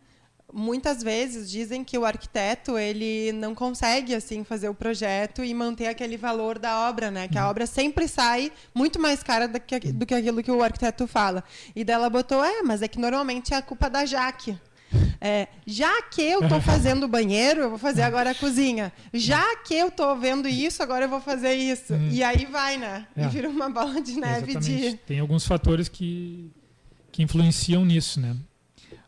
[0.52, 5.86] muitas vezes dizem que o arquiteto ele não consegue assim fazer o projeto e manter
[5.86, 7.28] aquele valor da obra, né?
[7.28, 10.62] Que a obra sempre sai muito mais cara do que, do que aquilo que o
[10.62, 11.44] arquiteto fala.
[11.74, 14.58] E dela botou, é, mas é que normalmente é a culpa da Jaque.
[15.20, 18.92] É, já que eu estou fazendo o banheiro, eu vou fazer agora a cozinha.
[19.12, 21.94] Já que eu estou vendo isso, agora eu vou fazer isso.
[21.94, 22.08] Hum.
[22.10, 23.06] E aí vai, né?
[23.16, 23.24] É.
[23.24, 24.96] E vira uma bola de neve de.
[25.06, 26.50] Tem alguns fatores que,
[27.12, 28.36] que influenciam nisso, né?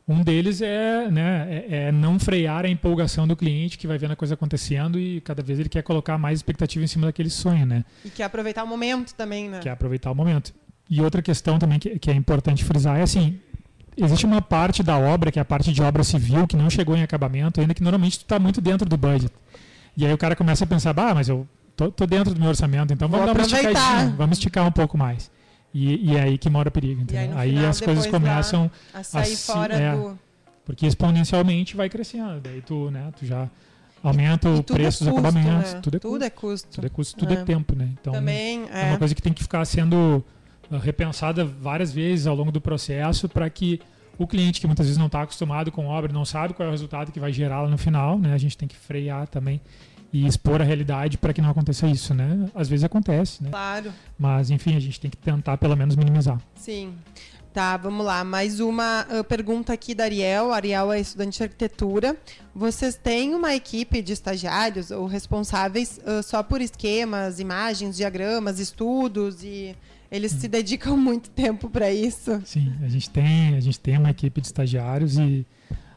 [0.07, 4.13] Um deles é, né, é, é, não frear a empolgação do cliente que vai vendo
[4.13, 7.65] a coisa acontecendo e cada vez ele quer colocar mais expectativa em cima daquele sonho,
[7.65, 7.85] né?
[8.05, 9.61] E quer aproveitar o momento também, né?
[9.61, 10.53] Quer aproveitar o momento.
[10.91, 13.39] E outra questão também que, que é importante frisar é assim,
[13.97, 16.97] existe uma parte da obra, que é a parte de obra civil, que não chegou
[16.97, 19.33] em acabamento, ainda que normalmente tu está muito dentro do budget.
[19.97, 21.47] E aí o cara começa a pensar, ah, mas eu
[21.77, 24.73] tô, tô dentro do meu orçamento, então vamos Vou dar uma esticadinha, vamos esticar um
[24.73, 25.31] pouco mais.
[25.75, 27.05] E, e é aí que mora o perigo.
[27.13, 30.19] Aí, aí final, as coisas começam a sair a, fora é, do.
[30.65, 32.41] Porque exponencialmente vai crescendo.
[32.41, 33.49] Daí tu, né, tu já
[34.03, 35.75] aumenta e, o preço é dos acabamentos.
[35.75, 35.81] Né?
[35.81, 36.25] Tudo, é tudo custo.
[36.25, 36.69] é custo.
[36.71, 37.89] Tudo é custo, tudo é, é tempo, né?
[38.01, 38.83] Então Também, é.
[38.83, 40.23] é uma coisa que tem que ficar sendo
[40.71, 43.81] uh, repensada várias vezes ao longo do processo para que
[44.19, 46.73] o cliente que muitas vezes não está acostumado com obra, não sabe qual é o
[46.73, 48.35] resultado que vai gerar lá no final, né?
[48.35, 49.61] A gente tem que frear também
[50.13, 52.49] e expor a realidade para que não aconteça isso, né?
[52.55, 53.51] Às vezes acontece, né?
[53.51, 53.93] Claro.
[54.19, 56.39] Mas, enfim, a gente tem que tentar pelo menos minimizar.
[56.55, 56.95] Sim.
[57.53, 58.25] Tá, vamos lá.
[58.25, 60.53] Mais uma uh, pergunta aqui da Ariel.
[60.53, 62.17] Ariel é estudante de arquitetura.
[62.55, 69.45] Vocês têm uma equipe de estagiários ou responsáveis uh, só por esquemas, imagens, diagramas, estudos
[69.45, 69.77] e
[70.11, 70.41] eles hum.
[70.41, 72.41] se dedicam muito tempo para isso?
[72.45, 75.47] Sim, a gente tem a gente tem uma equipe de estagiários e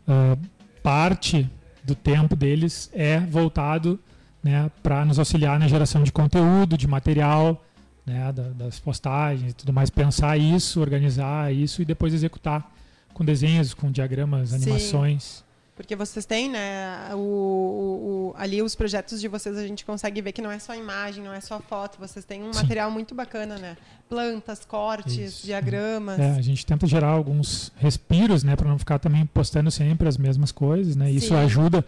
[0.08, 0.38] uh,
[0.84, 1.50] parte
[1.86, 3.98] do tempo deles é voltado
[4.46, 7.66] né, para nos auxiliar na geração de conteúdo, de material,
[8.06, 12.72] né, das postagens e tudo mais, pensar isso, organizar isso e depois executar
[13.12, 15.44] com desenhos, com diagramas, animações.
[15.76, 20.22] Porque vocês têm, né, o, o, o, ali os projetos de vocês, a gente consegue
[20.22, 22.62] ver que não é só imagem, não é só foto, vocês têm um Sim.
[22.62, 23.76] material muito bacana, né?
[24.08, 25.46] Plantas, cortes, Isso.
[25.46, 26.20] diagramas.
[26.20, 30.18] É, a gente tenta gerar alguns respiros, né, para não ficar também postando sempre as
[30.18, 31.12] mesmas coisas, né?
[31.12, 31.36] Isso Sim.
[31.36, 31.84] ajuda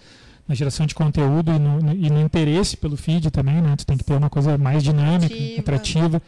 [0.47, 3.75] na geração de conteúdo e no, no, e no, interesse pelo feed também, né?
[3.75, 6.21] Tu tem que ter uma coisa mais dinâmica, atrativa, atrativa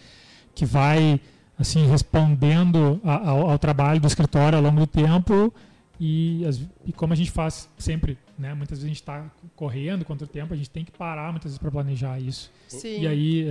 [0.54, 1.20] que vai
[1.58, 5.54] assim respondendo a, ao, ao trabalho do escritório ao longo do tempo
[6.00, 8.54] e, as, e como a gente faz sempre, né?
[8.54, 11.52] Muitas vezes a gente está correndo contra o tempo, a gente tem que parar muitas
[11.52, 12.50] vezes para planejar isso.
[12.70, 13.02] Sim.
[13.02, 13.48] E aí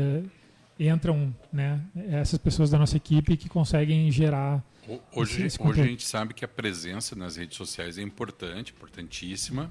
[0.79, 1.81] é, entram né,
[2.11, 4.65] essas pessoas da nossa equipe que conseguem gerar.
[5.15, 9.71] Hoje, hoje a gente sabe que a presença nas redes sociais é importante, importantíssima.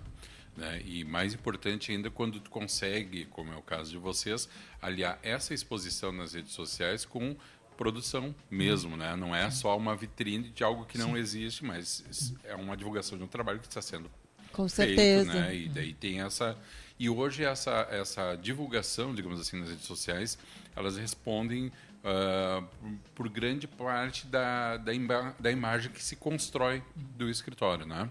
[0.58, 0.82] Né?
[0.84, 4.50] E mais importante ainda quando tu consegue, como é o caso de vocês,
[4.82, 7.38] aliar essa exposição nas redes sociais com
[7.78, 9.16] produção mesmo, né?
[9.16, 11.18] Não é só uma vitrine de algo que não Sim.
[11.18, 14.10] existe, mas é uma divulgação de um trabalho que está sendo
[14.52, 15.32] com feito, certeza.
[15.32, 15.56] né?
[15.56, 16.58] E daí tem essa
[16.98, 20.40] e hoje essa essa divulgação, digamos assim, nas redes sociais,
[20.76, 22.68] elas respondem uh,
[23.14, 28.10] por grande parte da da, ima da imagem que se constrói do escritório, né?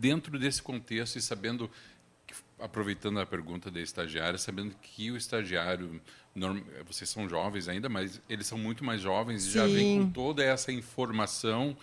[0.00, 1.70] Dentro desse contexto e sabendo
[2.58, 6.00] aproveitando a pergunta da estagiária, sabendo que o estagiário,
[6.86, 10.42] vocês são jovens ainda, mas eles são muito mais jovens e já vêm com toda
[10.42, 11.76] essa informação.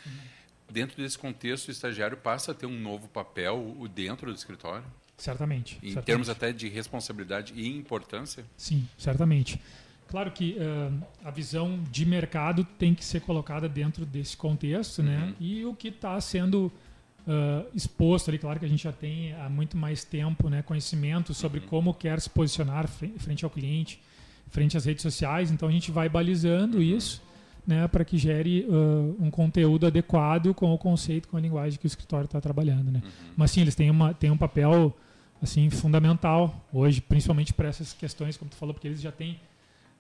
[0.70, 4.86] Dentro desse contexto, o estagiário passa a ter um novo papel dentro do escritório?
[5.18, 5.76] Certamente.
[5.78, 6.06] Em certamente.
[6.06, 8.44] termos até de responsabilidade e importância?
[8.56, 9.62] Sim, certamente.
[10.08, 15.18] Claro que uh, a visão de mercado tem que ser colocada dentro desse contexto, né?
[15.18, 15.26] uhum.
[15.28, 15.36] né?
[15.40, 16.72] E o que está sendo
[17.28, 18.38] uh, exposto ali.
[18.38, 21.68] Claro que a gente já tem há muito mais tempo né, conhecimento sobre uhum.
[21.68, 24.00] como quer se posicionar frente ao cliente,
[24.50, 25.52] frente às redes sociais.
[25.52, 26.84] Então a gente vai balizando uhum.
[26.84, 27.22] isso
[27.66, 31.86] né, para que gere uh, um conteúdo adequado com o conceito, com a linguagem que
[31.86, 32.90] o escritório está trabalhando.
[32.90, 33.02] Né?
[33.04, 33.12] Uhum.
[33.36, 34.96] Mas sim, eles têm, uma, têm um papel
[35.42, 39.38] assim fundamental hoje, principalmente para essas questões, como tu falou, porque eles já têm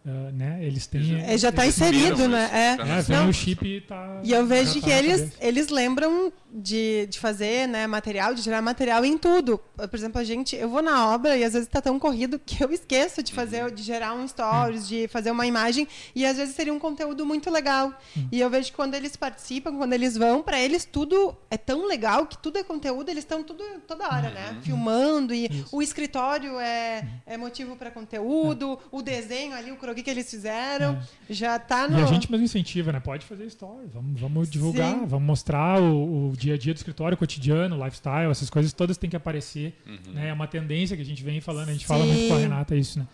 [0.05, 0.59] Uh, né?
[0.61, 1.21] Eles têm.
[1.21, 2.49] É, já está inserido, né?
[2.53, 2.97] É.
[2.97, 4.21] é vem o chip e tá.
[4.23, 8.61] E eu vejo tá que eles, eles lembram de, de fazer né, material, de gerar
[8.61, 9.59] material em tudo.
[9.75, 12.63] Por exemplo, a gente, eu vou na obra e às vezes está tão corrido que
[12.63, 16.55] eu esqueço de fazer, de gerar um stories, de fazer uma imagem e às vezes
[16.55, 17.93] seria um conteúdo muito legal.
[18.15, 18.27] Hum.
[18.31, 21.85] E eu vejo que quando eles participam, quando eles vão, para eles tudo é tão
[21.85, 24.51] legal que tudo é conteúdo, eles estão tudo toda hora, né?
[24.51, 24.61] Uhum.
[24.61, 25.75] Filmando e Isso.
[25.75, 30.29] o escritório é, é motivo para conteúdo, o desenho ali, o croquis que, que eles
[30.29, 30.99] fizeram.
[31.29, 31.33] É.
[31.33, 31.99] Já tá no.
[31.99, 32.99] E a gente mesmo incentiva, né?
[32.99, 33.87] Pode fazer história.
[33.93, 35.05] Vamos, vamos divulgar, Sim.
[35.05, 38.73] vamos mostrar o, o, dia a dia do escritório, o cotidiano, o lifestyle, essas coisas
[38.73, 39.73] todas têm que aparecer.
[39.85, 40.13] Uhum.
[40.13, 40.29] Né?
[40.29, 41.87] É uma tendência que a gente vem falando, a gente Sim.
[41.87, 43.07] fala muito com a Renata isso, né?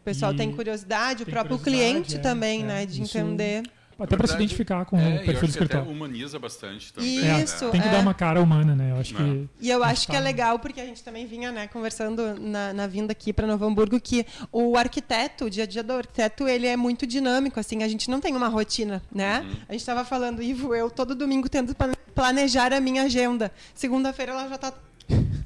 [0.00, 2.86] O pessoal e tem curiosidade, o próprio cliente é, também, é, né?
[2.86, 3.62] De isso, entender.
[4.02, 5.90] Até para se identificar com é, o perfil do escritório.
[5.90, 7.20] humaniza bastante também.
[7.20, 7.42] Né?
[7.42, 8.90] Isso, é, tem que dar uma cara humana, né?
[8.90, 9.44] Eu acho que é.
[9.60, 12.86] e eu acho que é legal porque a gente também vinha, né, conversando na, na
[12.86, 16.66] vinda aqui para Novo Hamburgo que o arquiteto, o dia a dia do arquiteto, ele
[16.66, 19.40] é muito dinâmico, assim, a gente não tem uma rotina, né?
[19.40, 19.56] Uhum.
[19.68, 21.74] A gente estava falando, Ivo, eu todo domingo tento
[22.14, 23.52] planejar a minha agenda.
[23.74, 24.72] Segunda-feira ela já está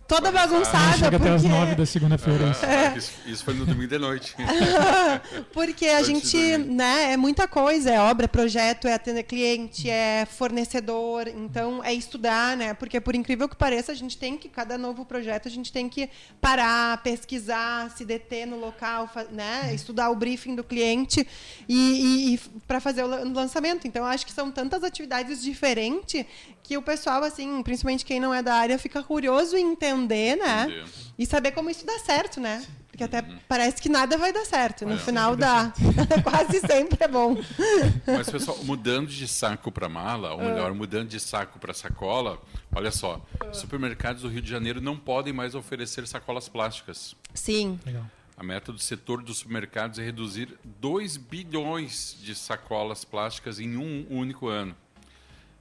[0.06, 0.96] toda bagunçada.
[0.96, 1.26] Chega porque...
[1.28, 2.56] até as nove da segunda-feira.
[2.62, 2.98] Ah, é.
[2.98, 3.12] isso.
[3.26, 3.44] isso.
[3.44, 4.34] foi no domingo de noite.
[5.52, 10.26] porque a gente, né, é muita coisa, é obra, é projeto, é atender cliente, é
[10.26, 12.74] fornecedor, então é estudar, né?
[12.74, 15.88] Porque por incrível que pareça, a gente tem que, cada novo projeto, a gente tem
[15.88, 16.08] que
[16.40, 19.72] parar, pesquisar, se deter no local, né?
[19.74, 21.26] Estudar o briefing do cliente
[21.68, 23.86] e, e, e para fazer o lançamento.
[23.86, 26.24] Então, acho que são tantas atividades diferentes
[26.66, 30.84] que o pessoal, assim, principalmente quem não é da área, fica curioso em entender, né?
[31.16, 32.64] E saber como isso dá certo, né?
[32.88, 33.38] Porque até uhum.
[33.46, 34.84] parece que nada vai dar certo.
[34.84, 35.72] No final dá.
[36.24, 37.36] Quase sempre é bom.
[38.06, 42.40] Mas, pessoal, mudando de saco para mala, ou melhor, mudando de saco para sacola,
[42.74, 47.14] olha só, supermercados do Rio de Janeiro não podem mais oferecer sacolas plásticas.
[47.32, 47.78] Sim.
[47.86, 48.04] Legal.
[48.36, 54.06] A meta do setor dos supermercados é reduzir 2 bilhões de sacolas plásticas em um
[54.10, 54.74] único ano.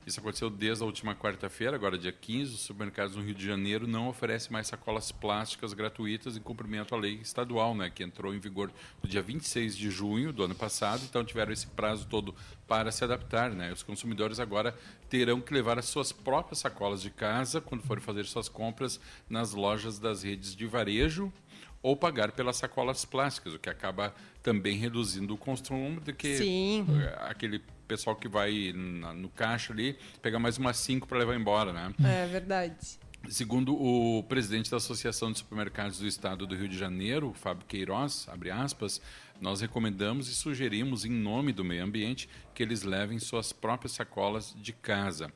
[0.06, 2.54] Isso aconteceu desde a última quarta-feira, agora dia 15.
[2.54, 6.98] Os supermercados no Rio de Janeiro não oferecem mais sacolas plásticas gratuitas em cumprimento à
[6.98, 8.72] lei estadual, né, que entrou em vigor
[9.02, 11.02] no dia 26 de junho do ano passado.
[11.10, 12.36] Então tiveram esse prazo todo
[12.68, 13.50] para se adaptar.
[13.50, 13.74] Né?
[13.74, 14.78] Os consumidores agora
[15.10, 19.54] terão que levar as suas próprias sacolas de casa quando forem fazer suas compras nas
[19.54, 21.34] lojas das redes de varejo
[21.82, 26.86] ou pagar pelas sacolas plásticas, o que acaba também reduzindo o consumo de que Sim.
[27.20, 31.72] aquele pessoal que vai na, no caixa ali pegar mais umas cinco para levar embora,
[31.72, 31.94] né?
[32.04, 33.00] É verdade.
[33.30, 38.28] Segundo o presidente da Associação de Supermercados do Estado do Rio de Janeiro, Fábio Queiroz,
[38.30, 39.02] abre aspas,
[39.42, 44.56] nós recomendamos e sugerimos, em nome do meio ambiente, que eles levem suas próprias sacolas
[44.56, 45.32] de casa.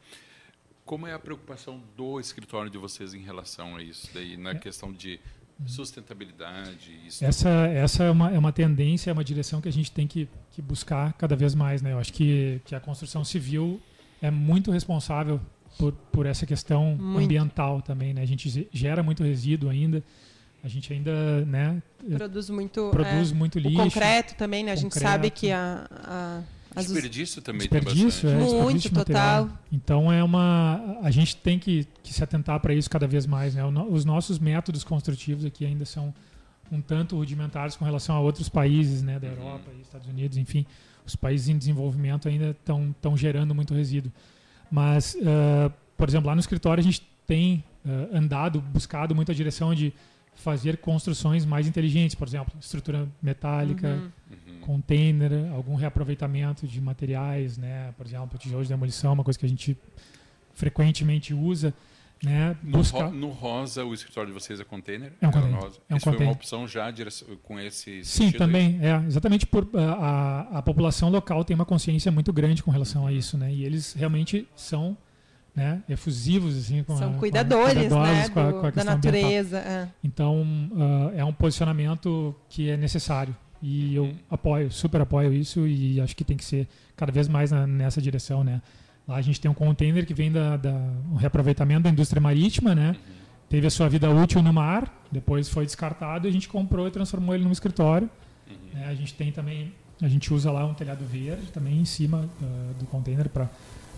[0.85, 4.55] Como é a preocupação do escritório de vocês em relação a isso, daí, na é.
[4.55, 5.19] questão de
[5.65, 6.99] sustentabilidade.
[7.05, 10.07] Isso essa essa é, uma, é uma tendência, é uma direção que a gente tem
[10.07, 11.81] que, que buscar cada vez mais.
[11.81, 11.93] Né?
[11.93, 13.81] Eu acho que, que a construção civil
[14.21, 15.39] é muito responsável
[15.77, 17.25] por, por essa questão muito.
[17.25, 18.13] ambiental também.
[18.13, 18.21] Né?
[18.21, 20.03] A gente gera muito resíduo ainda.
[20.61, 21.81] A gente ainda né,
[22.17, 23.79] produz muito, produz é, muito lixo.
[23.79, 24.73] O concreto também, né?
[24.73, 26.43] A gente sabe que a, a
[26.75, 28.55] Desperdício também desperdício, tem bastante.
[28.55, 29.49] É, Muito, total.
[29.71, 30.99] Então é uma.
[31.01, 33.55] A gente tem que, que se atentar para isso cada vez mais.
[33.55, 33.63] Né?
[33.89, 36.13] Os nossos métodos construtivos aqui ainda são
[36.71, 39.33] um tanto rudimentares com relação a outros países né, da uhum.
[39.33, 40.65] Europa e Estados Unidos, enfim.
[41.05, 44.11] Os países em desenvolvimento ainda estão gerando muito resíduo.
[44.69, 49.73] Mas, uh, por exemplo, lá no escritório a gente tem uh, andado, buscado muita direção
[49.73, 49.91] de
[50.35, 54.09] fazer construções mais inteligentes, por exemplo, estrutura metálica, uhum.
[54.59, 57.93] Container, algum reaproveitamento de materiais, né?
[57.97, 59.77] Por exemplo, tijolo de demolição, uma coisa que a gente
[60.53, 61.73] frequentemente usa.
[62.21, 62.57] Né?
[62.61, 65.13] No, ro no, rosa, o escritório de vocês é container?
[65.21, 65.57] É um container.
[65.57, 66.17] É um Isso container.
[66.17, 66.93] foi uma opção já
[67.43, 68.77] com esse Sim, também.
[68.81, 68.87] Aí?
[68.87, 73.07] É, exatamente por a, a, a população local tem uma consciência muito grande com relação
[73.07, 73.37] a isso.
[73.37, 73.53] Né?
[73.53, 74.97] E eles realmente são
[75.55, 78.83] né, efusivos assim com são a, cuidadores, com a, né, com a, com a da
[78.83, 79.89] natureza é.
[80.03, 85.99] então uh, é um posicionamento que é necessário e eu apoio super apoio isso e
[85.99, 88.61] acho que tem que ser cada vez mais na, nessa direção né?
[89.07, 90.71] Lá a gente tem um container que vem da, da
[91.11, 92.95] um reaproveitamento da indústria marítima né?
[93.49, 96.91] Teve a sua vida útil no mar depois foi descartado e a gente comprou e
[96.91, 98.09] transformou ele num escritório.
[98.73, 102.19] Né, a gente tem também a gente usa lá um telhado verde também em cima
[102.41, 103.49] uh, do container para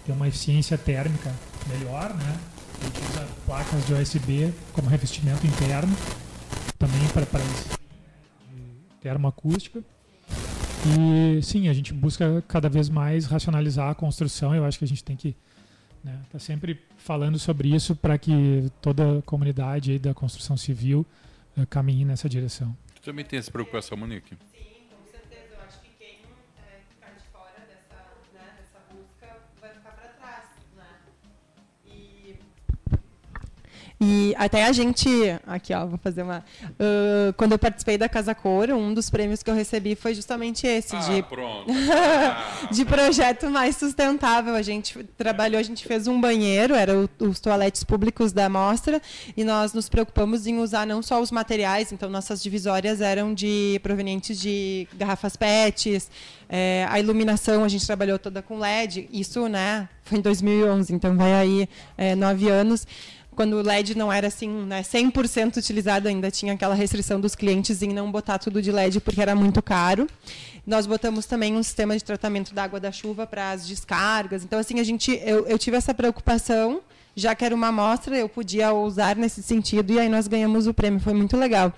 [0.06, 1.32] ter uma eficiência térmica
[1.68, 2.38] melhor, né?
[2.82, 5.96] A gente usa placas de USB como revestimento interno,
[6.80, 7.81] também para isso
[9.02, 9.84] termoacústica.
[10.86, 14.56] E sim, a gente busca cada vez mais racionalizar a construção.
[14.56, 15.36] Eu acho que a gente tem que
[16.00, 21.06] estar né, tá sempre falando sobre isso para que toda a comunidade da construção civil
[21.58, 22.76] uh, caminhe nessa direção.
[22.96, 24.36] Tu também tem essa preocupação, Monique?
[34.04, 35.08] E até a gente,
[35.46, 36.44] aqui ó, vou fazer uma.
[36.72, 40.66] Uh, quando eu participei da Casa Cor, um dos prêmios que eu recebi foi justamente
[40.66, 41.72] esse Ah, de pronto.
[42.72, 44.56] de projeto mais sustentável.
[44.56, 49.00] A gente trabalhou, a gente fez um banheiro, era o- os toaletes públicos da mostra,
[49.38, 53.80] e nós nos preocupamos em usar não só os materiais, então nossas divisórias eram de
[53.84, 56.10] provenientes de garrafas PETs,
[56.50, 61.16] é, a iluminação a gente trabalhou toda com LED, isso, né, foi em 2011, então
[61.16, 62.86] vai aí é, nove anos
[63.42, 67.82] quando o LED não era assim, né, 100% utilizado, ainda tinha aquela restrição dos clientes
[67.82, 70.06] em não botar tudo de LED porque era muito caro.
[70.64, 74.44] Nós botamos também um sistema de tratamento da água da chuva para as descargas.
[74.44, 76.82] Então, assim, a gente, eu, eu tive essa preocupação,
[77.16, 80.74] já que era uma amostra, eu podia usar nesse sentido, e aí nós ganhamos o
[80.74, 81.74] prêmio, foi muito legal.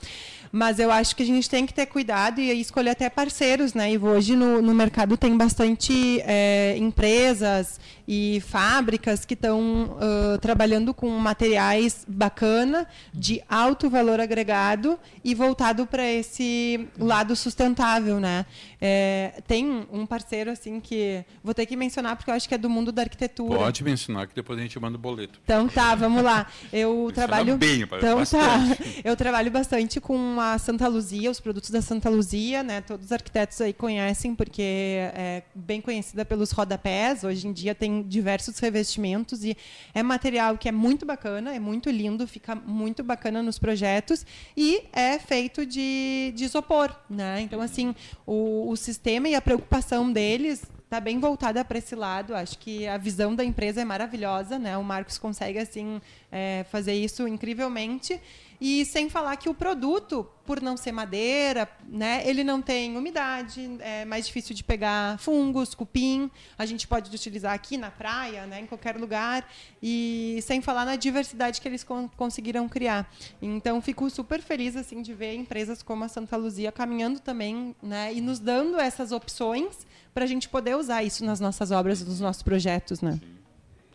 [0.55, 3.91] Mas eu acho que a gente tem que ter cuidado e escolher até parceiros, né?
[3.91, 10.93] E hoje no, no mercado tem bastante é, empresas e fábricas que estão uh, trabalhando
[10.93, 18.45] com materiais bacana, de alto valor agregado e voltado para esse lado sustentável, né?
[18.85, 22.57] É, tem um parceiro assim que vou ter que mencionar porque eu acho que é
[22.57, 23.57] do mundo da arquitetura.
[23.57, 25.39] Pode mencionar que depois a gente manda o boleto.
[25.41, 26.47] Então tá, vamos lá.
[26.73, 28.43] Eu trabalho bem, então bastante.
[28.43, 28.83] tá.
[29.01, 32.81] Eu trabalho bastante com a Santa Luzia, os produtos da Santa Luzia, né?
[32.81, 37.23] Todos os arquitetos aí conhecem porque é bem conhecida pelos rodapés.
[37.23, 39.55] Hoje em dia tem diversos revestimentos e
[39.93, 44.25] é material que é muito bacana, é muito lindo, fica muito bacana nos projetos
[44.57, 47.39] e é feito de, de isopor, né?
[47.39, 47.95] Então assim,
[48.27, 50.63] o, o sistema e a preocupação deles
[50.93, 52.35] está bem voltada para esse lado.
[52.35, 54.77] Acho que a visão da empresa é maravilhosa, né?
[54.77, 55.99] O Marcos consegue assim
[56.31, 58.21] é, fazer isso incrivelmente.
[58.61, 63.77] E sem falar que o produto, por não ser madeira, né, ele não tem umidade,
[63.79, 66.29] é mais difícil de pegar fungos, cupim.
[66.57, 69.45] A gente pode utilizar aqui na praia, né, em qualquer lugar.
[69.81, 73.11] E sem falar na diversidade que eles con conseguiram criar.
[73.41, 78.13] Então, fico super feliz assim de ver empresas como a Santa Luzia caminhando também, né,
[78.13, 82.19] e nos dando essas opções para a gente poder usar isso nas nossas obras, nos
[82.19, 83.19] nossos projetos, né?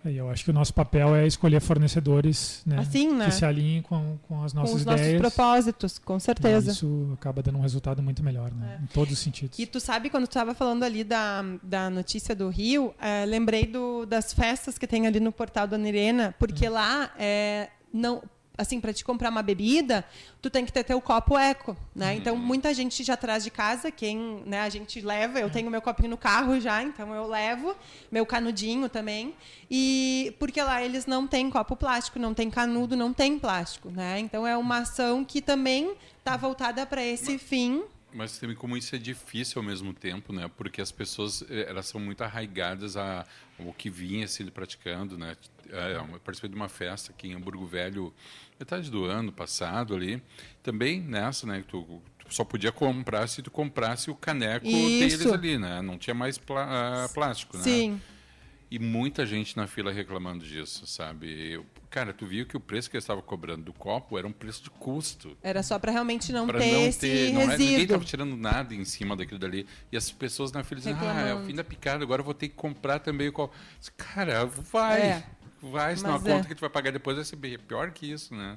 [0.04, 3.26] Aí eu acho que o nosso papel é escolher fornecedores né, Assim, né?
[3.26, 5.20] que se alinhem com, com as nossas com os nossos ideias.
[5.20, 6.70] propósitos, com certeza.
[6.70, 8.78] Isso acaba dando um resultado muito melhor, né?
[8.82, 9.58] Em todos os sentidos.
[9.58, 13.66] E tu sabe, quando tu estava falando ali da, da notícia do Rio, eh, lembrei
[13.66, 18.22] do, das festas que tem ali no portal da Nirena, porque lá é, não.
[18.58, 20.04] Assim, para te comprar uma bebida,
[20.42, 22.14] tu tem que ter teu copo eco, né?
[22.14, 25.80] Então, muita gente já traz de casa, quem né, a gente leva, eu tenho meu
[25.80, 27.76] copinho no carro já, então eu levo,
[28.10, 29.32] meu canudinho também.
[29.70, 34.18] E porque lá eles não têm copo plástico, não tem canudo, não tem plástico, né?
[34.18, 37.82] Então é uma ação que também está voltada para esse fim
[38.12, 40.50] Mas também como isso é difícil ao mesmo tempo, né?
[40.56, 43.24] Porque as pessoas eh, elas são muito arraigadas a
[43.58, 45.36] ao que vinha sendo praticando, né?
[45.70, 48.14] É, Eu participei de uma festa aqui em Hamburgo Velho,
[48.58, 50.22] metade do ano passado ali,
[50.62, 51.62] também nessa, né?
[51.68, 51.80] Tu,
[52.18, 55.18] tu só podia comprar se tu comprasse o caneco Isso.
[55.18, 55.80] deles ali, né?
[55.80, 56.66] Não tinha mais plá-
[57.04, 57.62] ah, plástico, né?
[57.62, 58.00] Sim.
[58.70, 61.52] E muita gente na fila reclamando disso, sabe?
[61.52, 64.32] Eu- cara, tu viu que o preço que eles estavam cobrando do copo era um
[64.32, 65.34] preço de custo.
[65.42, 68.36] Era só para realmente não Pra ter não esse ter, não é, ninguém estava tirando
[68.36, 69.66] nada em cima daquilo dali.
[69.90, 72.34] E as pessoas na fila dizem, ah, é o fim da picada, agora eu vou
[72.34, 73.54] ter que comprar também o copo.
[73.96, 75.00] Cara, vai.
[75.00, 75.24] É.
[75.62, 76.48] Vai, senão Mas a conta é.
[76.48, 78.56] que tu vai pagar depois vai ser pior que isso, né?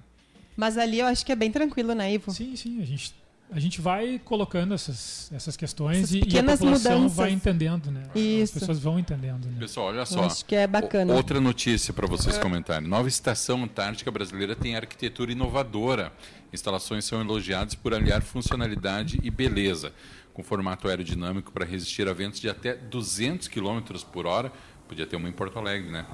[0.55, 2.31] Mas ali eu acho que é bem tranquilo, né, Ivo?
[2.31, 3.15] Sim, sim, a gente,
[3.51, 7.17] a gente vai colocando essas, essas questões Essas e, e a pequenas população mudanças.
[7.17, 8.03] vai entendendo, né?
[8.13, 8.53] Isso.
[8.55, 9.55] As pessoas vão entendendo, né?
[9.59, 10.23] Pessoal, olha Eu só.
[10.25, 11.13] acho que é bacana.
[11.13, 12.87] O- Outra notícia para vocês comentarem.
[12.87, 16.11] Nova estação antártica brasileira tem arquitetura inovadora.
[16.53, 19.93] Instalações são elogiadas por aliar funcionalidade e beleza,
[20.33, 23.79] com formato aerodinâmico para resistir a ventos de até 200 km
[24.11, 24.51] por hora.
[24.91, 26.05] Podia ter uma em Porto Alegre, né?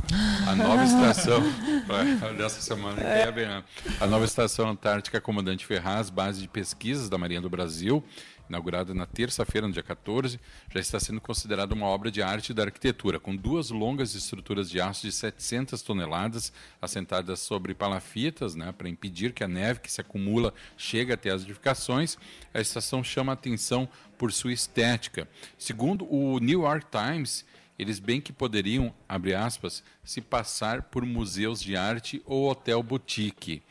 [0.48, 1.42] A nova estação
[2.38, 3.64] dessa semana que é bem, né?
[4.00, 8.04] A nova estação antártica Comandante Ferraz, base de pesquisas da Marinha do Brasil,
[8.48, 10.40] inaugurada na terça-feira, no dia 14,
[10.72, 14.80] já está sendo considerada uma obra de arte da arquitetura, com duas longas estruturas de
[14.80, 20.02] aço de 700 toneladas, assentadas sobre palafitas, né, para impedir que a neve que se
[20.02, 22.16] acumula chegue até as edificações.
[22.54, 23.90] A estação chama a atenção
[24.20, 25.28] por sua estética.
[25.58, 27.44] Segundo o New York Times,
[27.78, 33.62] eles bem que poderiam, abre aspas, se passar por museus de arte ou hotel boutique.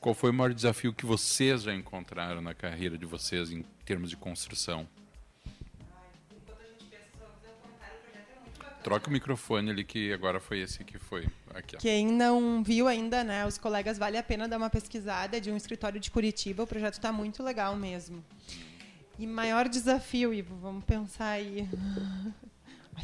[0.00, 4.08] Qual foi o maior desafio que vocês já encontraram na carreira de vocês em termos
[4.08, 4.88] de construção?
[8.82, 11.76] Troca o microfone ali que agora foi esse que foi aqui.
[11.76, 15.56] Quem não viu ainda, né, os colegas, vale a pena dar uma pesquisada de um
[15.56, 16.62] escritório de Curitiba.
[16.62, 18.24] O projeto está muito legal mesmo.
[19.18, 21.68] E maior desafio, Ivo, vamos pensar aí.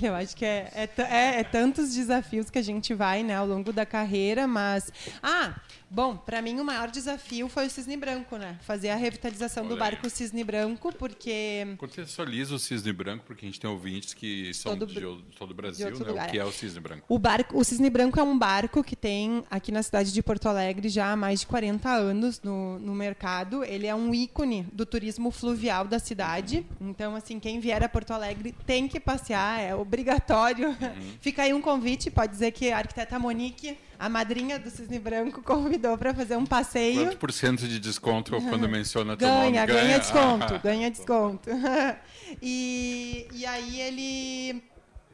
[0.01, 3.47] Eu acho que é, é, é, é, tantos desafios que a gente vai né, ao
[3.47, 4.93] longo da carreira, mas.
[5.23, 5.55] Ah,
[5.91, 8.59] bom, para mim o maior desafio foi o Cisne Branco, né?
[8.63, 11.67] Fazer a revitalização Olha do barco Cisne Branco, porque.
[11.79, 15.01] Contextualiza o Cisne Branco, porque a gente tem ouvintes que são todo, de
[15.37, 16.07] todo o Brasil, né?
[16.07, 17.05] Lugar, o que é o Cisne Branco?
[17.09, 20.49] O, barco, o Cisne Branco é um barco que tem aqui na cidade de Porto
[20.49, 23.65] Alegre já há mais de 40 anos no, no mercado.
[23.65, 26.67] Ele é um ícone do turismo fluvial da cidade.
[26.81, 30.69] Então, assim, quem vier a Porto Alegre tem que passear, é obrigatório.
[30.69, 31.17] Uhum.
[31.21, 35.43] Fica aí um convite, pode dizer que a arquiteta Monique, a madrinha do Cisne Branco,
[35.43, 37.05] convidou para fazer um passeio.
[37.05, 39.53] Quanto por cento de desconto quando menciona teu ganha, nome?
[39.53, 40.59] Ganha, ganha desconto, ah.
[40.63, 41.51] ganha desconto.
[42.43, 44.63] e, e aí ele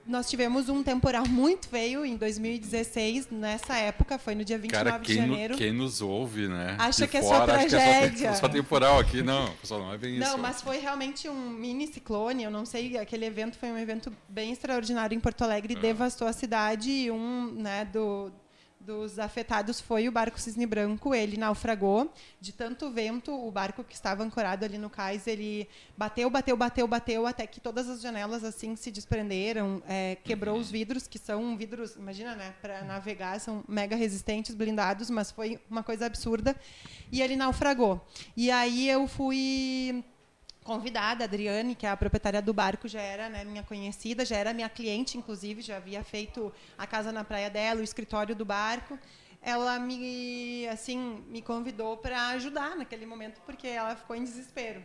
[0.07, 5.03] nós tivemos um temporal muito feio em 2016, nessa época, foi no dia 29 Cara,
[5.03, 5.53] de janeiro.
[5.55, 6.77] No, quem nos ouve, né?
[6.79, 8.29] Acha que é só tragédia.
[8.29, 9.49] É só, só, temporal aqui, não.
[9.61, 10.37] Pessoal, não é bem não, isso.
[10.37, 14.13] Não, mas foi realmente um mini ciclone, eu não sei, aquele evento foi um evento
[14.29, 15.79] bem extraordinário em Porto Alegre, é.
[15.79, 18.33] devastou a cidade e um, né, do
[18.85, 21.15] dos afetados foi o barco Cisne Branco.
[21.15, 23.33] Ele naufragou de tanto vento.
[23.33, 27.61] O barco que estava ancorado ali no cais, ele bateu, bateu, bateu, bateu, até que
[27.61, 32.55] todas as janelas assim se desprenderam, é, quebrou os vidros, que são vidros, imagina, né,
[32.61, 36.57] para navegar, são mega resistentes, blindados, mas foi uma coisa absurda.
[37.11, 38.05] E ele naufragou.
[38.37, 40.05] E aí eu fui
[40.63, 44.37] convidada, a Adriane, que é a proprietária do barco, já era né, minha conhecida, já
[44.37, 48.45] era minha cliente, inclusive, já havia feito a casa na praia dela, o escritório do
[48.45, 48.99] barco.
[49.41, 54.83] Ela me, assim, me convidou para ajudar naquele momento, porque ela ficou em desespero.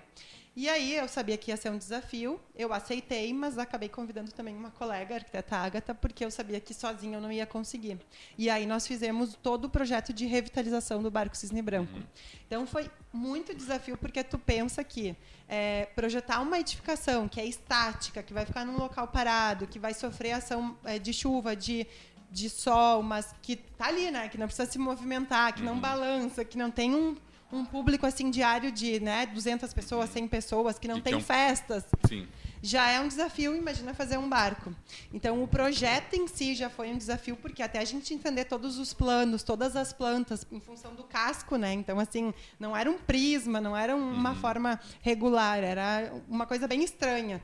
[0.58, 4.56] E aí eu sabia que ia ser um desafio, eu aceitei, mas acabei convidando também
[4.56, 8.00] uma colega, a arquiteta Agatha, porque eu sabia que sozinha eu não ia conseguir.
[8.36, 11.94] E aí nós fizemos todo o projeto de revitalização do barco Cisne Branco.
[11.94, 12.04] Uhum.
[12.48, 15.16] Então foi muito desafio, porque tu pensa que
[15.48, 19.94] é, projetar uma edificação que é estática, que vai ficar num local parado, que vai
[19.94, 21.86] sofrer ação é, de chuva, de
[22.30, 24.28] de sol, mas que tá ali, né?
[24.28, 25.80] Que não precisa se movimentar, que não uhum.
[25.80, 27.16] balança, que não tem um,
[27.52, 31.20] um público assim diário de né, 200 pessoas, 100 pessoas, que não e tem que
[31.20, 31.26] é um...
[31.26, 31.86] festas.
[32.08, 32.28] Sim.
[32.62, 34.76] Já é um desafio, imagina fazer um barco.
[35.14, 38.80] Então, o projeto em si já foi um desafio, porque até a gente entender todos
[38.80, 41.72] os planos, todas as plantas, em função do casco, né?
[41.74, 44.36] Então, assim, não era um prisma, não era uma uhum.
[44.38, 47.42] forma regular, era uma coisa bem estranha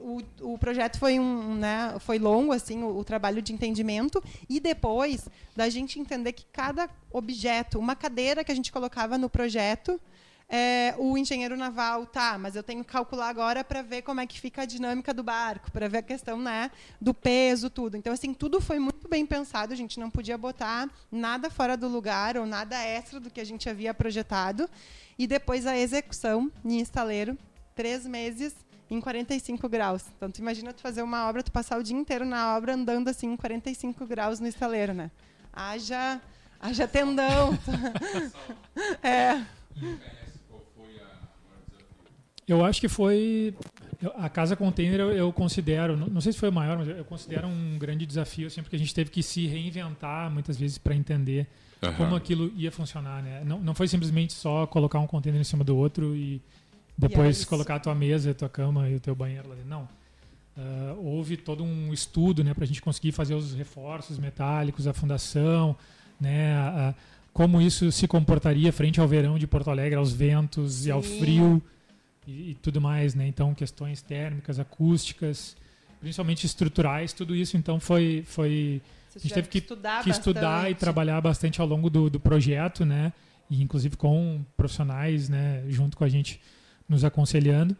[0.00, 4.60] o, o projeto foi um, né, foi longo assim o, o, trabalho de entendimento e
[4.60, 10.00] depois da gente entender que cada objeto, uma cadeira que a gente colocava no projeto,
[10.48, 14.26] é, o engenheiro naval tá, mas eu tenho que calcular agora para ver como é
[14.26, 17.96] que fica a dinâmica do barco, para ver a questão né, do peso, tudo.
[17.96, 19.72] Então assim tudo foi muito bem pensado.
[19.72, 23.44] A gente não podia botar nada fora do lugar ou nada extra do que a
[23.44, 24.70] gente havia projetado.
[25.18, 27.36] E depois a execução em estaleiro,
[27.74, 28.54] três meses
[28.90, 30.04] em 45 graus.
[30.16, 33.08] Então, tu imagina tu fazer uma obra, tu passar o dia inteiro na obra andando
[33.08, 35.10] assim em 45 graus no estaleiro, né?
[35.52, 36.20] Haja,
[36.60, 37.58] haja tendão.
[39.02, 39.42] é.
[42.46, 43.54] Eu acho que foi
[44.16, 47.48] a casa container eu, eu, considero, não sei se foi o maior, mas eu considero
[47.48, 51.46] um grande desafio assim, porque a gente teve que se reinventar muitas vezes para entender
[51.82, 51.94] uhum.
[51.94, 53.42] como aquilo ia funcionar, né?
[53.44, 56.40] Não, não foi simplesmente só colocar um container em cima do outro e
[56.96, 59.70] depois colocar a tua mesa, a tua cama e o teu banheiro lá dentro.
[59.70, 59.88] Não.
[60.56, 64.94] Uh, houve todo um estudo né, para a gente conseguir fazer os reforços metálicos, a
[64.94, 65.76] fundação,
[66.18, 66.94] né, a, a,
[67.34, 70.88] como isso se comportaria frente ao verão de Porto Alegre, aos ventos Sim.
[70.88, 71.62] e ao frio
[72.26, 73.14] e, e, tudo mais.
[73.14, 73.26] Né?
[73.26, 75.54] Então, questões térmicas, acústicas,
[76.00, 78.24] principalmente estruturais, tudo isso então foi.
[78.26, 78.80] foi
[79.14, 82.84] a gente teve que estudar, que estudar e trabalhar bastante ao longo do, do projeto,
[82.84, 83.14] né?
[83.50, 86.38] E inclusive com profissionais, né, junto com a gente
[86.88, 87.76] nos aconselhando.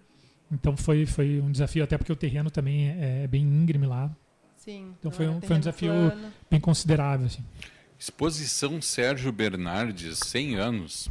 [0.51, 4.15] Então foi, foi um desafio, até porque o terreno também é, é bem íngreme lá.
[4.57, 4.95] Sim.
[4.99, 6.33] Então foi um, foi um desafio plano.
[6.51, 7.27] bem considerável.
[7.27, 7.45] Assim.
[7.99, 11.09] Exposição Sérgio Bernardes, 100 anos,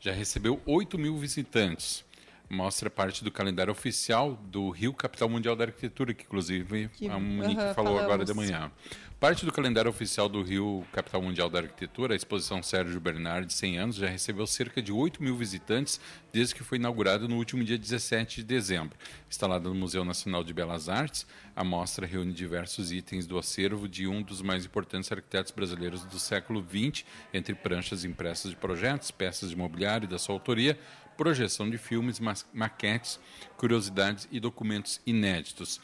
[0.00, 2.04] já recebeu 8 mil visitantes.
[2.50, 7.18] Mostra parte do calendário oficial do Rio Capital Mundial da Arquitetura, que inclusive que, a
[7.18, 8.02] Monique falou falamos.
[8.02, 8.72] agora de manhã.
[9.20, 13.78] Parte do calendário oficial do Rio, capital mundial da arquitetura, a exposição Sérgio Bernardi, 100
[13.78, 16.00] anos, já recebeu cerca de 8 mil visitantes
[16.32, 18.96] desde que foi inaugurada no último dia 17 de dezembro.
[19.28, 21.26] Instalada no Museu Nacional de Belas Artes,
[21.56, 26.20] a mostra reúne diversos itens do acervo de um dos mais importantes arquitetos brasileiros do
[26.20, 27.04] século XX,
[27.34, 30.78] entre pranchas impressas de projetos, peças de mobiliário da sua autoria,
[31.18, 32.20] projeção de filmes,
[32.54, 33.20] maquetes,
[33.56, 35.80] curiosidades e documentos inéditos.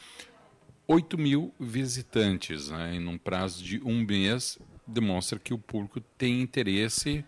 [0.87, 4.57] 8 mil visitantes né, em um prazo de um mês
[4.87, 7.25] demonstra que o público tem interesse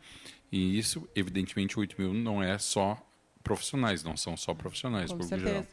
[0.52, 2.98] e isso, evidentemente, 8 mil não é só
[3.44, 5.12] profissionais, não são só profissionais.
[5.12, 5.68] Com certeza.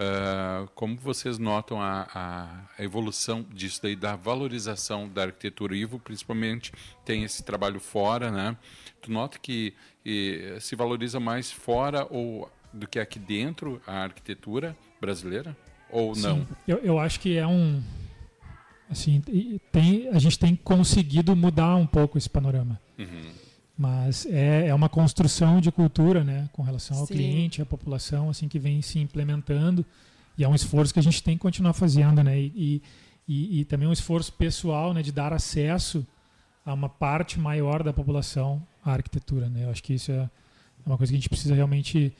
[0.00, 5.76] Uh, como vocês notam a, a, a, evolução disso daí, da valorização da arquitetura?
[5.76, 6.72] Ivo, principalmente,
[7.04, 8.56] tem esse trabalho fora, né?
[9.02, 9.74] Tu nota que
[10.04, 15.56] e, se valoriza mais fora ou do que aqui dentro a arquitetura brasileira?
[15.90, 16.46] Ou Sim, não?
[16.66, 17.82] Eu, eu acho que é um...
[18.88, 19.22] Assim,
[19.70, 22.80] tem, a gente tem conseguido mudar um pouco esse panorama.
[22.98, 23.30] Uhum.
[23.78, 27.14] Mas é, é uma construção de cultura, né, com relação ao Sim.
[27.14, 29.86] cliente, à população, assim, que vem se implementando.
[30.36, 32.38] E é um esforço que a gente tem que continuar fazendo, né?
[32.38, 32.82] E,
[33.26, 36.06] e, e também um esforço pessoal, né, de dar acesso
[36.64, 39.64] a uma parte maior da população à arquitetura, né?
[39.64, 40.28] Eu acho que isso é
[40.84, 42.14] uma coisa que a gente precisa realmente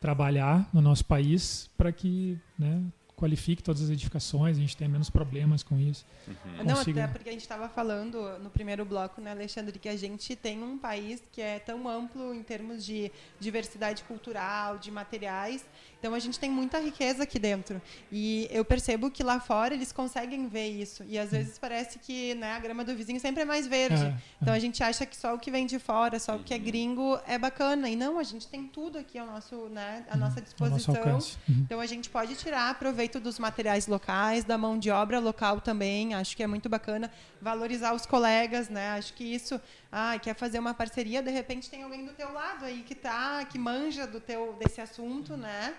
[0.00, 2.82] trabalhar no nosso país para que, né,
[3.24, 6.04] qualifique todas as edificações, a gente tenha menos problemas com isso.
[6.28, 6.64] Uhum.
[6.64, 10.36] Não, até porque a gente estava falando no primeiro bloco, né, Alexandre, que a gente
[10.36, 13.10] tem um país que é tão amplo em termos de
[13.40, 15.64] diversidade cultural, de materiais,
[16.04, 17.80] então a gente tem muita riqueza aqui dentro.
[18.12, 21.02] E eu percebo que lá fora eles conseguem ver isso.
[21.08, 24.04] E às vezes parece que né, a grama do vizinho sempre é mais verde.
[24.04, 24.56] É, então é.
[24.58, 27.18] a gente acha que só o que vem de fora, só o que é gringo
[27.26, 27.88] é bacana.
[27.88, 30.94] E não, a gente tem tudo aqui ao nosso, né, à nossa disposição.
[31.06, 31.60] Nosso uhum.
[31.60, 36.14] Então a gente pode tirar proveito dos materiais locais, da mão de obra local também.
[36.14, 37.10] Acho que é muito bacana
[37.40, 38.90] valorizar os colegas, né?
[38.92, 39.60] Acho que isso
[39.90, 43.44] ah, quer fazer uma parceria, de repente tem alguém do teu lado aí que tá,
[43.44, 45.74] que manja do teu desse assunto, né?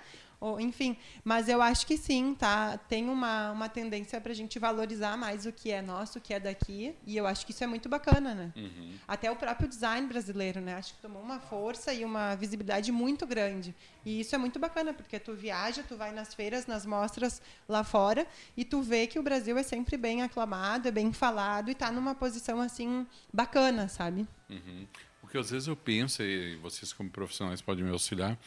[0.46, 2.78] Ou, enfim, mas eu acho que sim, tá?
[2.78, 6.36] Tem uma, uma tendência para a gente valorizar mais o que é nosso, o que
[6.36, 8.54] é daqui, e eu acho que isso é muito bacana, né?
[8.56, 8.94] Uhum.
[9.08, 10.76] Até o próprio design brasileiro, né?
[10.76, 13.74] Acho que tomou uma força e uma visibilidade muito grande.
[14.06, 17.84] E isso é muito bacana, porque tu viaja, tu vai nas feiras, nas mostras lá
[17.84, 21.72] fora, e tu vê que o Brasil é sempre bem aclamado, é bem falado e
[21.72, 24.28] está numa posição assim bacana, sabe?
[24.48, 24.86] Uhum.
[25.24, 28.38] O que às vezes eu penso, e vocês como profissionais podem me auxiliar,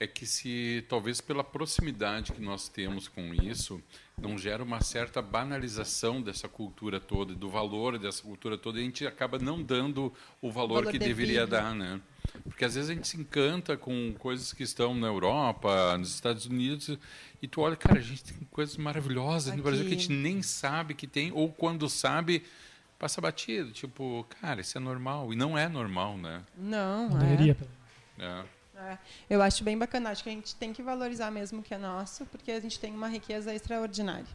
[0.00, 3.82] é que se talvez pela proximidade que nós temos com isso
[4.16, 8.84] não gera uma certa banalização dessa cultura toda do valor dessa cultura toda e a
[8.84, 11.16] gente acaba não dando o valor, valor que devido.
[11.16, 12.00] deveria dar né
[12.44, 16.46] porque às vezes a gente se encanta com coisas que estão na Europa nos Estados
[16.46, 16.96] Unidos
[17.42, 19.56] e tu olha cara a gente tem coisas maravilhosas Aqui.
[19.56, 22.44] no Brasil que a gente nem sabe que tem ou quando sabe
[22.98, 27.20] passa batido tipo cara isso é normal e não é normal né não, não é.
[27.20, 27.56] deveria
[28.18, 28.57] é.
[28.78, 28.98] É,
[29.28, 30.10] eu acho bem bacana.
[30.10, 32.78] Acho que a gente tem que valorizar mesmo o que é nosso, porque a gente
[32.78, 34.26] tem uma riqueza extraordinária.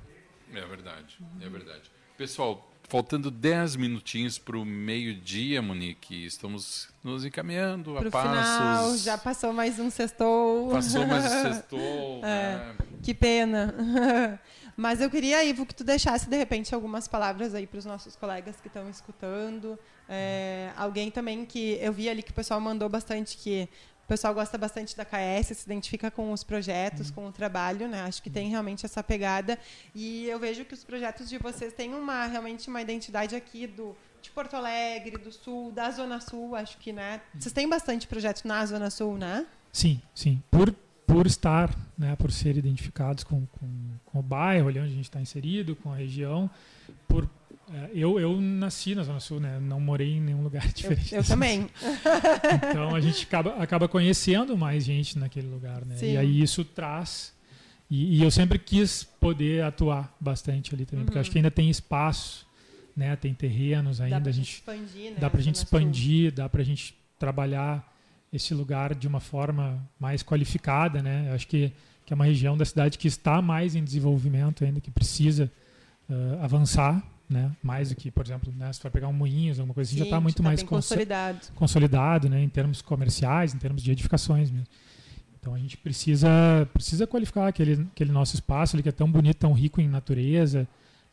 [0.54, 1.92] É verdade, é verdade.
[2.18, 8.58] Pessoal, faltando 10 minutinhos para o meio-dia, Monique, estamos nos encaminhando pro a passos.
[8.58, 10.70] Final, já passou mais um sextou.
[10.70, 11.80] Passou mais um sextou.
[12.24, 12.76] é, né?
[13.02, 13.74] Que pena.
[14.76, 18.16] Mas eu queria, Ivo, que tu deixasse, de repente, algumas palavras aí para os nossos
[18.16, 19.78] colegas que estão escutando.
[20.10, 23.70] É, alguém também que eu vi ali que o pessoal mandou bastante que
[24.04, 27.16] o pessoal gosta bastante da KS, se identifica com os projetos, uhum.
[27.16, 28.02] com o trabalho, né?
[28.02, 29.58] Acho que tem realmente essa pegada.
[29.96, 33.96] E eu vejo que os projetos de vocês têm uma realmente uma identidade aqui do
[34.22, 37.22] de Porto Alegre, do Sul, da Zona Sul, acho que, né?
[37.38, 39.46] Vocês têm bastante projetos na Zona Sul, né?
[39.72, 40.42] Sim, sim.
[40.50, 40.74] Por,
[41.06, 43.68] por estar, né, por ser identificados com, com,
[44.06, 46.50] com o bairro ali onde a gente está inserido, com a região,
[47.06, 47.30] por
[47.94, 49.60] eu, eu nasci na Zona Sul, né?
[49.60, 51.14] Não morei em nenhum lugar diferente.
[51.14, 51.70] Eu, eu também.
[52.70, 55.96] Então a gente acaba, acaba conhecendo mais gente naquele lugar, né?
[55.96, 56.14] Sim.
[56.14, 57.34] E aí isso traz.
[57.90, 61.06] E, e, eu sempre quis poder atuar bastante ali também, uhum.
[61.06, 62.46] porque acho que ainda tem espaço,
[62.96, 63.16] né?
[63.16, 64.20] Tem terrenos ainda.
[64.20, 65.18] Dá a gente expandir, né?
[65.20, 66.38] Dá pra gente expandir, Sul.
[66.38, 67.94] dá pra gente trabalhar
[68.32, 71.28] esse lugar de uma forma mais qualificada, né?
[71.30, 71.72] Eu acho que,
[72.06, 75.52] que é uma região da cidade que está mais em desenvolvimento ainda, que precisa
[76.10, 77.52] uh, avançar né?
[77.62, 80.04] Mais do que, por exemplo, né, se for pegar um Moinhos, alguma coisa assim, Sim,
[80.04, 81.40] já está muito tá mais consolidado.
[81.56, 82.42] consolidado, né?
[82.42, 84.68] Em termos comerciais, em termos de edificações mesmo.
[85.40, 86.30] Então a gente precisa
[86.74, 90.66] precisa qualificar aquele aquele nosso espaço, ali que é tão bonito, tão rico em natureza,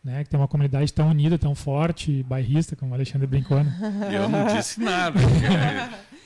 [0.04, 0.22] né?
[0.22, 3.62] Que tem uma comunidade tão unida, tão forte, bairrista, como o Alexandre brincou.
[3.62, 3.76] Né?
[4.12, 5.18] Eu não disse nada.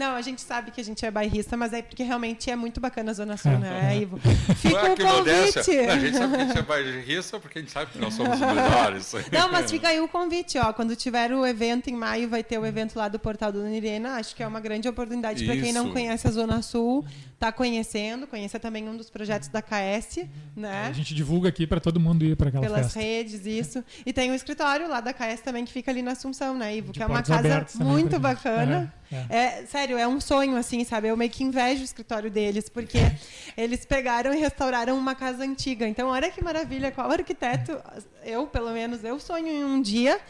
[0.00, 2.80] Não, a gente sabe que a gente é bairrista, mas é porque realmente é muito
[2.80, 4.18] bacana a Zona Sul, é, né, Ivo?
[4.56, 5.70] Fica Ué, o convite.
[5.78, 8.32] a gente sabe que a gente é bairrista porque a gente sabe que nós somos
[8.32, 9.12] os melhores.
[9.30, 10.72] Não, mas fica aí o convite, ó.
[10.72, 14.14] Quando tiver o evento em maio, vai ter o evento lá do Portal do Nirena.
[14.14, 17.04] Acho que é uma grande oportunidade para quem não conhece a Zona Sul,
[17.40, 20.88] tá conhecendo, conhecer também um dos projetos da KS, né?
[20.88, 23.00] A gente divulga aqui para todo mundo ir para aquela Pelas festa.
[23.00, 23.82] redes, isso.
[24.04, 26.92] E tem um escritório lá da KS também que fica ali na Assunção, né, Ivo?
[26.92, 28.92] De que é uma casa muito bacana.
[29.10, 29.66] É, é.
[29.66, 31.08] sério, é um sonho, assim, sabe?
[31.08, 32.98] Eu meio que invejo o escritório deles, porque
[33.56, 35.88] eles pegaram e restauraram uma casa antiga.
[35.88, 37.80] Então, olha que maravilha, qual arquiteto,
[38.22, 40.20] eu, pelo menos, eu sonho em um dia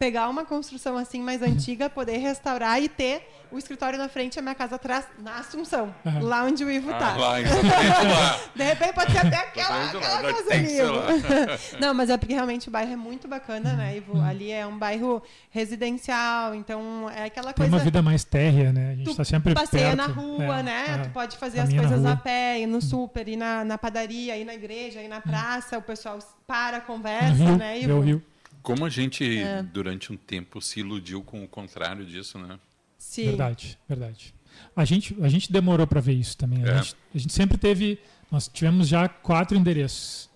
[0.00, 3.22] pegar uma construção assim mais antiga, poder restaurar e ter
[3.52, 6.22] o escritório na frente e a minha casa atrás, na Assunção, Uhum.
[6.22, 7.12] lá onde o Ivo tá.
[7.12, 8.40] Ah, lá, exatamente lá.
[8.56, 10.80] De repente pode ser até aquela, lá, aquela mas casa tem ali.
[10.80, 11.06] lá.
[11.78, 14.18] Não, mas é porque realmente o bairro é muito bacana, né, Ivo?
[14.22, 17.76] Ali é um bairro residencial, então é aquela Tem coisa...
[17.76, 18.92] uma vida mais térrea, né?
[18.92, 19.96] A gente está sempre passeia perto.
[19.98, 20.84] na rua, é, né?
[20.88, 20.98] é.
[21.04, 24.34] Tu pode fazer as Caminha coisas a pé, ir no super, ir na, na padaria,
[24.38, 27.80] ir na igreja, ir na praça, o pessoal para, conversa, No né?
[27.84, 28.22] vê o Rio.
[28.62, 29.62] Como a gente, É.
[29.62, 32.58] durante um tempo, se iludiu com o contrário disso, né?
[32.98, 33.26] Sim.
[33.26, 34.34] Verdade, verdade.
[34.76, 36.62] A gente, a gente demorou para ver isso também.
[36.64, 36.70] É.
[36.70, 37.98] A, gente, a gente sempre teve.
[38.30, 40.28] Nós tivemos já quatro endereços.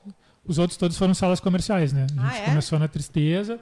[0.44, 2.06] Os outros todos foram salas comerciais, né?
[2.16, 2.44] A Ah, gente é?
[2.46, 3.58] começou na Tristeza,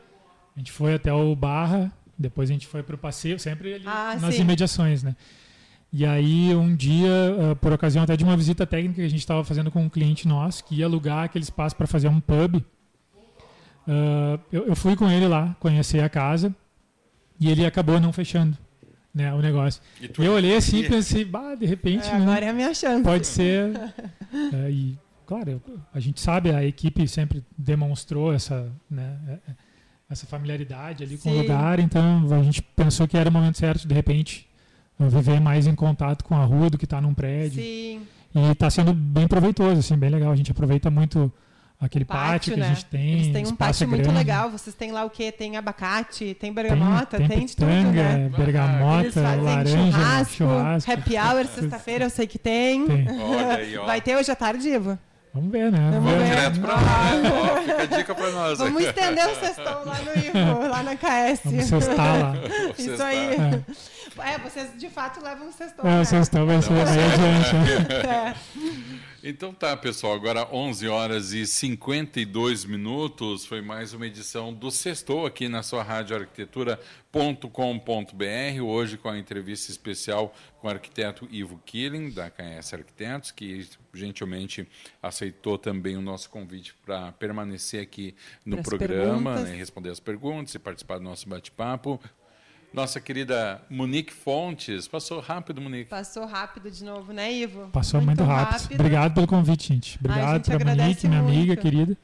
[0.54, 3.84] a gente foi até o Barra, depois a gente foi para o Passeio, sempre ali
[3.86, 4.42] Ah, nas sim.
[4.42, 5.14] imediações, né?
[5.92, 7.10] E aí, um dia,
[7.52, 9.88] ah, por ocasião até de uma visita técnica que a gente estava fazendo com um
[9.88, 12.62] cliente nosso, que ia alugar aquele espaço para fazer um pub,
[13.86, 16.54] ah, eu, eu fui com ele lá, conhecer a casa,
[17.40, 18.56] e ele acabou não fechando
[19.14, 19.82] né, o negócio.
[20.00, 22.52] E tu- Eu olhei assim e pensei, bah, de repente, É, né, agora é a
[22.52, 23.02] minha chance.
[23.02, 23.70] pode ser.
[24.54, 29.54] é, e, claro, eu- a gente sabe, a equipe sempre demonstrou essa, né, é, é,
[30.08, 31.38] essa familiaridade ali com o Sim.
[31.42, 34.46] lugar, então a gente pensou que era o momento certo, de repente,
[35.00, 37.62] uh, viver mais em contato com a rua do que estar num prédio.
[37.62, 38.02] Sim.
[38.34, 40.30] E está sendo bem proveitoso, assim, bem legal.
[40.32, 41.30] A gente aproveita muito
[41.84, 42.66] aquele Pátio, pátio, que né?
[42.66, 43.12] a gente tem.
[43.12, 44.18] Eles têm um pátio é muito grande.
[44.18, 44.50] legal.
[44.50, 45.32] Vocês têm lá o quê?
[45.32, 48.20] Tem abacate, tem Tem, bergamota, tem, tem, de tudo, pitanga, né?
[48.26, 50.92] Eles bergamota, fazem laranja, churrasco, churrasco.
[50.92, 52.86] happy hour, sexta-feira eu sei que tem.
[52.86, 53.06] Tem.
[53.20, 53.84] Olha aí, ó.
[53.86, 54.98] Vai ter hoje à tarde, Ivo?
[55.34, 55.78] Vamos ver, né?
[55.92, 56.28] Vamos Vamos ver.
[56.36, 56.82] direto pra lá.
[57.14, 57.30] né?
[57.32, 58.58] Ó, fica a dica pra nós.
[58.58, 61.40] Vamos estender o sextão lá no Ivo, lá na KS.
[61.44, 62.34] Vamos cestar lá.
[62.78, 63.30] Isso aí.
[63.32, 66.00] está- É, vocês de fato levam o sextão, É, né?
[66.02, 67.54] o sextão vai ser Não, aí adiante.
[67.54, 68.10] né?
[68.28, 68.34] É.
[69.24, 75.24] Então tá, pessoal, agora 11 horas e 52 minutos, foi mais uma edição do Sextou
[75.24, 82.10] aqui na sua rádio arquitetura.com.br, hoje com a entrevista especial com o arquiteto Ivo Killing,
[82.10, 84.66] da KS Arquitetos, que gentilmente
[85.00, 90.52] aceitou também o nosso convite para permanecer aqui no Pras programa, né, responder as perguntas
[90.56, 92.00] e participar do nosso bate-papo.
[92.72, 95.90] Nossa querida Monique Fontes, passou rápido, Monique.
[95.90, 97.68] Passou rápido de novo, né, Ivo?
[97.68, 98.74] Passou muito, rápido.
[98.74, 99.98] Obrigado pelo convite, gente.
[99.98, 101.60] Obrigado para Monique, minha amiga muito.
[101.60, 101.98] querida.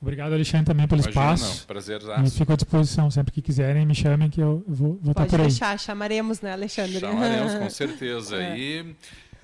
[0.00, 1.66] Obrigado, Alexandre, também pelo Imagina, espaço.
[1.66, 2.00] prazer.
[2.24, 5.30] E fico à disposição sempre que quiserem, me chamem que eu vou, vou estar Pode
[5.30, 5.48] por aí.
[5.48, 7.00] deixar, chamaremos, né, Alexandre?
[7.00, 8.36] Chamaremos, com certeza.
[8.36, 8.56] É.
[8.56, 8.96] E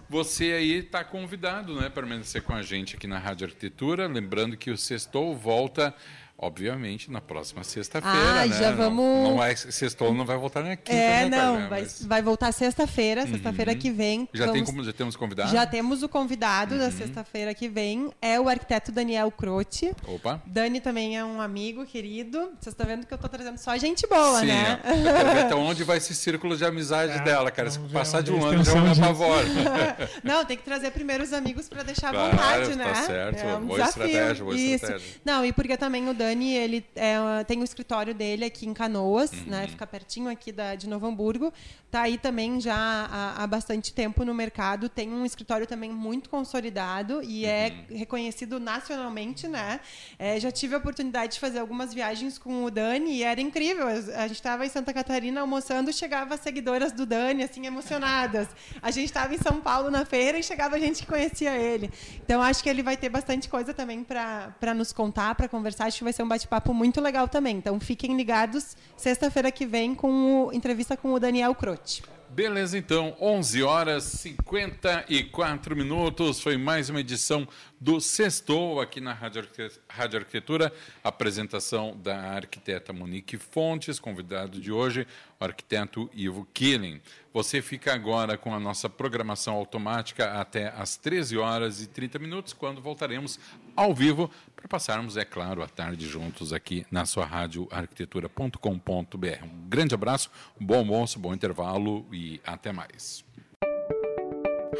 [0.08, 4.06] você aí está convidado né, para permanecer com a gente aqui na Rádio Arquitetura.
[4.06, 5.92] Lembrando que o Sextou volta,
[6.36, 8.16] obviamente, na próxima sexta-feira.
[8.18, 8.48] Ah, né?
[8.58, 11.68] já Não- vamos- Não, vai, Sextou não vai voltar na quinta, É, né, não, Carmen?
[11.68, 13.78] vai, Mas vai voltar sexta-feira, sexta-feira Uhum.
[13.78, 14.28] que vem.
[14.32, 15.50] já, tem vamos- como, já temos convidado?
[15.50, 16.90] Já temos o convidado da Uhum.
[16.92, 19.94] sexta-feira que vem, é o arquiteto Daniel Croce.
[20.06, 20.42] Opa.
[20.46, 22.38] Dani também é um amigo querido.
[22.60, 24.80] Vocês estão vendo que eu estou trazendo só gente boa, Sim, né?
[24.84, 27.70] eu quero ver até onde vai esse círculo de amizade É, dela, cara.
[27.70, 29.44] Se passar de um ano já me apavora.
[30.22, 32.84] Não, tem que trazer primeiro os amigos para deixar à Claro, vontade, né?
[32.84, 33.38] tá certo.
[33.40, 34.04] É um Boa desafio.
[34.06, 34.74] estratégia, boa Isso.
[34.74, 35.14] estratégia.
[35.24, 39.30] Não, e porque também o Dani, ele é, tem o escritório dele aqui em Canoas,
[39.32, 39.44] Uhum.
[39.46, 39.68] né?
[39.68, 41.52] Fica pertinho aqui da, de Novo Hamburgo.
[41.90, 44.88] Tá aí também já há, há bastante tempo no mercado.
[44.88, 47.96] Tem um escritório também muito consolidado e é Uhum.
[47.98, 49.78] reconhecido nacionalmente, né?
[50.18, 53.86] É, já tive a oportunidade de fazer algumas viagens com o Dani e era incrível.
[53.86, 58.48] A gente estava em Santa Catarina almoçando, chegava seguidoras do Dani, assim, emocionadas.
[58.82, 61.90] A gente estava em São Paulo na feira e chegava gente que conhecia ele.
[62.24, 65.84] Então, acho que ele vai ter bastante coisa também para nos contar, para conversar.
[65.86, 67.56] Acho que vai ser um bate-papo muito legal também.
[67.56, 72.02] Então, fiquem ligados sexta-feira que vem com o, entrevista com o Daniel Croce.
[72.30, 76.40] Beleza, então, 11 horas 54 minutos.
[76.40, 77.46] Foi mais uma edição
[77.80, 80.72] do Sextou aqui na Rádio Arquite- Rádio Arquitetura.
[81.04, 85.06] Apresentação da arquiteta Monique Fontes, convidado de hoje,
[85.38, 87.00] o arquiteto Ivo Killing.
[87.32, 92.52] Você fica agora com a nossa programação automática até às 13 horas e 30 minutos,
[92.52, 93.38] quando voltaremos
[93.76, 94.28] ao vivo
[94.64, 99.44] para passarmos, é claro, a tarde juntos aqui na sua rádio arquitetura.com.br.
[99.44, 103.24] Um grande abraço, bom almoço, bom intervalo e até mais.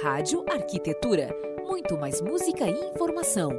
[0.03, 1.29] Rádio Arquitetura.
[1.67, 3.51] Muito mais música e informação.